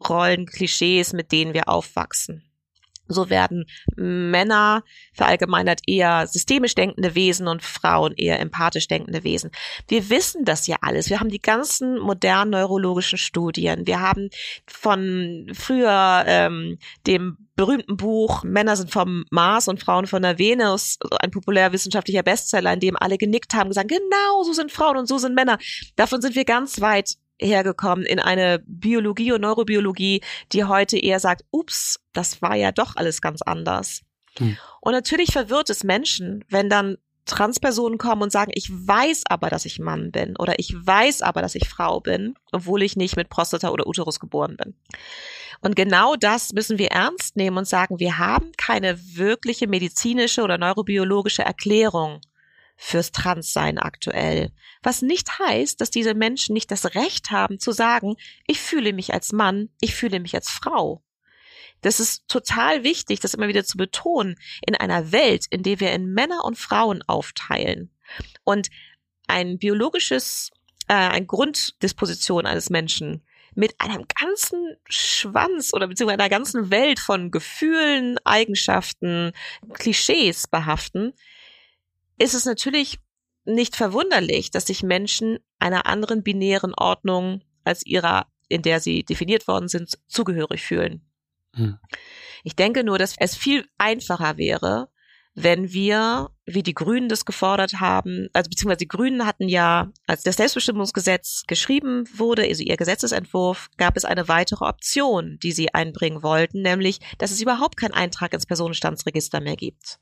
Geschlechterrollen, 0.01 0.46
Klischees, 0.46 1.12
mit 1.12 1.32
denen 1.32 1.55
wir 1.55 1.68
aufwachsen. 1.68 2.44
So 3.12 3.28
werden 3.28 3.66
Männer 3.96 4.84
verallgemeinert 5.14 5.80
eher 5.88 6.28
systemisch 6.28 6.76
denkende 6.76 7.16
Wesen 7.16 7.48
und 7.48 7.61
Frauen 7.61 8.14
eher 8.16 8.38
empathisch 8.38 8.86
denkende 8.86 9.24
Wesen. 9.24 9.51
Wir 9.88 10.11
wissen 10.11 10.44
das 10.44 10.68
ja 10.68 10.76
alles. 10.80 11.11
Wir 11.11 11.18
haben 11.18 11.28
die 11.28 11.42
ganzen 11.42 11.98
modernen 11.98 12.53
neurologischen 12.53 13.18
Studien. 13.18 13.84
Wir 13.84 13.98
haben 13.98 14.30
von 14.68 15.51
früher 15.55 16.22
ähm, 16.24 16.78
dem 17.09 17.48
berühmten 17.57 17.96
Buch 17.96 18.44
Männer 18.44 18.76
sind 18.76 18.92
vom 18.92 19.24
Mars 19.30 19.66
und 19.66 19.80
Frauen 19.80 20.07
von 20.07 20.22
der 20.22 20.38
Venus, 20.38 20.96
ein 21.18 21.32
populärwissenschaftlicher 21.32 22.22
Bestseller, 22.22 22.72
in 22.72 22.80
dem 22.80 22.96
alle 22.96 23.18
genickt 23.18 23.55
haben, 23.55 23.70
gesagt, 23.70 23.88
genau, 23.88 24.44
so 24.44 24.53
sind 24.53 24.70
Frauen 24.70 24.98
und 24.98 25.09
so 25.09 25.18
sind 25.18 25.34
Männer. 25.34 25.59
Davon 25.96 26.22
sind 26.22 26.36
wir 26.36 26.44
ganz 26.44 26.80
weit 26.80 27.16
hergekommen 27.41 28.05
in 28.05 28.20
eine 28.20 28.62
Biologie 28.66 29.32
und 29.32 29.41
Neurobiologie, 29.41 30.20
die 30.53 30.64
heute 30.64 30.99
eher 30.99 31.20
sagt, 31.20 31.45
ups, 31.51 32.01
das 32.12 32.43
war 32.43 32.55
ja 32.55 32.72
doch 32.72 32.97
alles 32.97 33.20
ganz 33.20 33.43
anders. 33.43 34.03
Hm. 34.38 34.57
Und 34.80 34.93
natürlich 34.93 35.32
verwirrt 35.32 35.70
es 35.70 35.84
Menschen, 35.84 36.45
wenn 36.49 36.68
dann 36.68 36.97
Transpersonen 37.26 37.99
kommen 37.99 38.22
und 38.22 38.32
sagen, 38.32 38.51
ich 38.55 38.70
weiß 38.70 39.24
aber, 39.26 39.51
dass 39.51 39.64
ich 39.64 39.78
Mann 39.78 40.11
bin 40.11 40.36
oder 40.36 40.59
ich 40.59 40.74
weiß 40.74 41.22
aber, 41.22 41.43
dass 41.43 41.55
ich 41.55 41.68
Frau 41.68 42.01
bin, 42.01 42.34
obwohl 42.51 42.82
ich 42.82 42.97
nicht 42.97 43.16
mit 43.16 43.28
Prostata 43.28 43.70
oder 43.70 43.86
Uterus 43.86 44.20
geboren 44.20 44.57
bin. 44.57 44.74
Und 45.61 45.76
genau 45.76 46.16
das 46.16 46.53
müssen 46.53 46.78
wir 46.78 46.88
ernst 46.88 47.36
nehmen 47.36 47.59
und 47.59 47.68
sagen, 47.68 48.01
wir 48.01 48.18
haben 48.18 48.53
keine 48.57 48.99
wirkliche 49.16 49.66
medizinische 49.68 50.43
oder 50.43 50.59
neurobiologische 50.59 51.43
Erklärung 51.43 52.20
fürs 52.83 53.12
Transsein 53.12 53.78
aktuell. 53.78 54.53
Was 54.83 55.03
nicht 55.03 55.39
heißt, 55.39 55.81
dass 55.83 55.91
diese 55.91 56.14
Menschen 56.14 56.55
nicht 56.55 56.70
das 56.70 56.95
Recht 56.95 57.31
haben 57.31 57.61
zu 57.61 57.72
sagen, 57.72 58.16
ich 58.47 58.59
fühle 58.59 58.95
mich 58.95 59.12
als 59.12 59.33
Mann, 59.33 59.68
ich 59.83 59.95
fühle 59.95 60.18
mich 60.18 60.35
als 60.35 60.49
Frau. 60.49 61.03
Das 61.83 62.01
ist 62.01 62.26
total 62.26 62.83
wichtig, 62.83 63.20
das 63.20 63.35
immer 63.35 63.49
wieder 63.49 63.64
zu 63.64 63.76
betonen, 63.76 64.37
in 64.66 64.74
einer 64.74 65.12
Welt, 65.12 65.45
in 65.51 65.62
der 65.62 65.78
wir 65.78 65.93
in 65.93 66.14
Männer 66.14 66.43
und 66.45 66.59
Frauen 66.59 67.03
aufteilen. 67.07 67.95
Und 68.45 68.70
ein 69.26 69.59
biologisches, 69.59 70.51
äh, 70.89 70.95
ein 70.95 71.26
Grunddisposition 71.26 72.47
eines 72.47 72.70
Menschen 72.70 73.26
mit 73.55 73.74
einem 73.78 74.07
ganzen 74.18 74.76
Schwanz 74.89 75.74
oder 75.74 75.87
beziehungsweise 75.87 76.18
einer 76.18 76.31
ganzen 76.31 76.70
Welt 76.70 76.99
von 76.99 77.31
Gefühlen, 77.31 78.16
Eigenschaften, 78.24 79.33
Klischees 79.74 80.47
behaften, 80.47 81.12
ist 82.21 82.35
es 82.35 82.45
natürlich 82.45 82.99
nicht 83.45 83.75
verwunderlich, 83.75 84.51
dass 84.51 84.66
sich 84.66 84.83
Menschen 84.83 85.39
einer 85.59 85.87
anderen 85.87 86.23
binären 86.23 86.75
Ordnung 86.75 87.43
als 87.64 87.85
ihrer, 87.85 88.27
in 88.49 88.62
der 88.62 88.81
sie 88.81 89.05
definiert 89.05 89.49
worden 89.49 89.68
sind, 89.68 89.99
zugehörig 90.07 90.62
fühlen. 90.62 91.03
Hm. 91.55 91.79
Ich 92.45 92.55
denke 92.55 92.85
nur, 92.85 92.99
dass 92.99 93.14
es 93.18 93.35
viel 93.37 93.66
einfacher 93.79 94.37
wäre, 94.37 94.89
wenn 95.35 95.73
wir, 95.73 96.31
wie 96.45 96.62
die 96.62 96.75
Grünen 96.75 97.09
das 97.09 97.25
gefordert 97.25 97.81
haben, 97.81 98.29
also 98.35 98.51
beziehungsweise 98.51 98.79
die 98.79 98.89
Grünen 98.89 99.27
hatten 99.27 99.49
ja, 99.49 99.91
als 100.07 100.23
das 100.23 100.37
Selbstbestimmungsgesetz 100.37 101.45
geschrieben 101.47 102.05
wurde, 102.14 102.43
also 102.43 102.62
ihr 102.62 102.77
Gesetzesentwurf, 102.77 103.71
gab 103.79 103.97
es 103.97 104.05
eine 104.05 104.29
weitere 104.29 104.66
Option, 104.66 105.39
die 105.43 105.53
sie 105.53 105.73
einbringen 105.73 106.23
wollten, 106.23 106.61
nämlich, 106.61 106.99
dass 107.18 107.31
es 107.31 107.41
überhaupt 107.41 107.79
keinen 107.79 107.95
Eintrag 107.95 108.35
ins 108.35 108.47
Personenstandsregister 108.47 109.41
mehr 109.41 109.57
gibt 109.57 110.01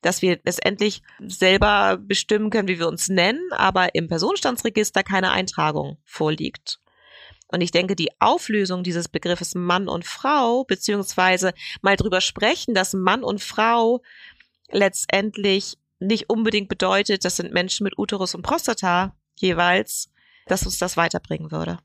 dass 0.00 0.22
wir 0.22 0.40
es 0.44 0.58
endlich 0.58 1.02
selber 1.26 1.98
bestimmen 1.98 2.50
können, 2.50 2.68
wie 2.68 2.78
wir 2.78 2.88
uns 2.88 3.08
nennen, 3.08 3.42
aber 3.52 3.94
im 3.94 4.08
Personenstandsregister 4.08 5.02
keine 5.02 5.30
Eintragung 5.30 5.98
vorliegt. 6.04 6.80
Und 7.48 7.60
ich 7.60 7.70
denke, 7.70 7.94
die 7.94 8.10
Auflösung 8.20 8.82
dieses 8.82 9.08
Begriffes 9.08 9.54
Mann 9.54 9.88
und 9.88 10.04
Frau, 10.04 10.64
beziehungsweise 10.64 11.52
mal 11.82 11.96
drüber 11.96 12.20
sprechen, 12.20 12.74
dass 12.74 12.94
Mann 12.94 13.22
und 13.22 13.40
Frau 13.42 14.02
letztendlich 14.70 15.78
nicht 16.00 16.28
unbedingt 16.30 16.68
bedeutet, 16.68 17.24
das 17.24 17.36
sind 17.36 17.52
Menschen 17.52 17.84
mit 17.84 17.98
Uterus 17.98 18.34
und 18.34 18.42
Prostata 18.42 19.16
jeweils, 19.36 20.10
dass 20.46 20.64
uns 20.64 20.78
das 20.78 20.96
weiterbringen 20.96 21.50
würde. 21.50 21.78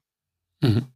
Mhm. 0.62 0.91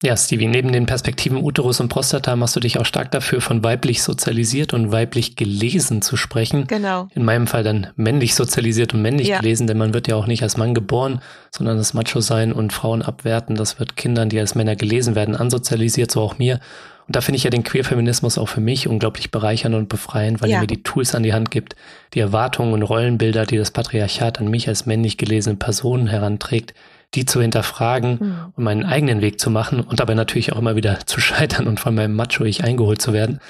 Ja, 0.00 0.16
Stevie, 0.16 0.46
neben 0.46 0.70
den 0.70 0.86
Perspektiven 0.86 1.42
Uterus 1.42 1.80
und 1.80 1.88
Prostata 1.88 2.36
machst 2.36 2.54
du 2.54 2.60
dich 2.60 2.78
auch 2.78 2.86
stark 2.86 3.10
dafür, 3.10 3.40
von 3.40 3.64
weiblich 3.64 4.04
sozialisiert 4.04 4.72
und 4.72 4.92
weiblich 4.92 5.34
gelesen 5.34 6.02
zu 6.02 6.16
sprechen. 6.16 6.68
Genau. 6.68 7.08
In 7.16 7.24
meinem 7.24 7.48
Fall 7.48 7.64
dann 7.64 7.88
männlich 7.96 8.36
sozialisiert 8.36 8.94
und 8.94 9.02
männlich 9.02 9.26
ja. 9.26 9.40
gelesen, 9.40 9.66
denn 9.66 9.76
man 9.76 9.94
wird 9.94 10.06
ja 10.06 10.14
auch 10.14 10.28
nicht 10.28 10.44
als 10.44 10.56
Mann 10.56 10.72
geboren, 10.72 11.20
sondern 11.50 11.78
das 11.78 11.94
Macho 11.94 12.20
sein 12.20 12.52
und 12.52 12.72
Frauen 12.72 13.02
abwerten. 13.02 13.56
Das 13.56 13.80
wird 13.80 13.96
Kindern, 13.96 14.28
die 14.28 14.38
als 14.38 14.54
Männer 14.54 14.76
gelesen 14.76 15.16
werden, 15.16 15.34
ansozialisiert, 15.34 16.12
so 16.12 16.20
auch 16.20 16.38
mir. 16.38 16.60
Und 17.08 17.16
da 17.16 17.20
finde 17.20 17.38
ich 17.38 17.44
ja 17.44 17.50
den 17.50 17.64
Queerfeminismus 17.64 18.38
auch 18.38 18.48
für 18.48 18.60
mich 18.60 18.86
unglaublich 18.86 19.32
bereichernd 19.32 19.74
und 19.74 19.88
befreiend, 19.88 20.40
weil 20.40 20.50
ja. 20.50 20.58
er 20.58 20.60
mir 20.60 20.66
die 20.68 20.84
Tools 20.84 21.16
an 21.16 21.24
die 21.24 21.32
Hand 21.32 21.50
gibt, 21.50 21.74
die 22.14 22.20
Erwartungen 22.20 22.72
und 22.72 22.82
Rollenbilder, 22.82 23.46
die 23.46 23.56
das 23.56 23.72
Patriarchat 23.72 24.38
an 24.38 24.46
mich 24.46 24.68
als 24.68 24.86
männlich 24.86 25.16
gelesene 25.16 25.56
Person 25.56 26.06
heranträgt, 26.06 26.74
die 27.14 27.24
zu 27.24 27.40
hinterfragen 27.40 28.18
mhm. 28.20 28.52
und 28.56 28.64
meinen 28.64 28.84
eigenen 28.84 29.20
Weg 29.20 29.40
zu 29.40 29.50
machen 29.50 29.80
und 29.80 30.00
dabei 30.00 30.14
natürlich 30.14 30.52
auch 30.52 30.58
immer 30.58 30.76
wieder 30.76 31.00
zu 31.06 31.20
scheitern 31.20 31.66
und 31.66 31.80
von 31.80 31.94
meinem 31.94 32.14
Macho-Ich 32.14 32.64
eingeholt 32.64 33.00
zu 33.00 33.12
werden. 33.12 33.40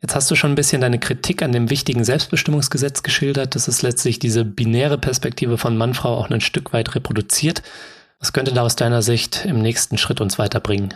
Jetzt 0.00 0.16
hast 0.16 0.30
du 0.30 0.34
schon 0.34 0.52
ein 0.52 0.56
bisschen 0.56 0.80
deine 0.80 0.98
Kritik 0.98 1.42
an 1.42 1.52
dem 1.52 1.70
wichtigen 1.70 2.02
Selbstbestimmungsgesetz 2.02 3.04
geschildert, 3.04 3.54
dass 3.54 3.68
es 3.68 3.82
letztlich 3.82 4.18
diese 4.18 4.44
binäre 4.44 4.98
Perspektive 4.98 5.58
von 5.58 5.76
Mann-Frau 5.76 6.16
auch 6.16 6.28
ein 6.28 6.40
Stück 6.40 6.72
weit 6.72 6.96
reproduziert. 6.96 7.62
Was 8.18 8.32
könnte 8.32 8.52
da 8.52 8.62
aus 8.62 8.74
deiner 8.74 9.02
Sicht 9.02 9.44
im 9.44 9.60
nächsten 9.62 9.98
Schritt 9.98 10.20
uns 10.20 10.40
weiterbringen? 10.40 10.94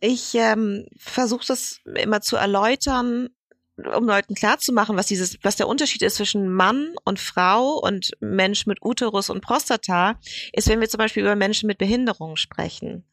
Ich 0.00 0.34
ähm, 0.34 0.86
versuche 0.98 1.44
das 1.46 1.80
immer 1.84 2.20
zu 2.22 2.36
erläutern, 2.36 3.28
um 3.76 4.04
Leuten 4.04 4.34
klarzumachen, 4.34 4.96
was 4.96 5.06
dieses, 5.06 5.38
was 5.42 5.56
der 5.56 5.68
Unterschied 5.68 6.02
ist 6.02 6.16
zwischen 6.16 6.48
Mann 6.48 6.94
und 7.04 7.20
Frau 7.20 7.78
und 7.78 8.12
Mensch 8.20 8.66
mit 8.66 8.78
Uterus 8.82 9.30
und 9.30 9.42
Prostata, 9.42 10.18
ist, 10.52 10.68
wenn 10.68 10.80
wir 10.80 10.88
zum 10.88 10.98
Beispiel 10.98 11.22
über 11.22 11.36
Menschen 11.36 11.66
mit 11.66 11.78
Behinderungen 11.78 12.36
sprechen, 12.36 13.04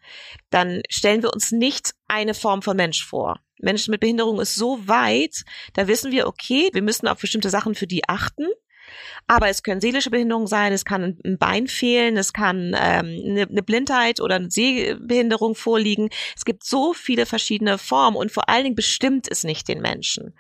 dann 0.50 0.82
stellen 0.90 1.22
wir 1.22 1.34
uns 1.34 1.52
nicht 1.52 1.94
eine 2.08 2.34
Form 2.34 2.62
von 2.62 2.78
Mensch 2.78 3.06
vor. 3.06 3.40
Menschen 3.60 3.92
mit 3.92 4.02
Behinderung 4.02 4.40
ist 4.40 4.56
so 4.56 4.88
weit, 4.88 5.44
da 5.74 5.88
wissen 5.88 6.12
wir, 6.12 6.28
okay, 6.28 6.70
wir 6.74 6.82
müssen 6.82 7.08
auf 7.08 7.20
bestimmte 7.20 7.50
Sachen 7.50 7.76
für 7.76 7.88
die 7.88 8.08
achten. 8.08 8.48
Aber 9.28 9.50
es 9.50 9.64
können 9.64 9.82
seelische 9.82 10.10
Behinderungen 10.10 10.48
sein, 10.48 10.74
es 10.74 10.86
kann 10.86 11.18
ein 11.24 11.38
Bein 11.38 11.68
fehlen, 11.68 12.18
es 12.18 12.34
kann 12.34 12.76
ähm, 12.80 13.22
eine, 13.26 13.42
eine 13.44 13.64
Blindheit 13.64 14.20
oder 14.20 14.36
eine 14.36 14.52
Sehbehinderung 14.52 15.56
vorliegen. 15.56 16.10
Es 16.36 16.46
gibt 16.46 16.64
so 16.64 16.94
viele 16.94 17.26
verschiedene 17.26 17.78
Formen 17.78 18.18
und 18.18 18.32
vor 18.32 18.50
allen 18.50 18.64
Dingen 18.64 18.76
bestimmt 18.76 19.28
es 19.30 19.44
nicht 19.44 19.68
den 19.68 19.82
Menschen. 19.82 20.34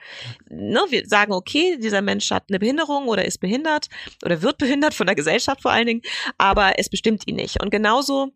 Ne, 0.49 0.81
wir 0.89 1.07
sagen, 1.07 1.33
okay, 1.33 1.77
dieser 1.77 2.01
Mensch 2.01 2.29
hat 2.31 2.45
eine 2.49 2.59
Behinderung 2.59 3.07
oder 3.07 3.25
ist 3.25 3.39
behindert 3.39 3.87
oder 4.23 4.41
wird 4.41 4.57
behindert 4.57 4.93
von 4.93 5.07
der 5.07 5.15
Gesellschaft 5.15 5.61
vor 5.61 5.71
allen 5.71 5.87
Dingen, 5.87 6.01
aber 6.37 6.77
es 6.77 6.89
bestimmt 6.89 7.27
ihn 7.27 7.35
nicht. 7.35 7.61
Und 7.61 7.69
genauso 7.69 8.31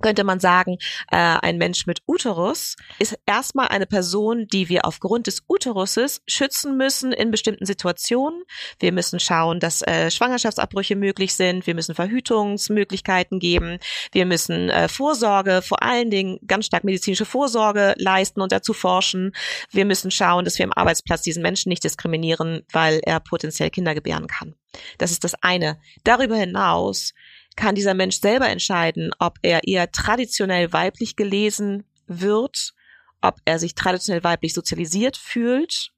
könnte 0.00 0.24
man 0.24 0.40
sagen, 0.40 0.78
äh, 1.10 1.16
ein 1.16 1.58
Mensch 1.58 1.86
mit 1.86 2.02
Uterus 2.06 2.76
ist 2.98 3.18
erstmal 3.26 3.68
eine 3.68 3.86
Person, 3.86 4.46
die 4.46 4.68
wir 4.68 4.84
aufgrund 4.84 5.26
des 5.26 5.42
Uteruses 5.48 6.22
schützen 6.26 6.76
müssen 6.76 7.12
in 7.12 7.30
bestimmten 7.30 7.66
Situationen. 7.66 8.42
Wir 8.78 8.92
müssen 8.92 9.20
schauen, 9.20 9.60
dass 9.60 9.82
äh, 9.82 10.10
Schwangerschaftsabbrüche 10.10 10.96
möglich 10.96 11.34
sind. 11.34 11.66
Wir 11.66 11.74
müssen 11.74 11.94
Verhütungsmöglichkeiten 11.94 13.38
geben. 13.38 13.78
Wir 14.12 14.26
müssen 14.26 14.68
äh, 14.70 14.88
Vorsorge, 14.88 15.62
vor 15.62 15.82
allen 15.82 16.10
Dingen 16.10 16.38
ganz 16.46 16.66
stark 16.66 16.84
medizinische 16.84 17.24
Vorsorge 17.24 17.94
leisten 17.96 18.40
und 18.40 18.52
dazu 18.52 18.72
forschen. 18.72 19.32
Wir 19.70 19.84
müssen 19.84 20.10
schauen, 20.10 20.44
dass 20.44 20.58
wir 20.58 20.64
im 20.64 20.72
Arbeitsplatz 20.72 21.22
diesen 21.22 21.42
Menschen 21.42 21.68
nicht 21.70 21.84
diskriminieren, 21.84 22.62
weil 22.72 23.00
er 23.04 23.20
potenziell 23.20 23.70
Kinder 23.70 23.94
gebären 23.94 24.26
kann. 24.26 24.54
Das 24.98 25.10
ist 25.10 25.24
das 25.24 25.34
eine. 25.42 25.78
Darüber 26.04 26.36
hinaus 26.36 27.14
kann 27.56 27.74
dieser 27.74 27.94
Mensch 27.94 28.20
selber 28.20 28.48
entscheiden, 28.48 29.10
ob 29.18 29.38
er 29.42 29.66
eher 29.66 29.90
traditionell 29.90 30.72
weiblich 30.72 31.16
gelesen 31.16 31.84
wird, 32.06 32.74
ob 33.22 33.38
er 33.44 33.58
sich 33.58 33.74
traditionell 33.74 34.22
weiblich 34.22 34.54
sozialisiert 34.54 35.16
fühlt 35.16 35.90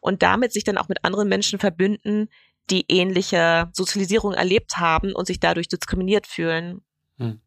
und 0.00 0.22
damit 0.22 0.52
sich 0.52 0.64
dann 0.64 0.78
auch 0.78 0.88
mit 0.88 1.04
anderen 1.04 1.28
Menschen 1.28 1.58
verbünden, 1.58 2.28
die 2.70 2.84
ähnliche 2.88 3.70
Sozialisierung 3.72 4.32
erlebt 4.32 4.78
haben 4.78 5.12
und 5.12 5.26
sich 5.26 5.40
dadurch 5.40 5.68
diskriminiert 5.68 6.26
fühlen. 6.26 6.82
Hm. 7.18 7.40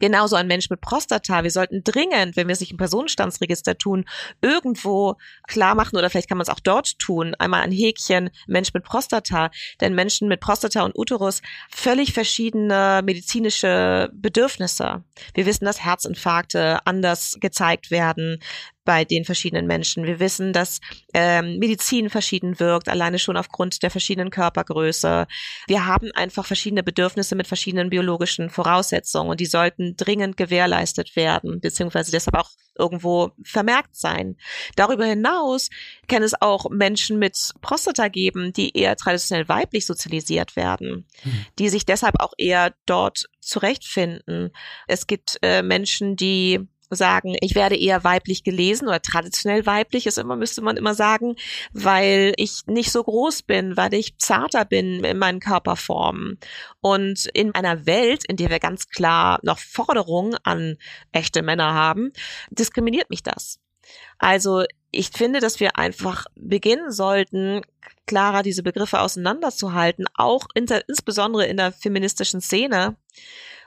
Genauso 0.00 0.36
ein 0.36 0.46
Mensch 0.46 0.68
mit 0.68 0.82
Prostata. 0.82 1.42
Wir 1.44 1.50
sollten 1.50 1.82
dringend, 1.82 2.36
wenn 2.36 2.46
wir 2.46 2.52
es 2.52 2.60
nicht 2.60 2.72
im 2.72 2.76
Personenstandsregister 2.76 3.78
tun, 3.78 4.04
irgendwo 4.42 5.16
klar 5.48 5.74
machen 5.74 5.96
oder 5.96 6.10
vielleicht 6.10 6.28
kann 6.28 6.36
man 6.36 6.42
es 6.42 6.50
auch 6.50 6.60
dort 6.60 6.98
tun, 6.98 7.34
einmal 7.38 7.62
ein 7.62 7.72
Häkchen 7.72 8.30
Mensch 8.46 8.74
mit 8.74 8.84
Prostata. 8.84 9.50
Denn 9.80 9.94
Menschen 9.94 10.28
mit 10.28 10.40
Prostata 10.40 10.82
und 10.82 10.96
Uterus 10.96 11.40
völlig 11.70 12.12
verschiedene 12.12 13.00
medizinische 13.02 14.10
Bedürfnisse. 14.12 15.02
Wir 15.32 15.46
wissen, 15.46 15.64
dass 15.64 15.82
Herzinfarkte 15.82 16.86
anders 16.86 17.38
gezeigt 17.40 17.90
werden, 17.90 18.40
bei 18.84 19.04
den 19.04 19.24
verschiedenen 19.24 19.66
Menschen. 19.66 20.04
Wir 20.04 20.20
wissen, 20.20 20.52
dass 20.52 20.80
ähm, 21.14 21.58
Medizin 21.58 22.10
verschieden 22.10 22.60
wirkt, 22.60 22.88
alleine 22.88 23.18
schon 23.18 23.36
aufgrund 23.36 23.82
der 23.82 23.90
verschiedenen 23.90 24.30
Körpergröße. 24.30 25.26
Wir 25.66 25.86
haben 25.86 26.10
einfach 26.12 26.46
verschiedene 26.46 26.82
Bedürfnisse 26.82 27.34
mit 27.34 27.46
verschiedenen 27.46 27.90
biologischen 27.90 28.50
Voraussetzungen 28.50 29.30
und 29.30 29.40
die 29.40 29.46
sollten 29.46 29.96
dringend 29.96 30.36
gewährleistet 30.36 31.16
werden, 31.16 31.60
beziehungsweise 31.60 32.10
deshalb 32.10 32.36
auch 32.36 32.50
irgendwo 32.76 33.30
vermerkt 33.42 33.96
sein. 33.96 34.36
Darüber 34.76 35.04
hinaus 35.04 35.70
kann 36.08 36.22
es 36.22 36.40
auch 36.40 36.68
Menschen 36.70 37.18
mit 37.18 37.36
Prostata 37.60 38.08
geben, 38.08 38.52
die 38.52 38.76
eher 38.76 38.96
traditionell 38.96 39.48
weiblich 39.48 39.86
sozialisiert 39.86 40.56
werden, 40.56 41.06
mhm. 41.22 41.46
die 41.58 41.68
sich 41.68 41.86
deshalb 41.86 42.20
auch 42.20 42.32
eher 42.36 42.74
dort 42.86 43.26
zurechtfinden. 43.40 44.50
Es 44.88 45.06
gibt 45.06 45.38
äh, 45.42 45.62
Menschen, 45.62 46.16
die 46.16 46.66
sagen, 46.90 47.36
ich 47.40 47.54
werde 47.54 47.76
eher 47.76 48.04
weiblich 48.04 48.44
gelesen 48.44 48.88
oder 48.88 49.00
traditionell 49.00 49.66
weiblich 49.66 50.06
ist 50.06 50.18
immer, 50.18 50.36
müsste 50.36 50.62
man 50.62 50.76
immer 50.76 50.94
sagen, 50.94 51.36
weil 51.72 52.32
ich 52.36 52.60
nicht 52.66 52.90
so 52.90 53.02
groß 53.02 53.42
bin, 53.42 53.76
weil 53.76 53.94
ich 53.94 54.18
zarter 54.18 54.64
bin 54.64 55.04
in 55.04 55.18
meinen 55.18 55.40
Körperformen. 55.40 56.38
Und 56.80 57.26
in 57.34 57.54
einer 57.54 57.86
Welt, 57.86 58.24
in 58.28 58.36
der 58.36 58.50
wir 58.50 58.58
ganz 58.58 58.88
klar 58.88 59.38
noch 59.42 59.58
Forderungen 59.58 60.36
an 60.44 60.76
echte 61.12 61.42
Männer 61.42 61.74
haben, 61.74 62.12
diskriminiert 62.50 63.10
mich 63.10 63.22
das. 63.22 63.60
Also 64.18 64.64
ich 64.90 65.10
finde, 65.10 65.40
dass 65.40 65.60
wir 65.60 65.76
einfach 65.76 66.26
beginnen 66.36 66.92
sollten, 66.92 67.62
klarer 68.06 68.42
diese 68.42 68.62
Begriffe 68.62 69.00
auseinanderzuhalten, 69.00 70.06
auch 70.14 70.46
inter, 70.54 70.86
insbesondere 70.88 71.46
in 71.46 71.56
der 71.56 71.72
feministischen 71.72 72.40
Szene 72.40 72.96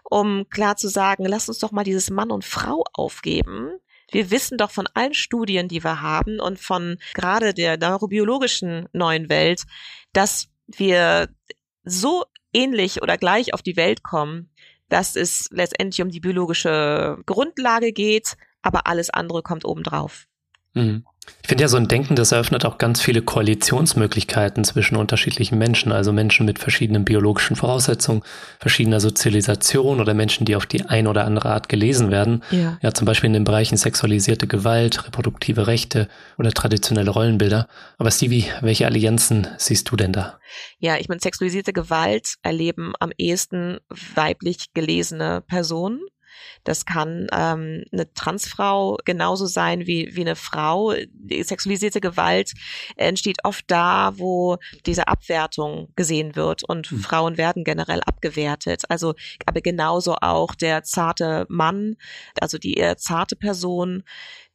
um 0.09 0.47
klar 0.49 0.77
zu 0.77 0.87
sagen, 0.87 1.25
lass 1.25 1.49
uns 1.49 1.59
doch 1.59 1.71
mal 1.71 1.83
dieses 1.83 2.09
Mann 2.09 2.31
und 2.31 2.45
Frau 2.45 2.83
aufgeben. 2.93 3.71
Wir 4.11 4.31
wissen 4.31 4.57
doch 4.57 4.71
von 4.71 4.87
allen 4.93 5.13
Studien, 5.13 5.67
die 5.67 5.83
wir 5.83 6.01
haben 6.01 6.39
und 6.39 6.59
von 6.59 6.97
gerade 7.13 7.53
der 7.53 7.77
neurobiologischen 7.77 8.87
neuen 8.93 9.29
Welt, 9.29 9.63
dass 10.13 10.47
wir 10.67 11.29
so 11.83 12.23
ähnlich 12.53 13.01
oder 13.01 13.17
gleich 13.17 13.53
auf 13.53 13.61
die 13.61 13.75
Welt 13.75 14.03
kommen, 14.03 14.49
dass 14.89 15.15
es 15.15 15.49
letztendlich 15.51 16.01
um 16.01 16.09
die 16.09 16.21
biologische 16.21 17.17
Grundlage 17.25 17.91
geht, 17.91 18.37
aber 18.61 18.87
alles 18.87 19.09
andere 19.09 19.43
kommt 19.43 19.65
obendrauf. 19.65 20.27
Mhm. 20.73 21.05
Ich 21.47 21.49
finde 21.49 21.63
ja, 21.63 21.67
so 21.69 21.77
ein 21.77 21.87
Denken, 21.87 22.15
das 22.15 22.33
eröffnet 22.33 22.65
auch 22.65 22.77
ganz 22.77 23.01
viele 23.01 23.21
Koalitionsmöglichkeiten 23.21 24.65
zwischen 24.65 24.97
unterschiedlichen 24.97 25.57
Menschen, 25.57 25.93
also 25.93 26.11
Menschen 26.11 26.45
mit 26.45 26.59
verschiedenen 26.59 27.05
biologischen 27.05 27.55
Voraussetzungen, 27.55 28.21
verschiedener 28.59 28.99
Sozialisation 28.99 30.01
oder 30.01 30.13
Menschen, 30.13 30.43
die 30.43 30.57
auf 30.57 30.65
die 30.65 30.83
eine 30.85 31.09
oder 31.09 31.23
andere 31.23 31.49
Art 31.49 31.69
gelesen 31.69 32.11
werden. 32.11 32.43
Ja. 32.51 32.77
ja, 32.81 32.93
zum 32.93 33.05
Beispiel 33.05 33.27
in 33.27 33.33
den 33.33 33.45
Bereichen 33.45 33.77
sexualisierte 33.77 34.45
Gewalt, 34.45 35.05
reproduktive 35.07 35.67
Rechte 35.67 36.09
oder 36.37 36.51
traditionelle 36.51 37.11
Rollenbilder. 37.11 37.69
Aber 37.97 38.11
Stevie, 38.11 38.45
welche 38.59 38.85
Allianzen 38.85 39.47
siehst 39.57 39.89
du 39.89 39.95
denn 39.95 40.11
da? 40.11 40.39
Ja, 40.79 40.97
ich 40.97 41.07
meine, 41.07 41.21
sexualisierte 41.21 41.71
Gewalt 41.71 42.35
erleben 42.41 42.93
am 42.99 43.11
ehesten 43.17 43.79
weiblich 44.15 44.73
gelesene 44.73 45.43
Personen. 45.47 46.01
Das 46.67 46.85
kann 46.85 47.27
ähm, 47.31 47.85
eine 47.93 48.13
Transfrau 48.13 48.97
genauso 49.05 49.45
sein 49.45 49.87
wie, 49.87 50.09
wie 50.17 50.21
eine 50.21 50.35
Frau. 50.35 50.93
Die 51.13 51.41
sexualisierte 51.41 52.01
Gewalt 52.01 52.51
entsteht 52.97 53.37
oft 53.45 53.63
da, 53.67 54.11
wo 54.17 54.57
diese 54.85 55.07
Abwertung 55.07 55.93
gesehen 55.95 56.35
wird 56.35 56.63
und 56.63 56.91
mhm. 56.91 56.99
Frauen 56.99 57.37
werden 57.37 57.63
generell 57.63 58.01
abgewertet. 58.01 58.83
Also, 58.89 59.15
aber 59.45 59.61
genauso 59.61 60.15
auch 60.19 60.55
der 60.55 60.83
zarte 60.83 61.45
Mann, 61.47 61.95
also 62.41 62.57
die 62.57 62.73
eher 62.73 62.97
zarte 62.97 63.37
Person, 63.37 64.03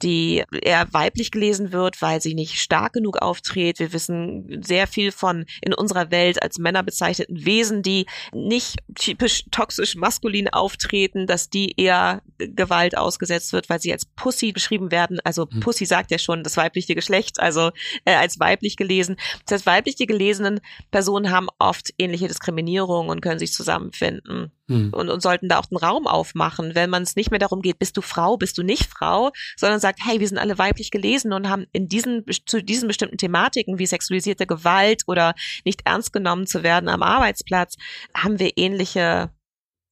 die 0.02 0.44
eher 0.62 0.92
weiblich 0.92 1.30
gelesen 1.30 1.72
wird, 1.72 2.02
weil 2.02 2.20
sie 2.20 2.34
nicht 2.34 2.60
stark 2.60 2.92
genug 2.92 3.18
auftritt. 3.18 3.78
Wir 3.78 3.92
wissen 3.92 4.62
sehr 4.62 4.86
viel 4.86 5.12
von 5.12 5.46
in 5.60 5.74
unserer 5.74 6.10
Welt 6.10 6.42
als 6.42 6.58
Männer 6.58 6.82
bezeichneten 6.82 7.44
Wesen, 7.44 7.82
die 7.82 8.06
nicht 8.32 8.76
typisch 8.94 9.44
toxisch 9.50 9.94
maskulin 9.94 10.48
auftreten, 10.48 11.26
dass 11.26 11.50
die 11.50 11.74
eher 11.80 12.22
Gewalt 12.38 12.96
ausgesetzt 12.96 13.52
wird, 13.52 13.68
weil 13.68 13.80
sie 13.80 13.92
als 13.92 14.04
Pussy 14.04 14.52
beschrieben 14.52 14.90
werden. 14.90 15.20
Also 15.24 15.48
hm. 15.50 15.60
Pussy 15.60 15.86
sagt 15.86 16.10
ja 16.10 16.18
schon 16.18 16.42
das 16.42 16.56
weibliche 16.56 16.94
Geschlecht, 16.94 17.40
also 17.40 17.70
äh, 18.04 18.14
als 18.14 18.40
weiblich 18.40 18.76
gelesen. 18.76 19.16
Das 19.46 19.54
heißt, 19.54 19.66
weiblich 19.66 19.96
gelesenen 20.06 20.60
Personen 20.90 21.30
haben 21.30 21.48
oft 21.58 21.92
ähnliche 21.98 22.28
Diskriminierungen 22.28 23.10
und 23.10 23.20
können 23.20 23.38
sich 23.38 23.52
zusammenfinden 23.52 24.52
hm. 24.68 24.92
und, 24.92 25.08
und 25.08 25.22
sollten 25.22 25.48
da 25.48 25.58
auch 25.58 25.66
den 25.66 25.78
Raum 25.78 26.06
aufmachen, 26.06 26.74
wenn 26.74 26.90
man 26.90 27.02
es 27.02 27.16
nicht 27.16 27.30
mehr 27.30 27.40
darum 27.40 27.62
geht, 27.62 27.78
bist 27.78 27.96
du 27.96 28.02
Frau, 28.02 28.36
bist 28.36 28.58
du 28.58 28.62
nicht 28.62 28.86
Frau, 28.86 29.30
sondern 29.56 29.80
sagt, 29.80 30.00
hey, 30.04 30.20
wir 30.20 30.28
sind 30.28 30.38
alle 30.38 30.58
weiblich 30.58 30.90
gelesen 30.90 31.32
und 31.32 31.48
haben 31.48 31.66
in 31.72 31.88
diesen 31.88 32.24
zu 32.46 32.62
diesen 32.62 32.88
bestimmten 32.88 33.18
Thematiken 33.18 33.78
wie 33.78 33.86
sexualisierte 33.86 34.46
Gewalt 34.46 35.02
oder 35.06 35.34
nicht 35.64 35.82
ernst 35.84 36.12
genommen 36.12 36.46
zu 36.46 36.62
werden 36.62 36.88
am 36.88 37.02
Arbeitsplatz, 37.02 37.76
haben 38.14 38.38
wir 38.38 38.56
ähnliche 38.56 39.30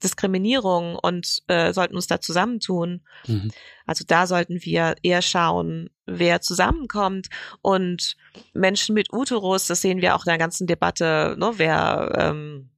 Diskriminierung 0.03 0.97
und 0.97 1.43
äh, 1.49 1.73
sollten 1.73 1.95
uns 1.95 2.07
da 2.07 2.21
zusammentun. 2.21 3.03
Mhm. 3.27 3.51
Also 3.87 4.05
da 4.07 4.27
sollten 4.27 4.65
wir 4.65 4.95
eher 5.03 5.23
schauen, 5.23 5.91
wer 6.07 6.41
zusammenkommt 6.41 7.29
und 7.61 8.17
Menschen 8.55 8.95
mit 8.95 9.13
Uterus, 9.13 9.67
das 9.67 9.83
sehen 9.83 10.01
wir 10.01 10.15
auch 10.15 10.25
in 10.25 10.31
der 10.31 10.39
ganzen 10.39 10.67
Debatte, 10.67 11.37
ne, 11.39 11.53
wer 11.57 12.13
ähm, 12.17 12.71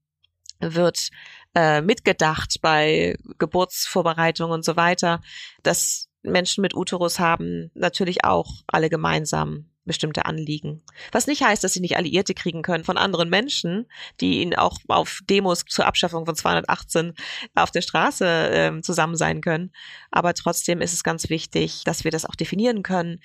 wird 0.60 1.10
äh, 1.54 1.82
mitgedacht 1.82 2.60
bei 2.62 3.16
Geburtsvorbereitung 3.38 4.50
und 4.50 4.64
so 4.64 4.76
weiter. 4.76 5.20
dass 5.62 6.08
Menschen 6.24 6.62
mit 6.62 6.74
Uterus 6.74 7.18
haben 7.18 7.70
natürlich 7.74 8.24
auch 8.24 8.62
alle 8.68 8.88
gemeinsam 8.88 9.72
bestimmte 9.84 10.26
Anliegen. 10.26 10.82
Was 11.10 11.26
nicht 11.26 11.42
heißt, 11.42 11.64
dass 11.64 11.72
sie 11.72 11.80
nicht 11.80 11.96
Alliierte 11.96 12.34
kriegen 12.34 12.62
können 12.62 12.84
von 12.84 12.96
anderen 12.96 13.28
Menschen, 13.28 13.86
die 14.20 14.40
ihnen 14.40 14.54
auch 14.54 14.78
auf 14.88 15.20
Demos 15.28 15.64
zur 15.66 15.86
Abschaffung 15.86 16.24
von 16.24 16.36
218 16.36 17.14
auf 17.54 17.70
der 17.70 17.82
Straße 17.82 18.26
äh, 18.26 18.80
zusammen 18.82 19.16
sein 19.16 19.40
können. 19.40 19.72
Aber 20.10 20.34
trotzdem 20.34 20.80
ist 20.80 20.92
es 20.92 21.02
ganz 21.02 21.30
wichtig, 21.30 21.82
dass 21.84 22.04
wir 22.04 22.10
das 22.10 22.24
auch 22.24 22.36
definieren 22.36 22.82
können. 22.82 23.20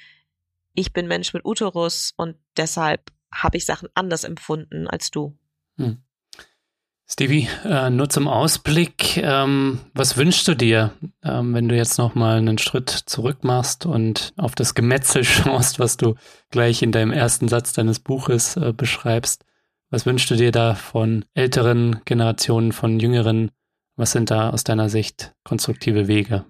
Ich 0.73 0.93
bin 0.93 1.07
Mensch 1.07 1.33
mit 1.33 1.45
Uterus 1.45 2.13
und 2.17 2.37
deshalb 2.55 3.11
habe 3.31 3.57
ich 3.57 3.65
Sachen 3.65 3.89
anders 3.93 4.23
empfunden 4.23 4.87
als 4.87 5.11
du. 5.11 5.37
Hm. 5.77 6.01
Stevie, 7.09 7.47
äh, 7.63 7.89
nur 7.89 8.09
zum 8.09 8.27
Ausblick, 8.27 9.15
ähm, 9.17 9.79
was 9.93 10.17
wünschst 10.17 10.45
du 10.45 10.55
dir, 10.55 10.91
ähm, 11.23 11.53
wenn 11.53 11.69
du 11.69 11.75
jetzt 11.75 11.97
nochmal 11.97 12.37
einen 12.37 12.57
Schritt 12.57 12.89
zurück 12.89 13.45
machst 13.45 13.85
und 13.85 14.33
auf 14.35 14.55
das 14.55 14.75
Gemetzel 14.75 15.23
schaust, 15.23 15.79
was 15.79 15.95
du 15.95 16.15
gleich 16.51 16.81
in 16.81 16.91
deinem 16.91 17.13
ersten 17.13 17.47
Satz 17.47 17.71
deines 17.71 17.99
Buches 17.99 18.57
äh, 18.57 18.73
beschreibst? 18.75 19.45
Was 19.89 20.05
wünschst 20.05 20.29
du 20.29 20.35
dir 20.35 20.51
da 20.51 20.75
von 20.75 21.23
älteren 21.33 22.01
Generationen, 22.03 22.73
von 22.73 22.99
jüngeren? 22.99 23.51
Was 23.95 24.11
sind 24.11 24.29
da 24.29 24.49
aus 24.49 24.65
deiner 24.65 24.89
Sicht 24.89 25.33
konstruktive 25.45 26.09
Wege? 26.09 26.43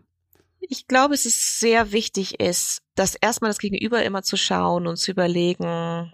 Ich 0.60 0.88
glaube, 0.88 1.14
es 1.14 1.28
ist 1.28 1.60
sehr 1.60 1.92
wichtig 1.92 2.40
ist, 2.40 2.82
dass 2.96 3.14
erstmal 3.14 3.52
das 3.52 3.60
Gegenüber 3.60 4.04
immer 4.04 4.24
zu 4.24 4.38
schauen 4.38 4.88
und 4.88 4.98
zu 4.98 5.12
überlegen, 5.12 6.12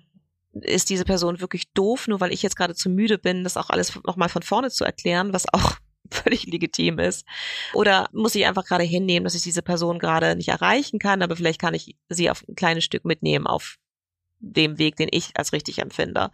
ist 0.62 0.90
diese 0.90 1.06
Person 1.06 1.42
wirklich 1.42 1.72
doof, 1.74 2.08
nur 2.08 2.20
weil 2.20 2.32
ich 2.34 2.44
jetzt 2.44 2.56
gerade 2.56 2.76
zu 2.76 2.90
müde 2.90 3.18
bin, 3.18 3.44
das 3.44 3.58
auch 3.58 3.70
alles 3.70 4.00
nochmal 4.06 4.30
von 4.30 4.44
vorne 4.44 4.70
zu 4.70 4.84
erklären, 4.84 5.34
was 5.34 5.52
auch 5.52 5.78
völlig 6.12 6.46
legitim 6.46 7.00
ist. 7.00 7.26
Oder 7.74 8.08
muss 8.12 8.36
ich 8.36 8.46
einfach 8.46 8.66
gerade 8.66 8.84
hinnehmen, 8.84 9.24
dass 9.24 9.36
ich 9.36 9.42
diese 9.42 9.62
Person 9.62 10.00
gerade 10.00 10.36
nicht 10.36 10.50
erreichen 10.50 11.00
kann, 11.00 11.22
aber 11.22 11.36
vielleicht 11.36 11.60
kann 11.60 11.74
ich 11.74 11.98
sie 12.10 12.30
auf 12.30 12.44
ein 12.48 12.56
kleines 12.56 12.84
Stück 12.84 13.06
mitnehmen 13.06 13.48
auf 13.48 13.78
dem 14.44 14.78
Weg, 14.78 14.98
den 14.98 15.08
ich 15.10 15.32
als 15.36 15.54
richtig 15.54 15.80
empfinde. 15.80 16.30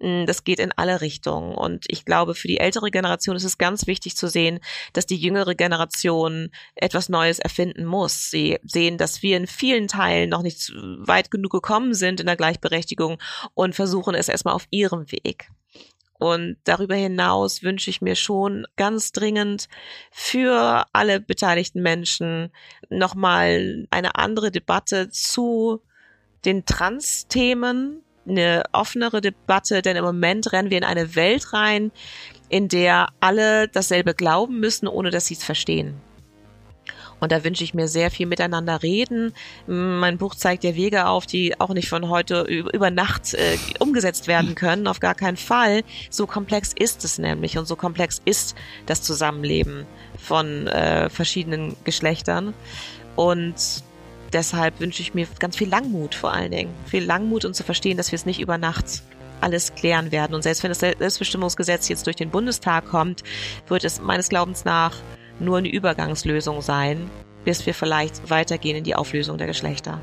Mm, 0.00 0.24
das 0.24 0.44
geht 0.44 0.58
in 0.58 0.72
alle 0.72 1.00
Richtungen. 1.00 1.54
Und 1.54 1.84
ich 1.88 2.04
glaube, 2.04 2.34
für 2.34 2.48
die 2.48 2.58
ältere 2.58 2.90
Generation 2.90 3.36
ist 3.36 3.44
es 3.44 3.58
ganz 3.58 3.86
wichtig 3.86 4.16
zu 4.16 4.28
sehen, 4.28 4.60
dass 4.94 5.06
die 5.06 5.16
jüngere 5.16 5.54
Generation 5.54 6.50
etwas 6.74 7.08
Neues 7.08 7.38
erfinden 7.38 7.84
muss. 7.84 8.30
Sie 8.30 8.58
sehen, 8.64 8.98
dass 8.98 9.22
wir 9.22 9.36
in 9.36 9.46
vielen 9.46 9.88
Teilen 9.88 10.30
noch 10.30 10.42
nicht 10.42 10.72
weit 10.74 11.30
genug 11.30 11.52
gekommen 11.52 11.94
sind 11.94 12.20
in 12.20 12.26
der 12.26 12.36
Gleichberechtigung 12.36 13.18
und 13.52 13.74
versuchen 13.74 14.14
es 14.14 14.28
erstmal 14.28 14.54
auf 14.54 14.66
ihrem 14.70 15.10
Weg. 15.12 15.50
Und 16.18 16.56
darüber 16.64 16.94
hinaus 16.94 17.62
wünsche 17.62 17.90
ich 17.90 18.00
mir 18.00 18.14
schon 18.14 18.66
ganz 18.76 19.12
dringend 19.12 19.68
für 20.10 20.86
alle 20.92 21.20
beteiligten 21.20 21.82
Menschen 21.82 22.50
nochmal 22.88 23.86
eine 23.90 24.14
andere 24.14 24.50
Debatte 24.50 25.10
zu 25.10 25.82
den 26.44 26.66
Trans-Themen 26.66 28.00
eine 28.26 28.62
offenere 28.72 29.20
Debatte, 29.20 29.82
denn 29.82 29.96
im 29.96 30.04
Moment 30.04 30.52
rennen 30.52 30.70
wir 30.70 30.78
in 30.78 30.84
eine 30.84 31.14
Welt 31.14 31.52
rein, 31.52 31.92
in 32.48 32.68
der 32.68 33.08
alle 33.20 33.68
dasselbe 33.68 34.14
glauben 34.14 34.60
müssen, 34.60 34.88
ohne 34.88 35.10
dass 35.10 35.26
sie 35.26 35.34
es 35.34 35.44
verstehen. 35.44 36.00
Und 37.20 37.32
da 37.32 37.42
wünsche 37.42 37.64
ich 37.64 37.74
mir 37.74 37.88
sehr 37.88 38.10
viel 38.10 38.26
miteinander 38.26 38.82
reden. 38.82 39.32
Mein 39.66 40.18
Buch 40.18 40.34
zeigt 40.34 40.64
ja 40.64 40.74
Wege 40.74 41.06
auf, 41.06 41.26
die 41.26 41.58
auch 41.58 41.70
nicht 41.70 41.88
von 41.88 42.08
heute 42.10 42.42
über 42.42 42.90
Nacht 42.90 43.32
äh, 43.34 43.56
umgesetzt 43.78 44.28
werden 44.28 44.54
können. 44.54 44.86
Auf 44.86 45.00
gar 45.00 45.14
keinen 45.14 45.38
Fall. 45.38 45.84
So 46.10 46.26
komplex 46.26 46.72
ist 46.74 47.04
es 47.04 47.18
nämlich 47.18 47.56
und 47.56 47.66
so 47.66 47.76
komplex 47.76 48.20
ist 48.24 48.56
das 48.84 49.00
Zusammenleben 49.00 49.86
von 50.18 50.66
äh, 50.66 51.08
verschiedenen 51.08 51.76
Geschlechtern. 51.84 52.52
Und 53.16 53.54
deshalb 54.34 54.80
wünsche 54.80 55.00
ich 55.00 55.14
mir 55.14 55.26
ganz 55.38 55.56
viel 55.56 55.68
Langmut 55.68 56.14
vor 56.14 56.32
allen 56.32 56.50
Dingen. 56.50 56.74
Viel 56.86 57.04
Langmut 57.04 57.44
und 57.44 57.54
zu 57.54 57.62
verstehen, 57.62 57.96
dass 57.96 58.12
wir 58.12 58.16
es 58.16 58.26
nicht 58.26 58.40
über 58.40 58.58
Nacht 58.58 59.02
alles 59.40 59.74
klären 59.74 60.12
werden. 60.12 60.34
Und 60.34 60.42
selbst 60.42 60.62
wenn 60.62 60.70
das 60.70 60.80
Selbstbestimmungsgesetz 60.80 61.88
jetzt 61.88 62.06
durch 62.06 62.16
den 62.16 62.30
Bundestag 62.30 62.86
kommt, 62.86 63.22
wird 63.68 63.84
es 63.84 64.00
meines 64.00 64.28
Glaubens 64.28 64.64
nach 64.64 64.94
nur 65.38 65.58
eine 65.58 65.68
Übergangslösung 65.68 66.62
sein, 66.62 67.10
bis 67.44 67.66
wir 67.66 67.74
vielleicht 67.74 68.30
weitergehen 68.30 68.76
in 68.76 68.84
die 68.84 68.94
Auflösung 68.94 69.38
der 69.38 69.46
Geschlechter. 69.46 70.00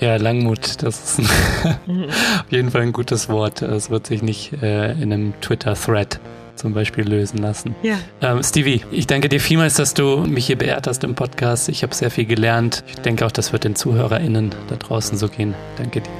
Ja, 0.00 0.16
Langmut, 0.16 0.82
das 0.82 1.18
ist 1.18 1.28
auf 1.66 2.50
jeden 2.50 2.70
Fall 2.70 2.82
ein 2.82 2.92
gutes 2.92 3.28
Wort. 3.28 3.62
Es 3.62 3.90
wird 3.90 4.06
sich 4.06 4.22
nicht 4.22 4.52
äh, 4.62 4.92
in 4.92 5.12
einem 5.12 5.40
Twitter-Thread 5.40 6.20
zum 6.58 6.74
Beispiel 6.74 7.08
lösen 7.08 7.38
lassen. 7.38 7.74
Ja. 7.82 7.98
Ähm, 8.20 8.42
Stevie, 8.42 8.82
ich 8.90 9.06
danke 9.06 9.28
dir 9.28 9.40
vielmals, 9.40 9.74
dass 9.74 9.94
du 9.94 10.18
mich 10.18 10.46
hier 10.46 10.58
beehrt 10.58 10.86
hast 10.86 11.04
im 11.04 11.14
Podcast. 11.14 11.68
Ich 11.68 11.82
habe 11.82 11.94
sehr 11.94 12.10
viel 12.10 12.26
gelernt. 12.26 12.84
Ich 12.88 12.96
denke 12.96 13.24
auch, 13.24 13.32
das 13.32 13.52
wird 13.52 13.64
den 13.64 13.76
ZuhörerInnen 13.76 14.54
da 14.68 14.76
draußen 14.76 15.16
so 15.16 15.28
gehen. 15.28 15.54
Danke 15.76 16.00
dir. 16.00 16.10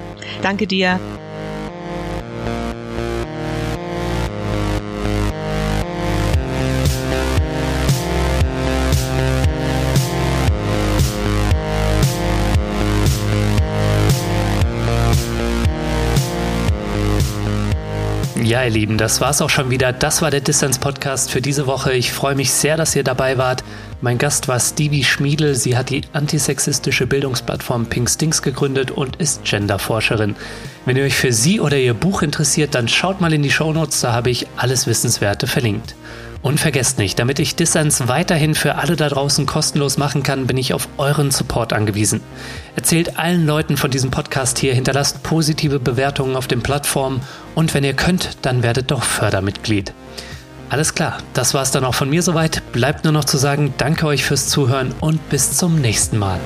Danke 0.43 0.67
dir. 0.67 1.01
Ihr 18.69 18.75
Lieben, 18.75 18.99
das 18.99 19.21
war's 19.23 19.41
auch 19.41 19.49
schon 19.49 19.71
wieder. 19.71 19.93
Das 19.95 20.21
war 20.21 20.31
der 20.31 20.41
Distance 20.41 20.79
Podcast 20.79 21.31
für 21.31 21.41
diese 21.41 21.67
Woche. 21.67 21.95
Ich 21.95 22.13
freue 22.13 22.35
mich 22.35 22.51
sehr, 22.51 22.77
dass 22.77 22.95
ihr 22.95 23.03
dabei 23.03 23.39
wart. 23.39 23.65
Mein 24.03 24.19
Gast 24.19 24.47
war 24.47 24.61
Stevie 24.61 25.05
Schmiedel. 25.05 25.55
Sie 25.55 25.77
hat 25.77 25.89
die 25.89 26.03
antisexistische 26.13 27.07
Bildungsplattform 27.07 27.87
Pink 27.87 28.11
Stinks 28.11 28.43
gegründet 28.43 28.91
und 28.91 29.17
ist 29.17 29.45
Genderforscherin. 29.45 30.37
Wenn 30.85 30.99
ihr 30.99 31.05
euch 31.05 31.15
für 31.15 31.33
sie 31.33 31.61
oder 31.61 31.79
ihr 31.79 31.95
Buch 31.95 32.21
interessiert, 32.21 32.75
dann 32.75 32.89
schaut 32.89 33.23
mal 33.23 33.33
in 33.33 33.43
die 33.43 33.51
Shownotes, 33.51 34.01
da 34.01 34.13
habe 34.13 34.29
ich 34.29 34.47
alles 34.57 34.87
Wissenswerte 34.87 35.47
verlinkt. 35.47 35.95
Und 36.41 36.61
vergesst 36.61 36.99
nicht, 36.99 37.19
damit 37.19 37.41
ich 37.41 37.57
Dissens 37.57 38.07
weiterhin 38.07 38.55
für 38.55 38.77
alle 38.77 38.95
da 38.95 39.09
draußen 39.09 39.45
kostenlos 39.45 39.99
machen 39.99 40.23
kann, 40.23 40.47
bin 40.47 40.57
ich 40.57 40.73
auf 40.73 40.89
euren 40.97 41.31
Support 41.31 41.73
angewiesen. 41.73 42.21
Erzählt 42.77 43.19
allen 43.19 43.45
Leuten 43.45 43.77
von 43.77 43.91
diesem 43.91 44.11
Podcast 44.11 44.59
hier, 44.59 44.73
hinterlasst 44.73 45.23
positive 45.25 45.81
Bewertungen 45.81 46.37
auf 46.37 46.47
den 46.47 46.63
Plattformen 46.63 47.21
und 47.55 47.75
wenn 47.75 47.83
ihr 47.83 47.95
könnt, 47.95 48.39
dann 48.43 48.63
werdet 48.63 48.93
doch 48.93 49.03
Fördermitglied. 49.03 49.93
Alles 50.71 50.95
klar, 50.95 51.19
das 51.35 51.55
war's 51.55 51.73
dann 51.73 51.85
auch 51.85 51.95
von 51.95 52.11
mir 52.11 52.23
soweit. 52.23 52.63
Bleibt 52.73 53.05
nur 53.05 53.13
noch 53.13 53.25
zu 53.25 53.39
sagen, 53.39 53.75
danke 53.79 54.07
euch 54.07 54.25
fürs 54.25 54.49
Zuhören 54.49 54.95
und 55.01 55.29
bis 55.31 55.57
zum 55.57 55.81
nächsten 55.81 56.19
Mal. 56.19 56.39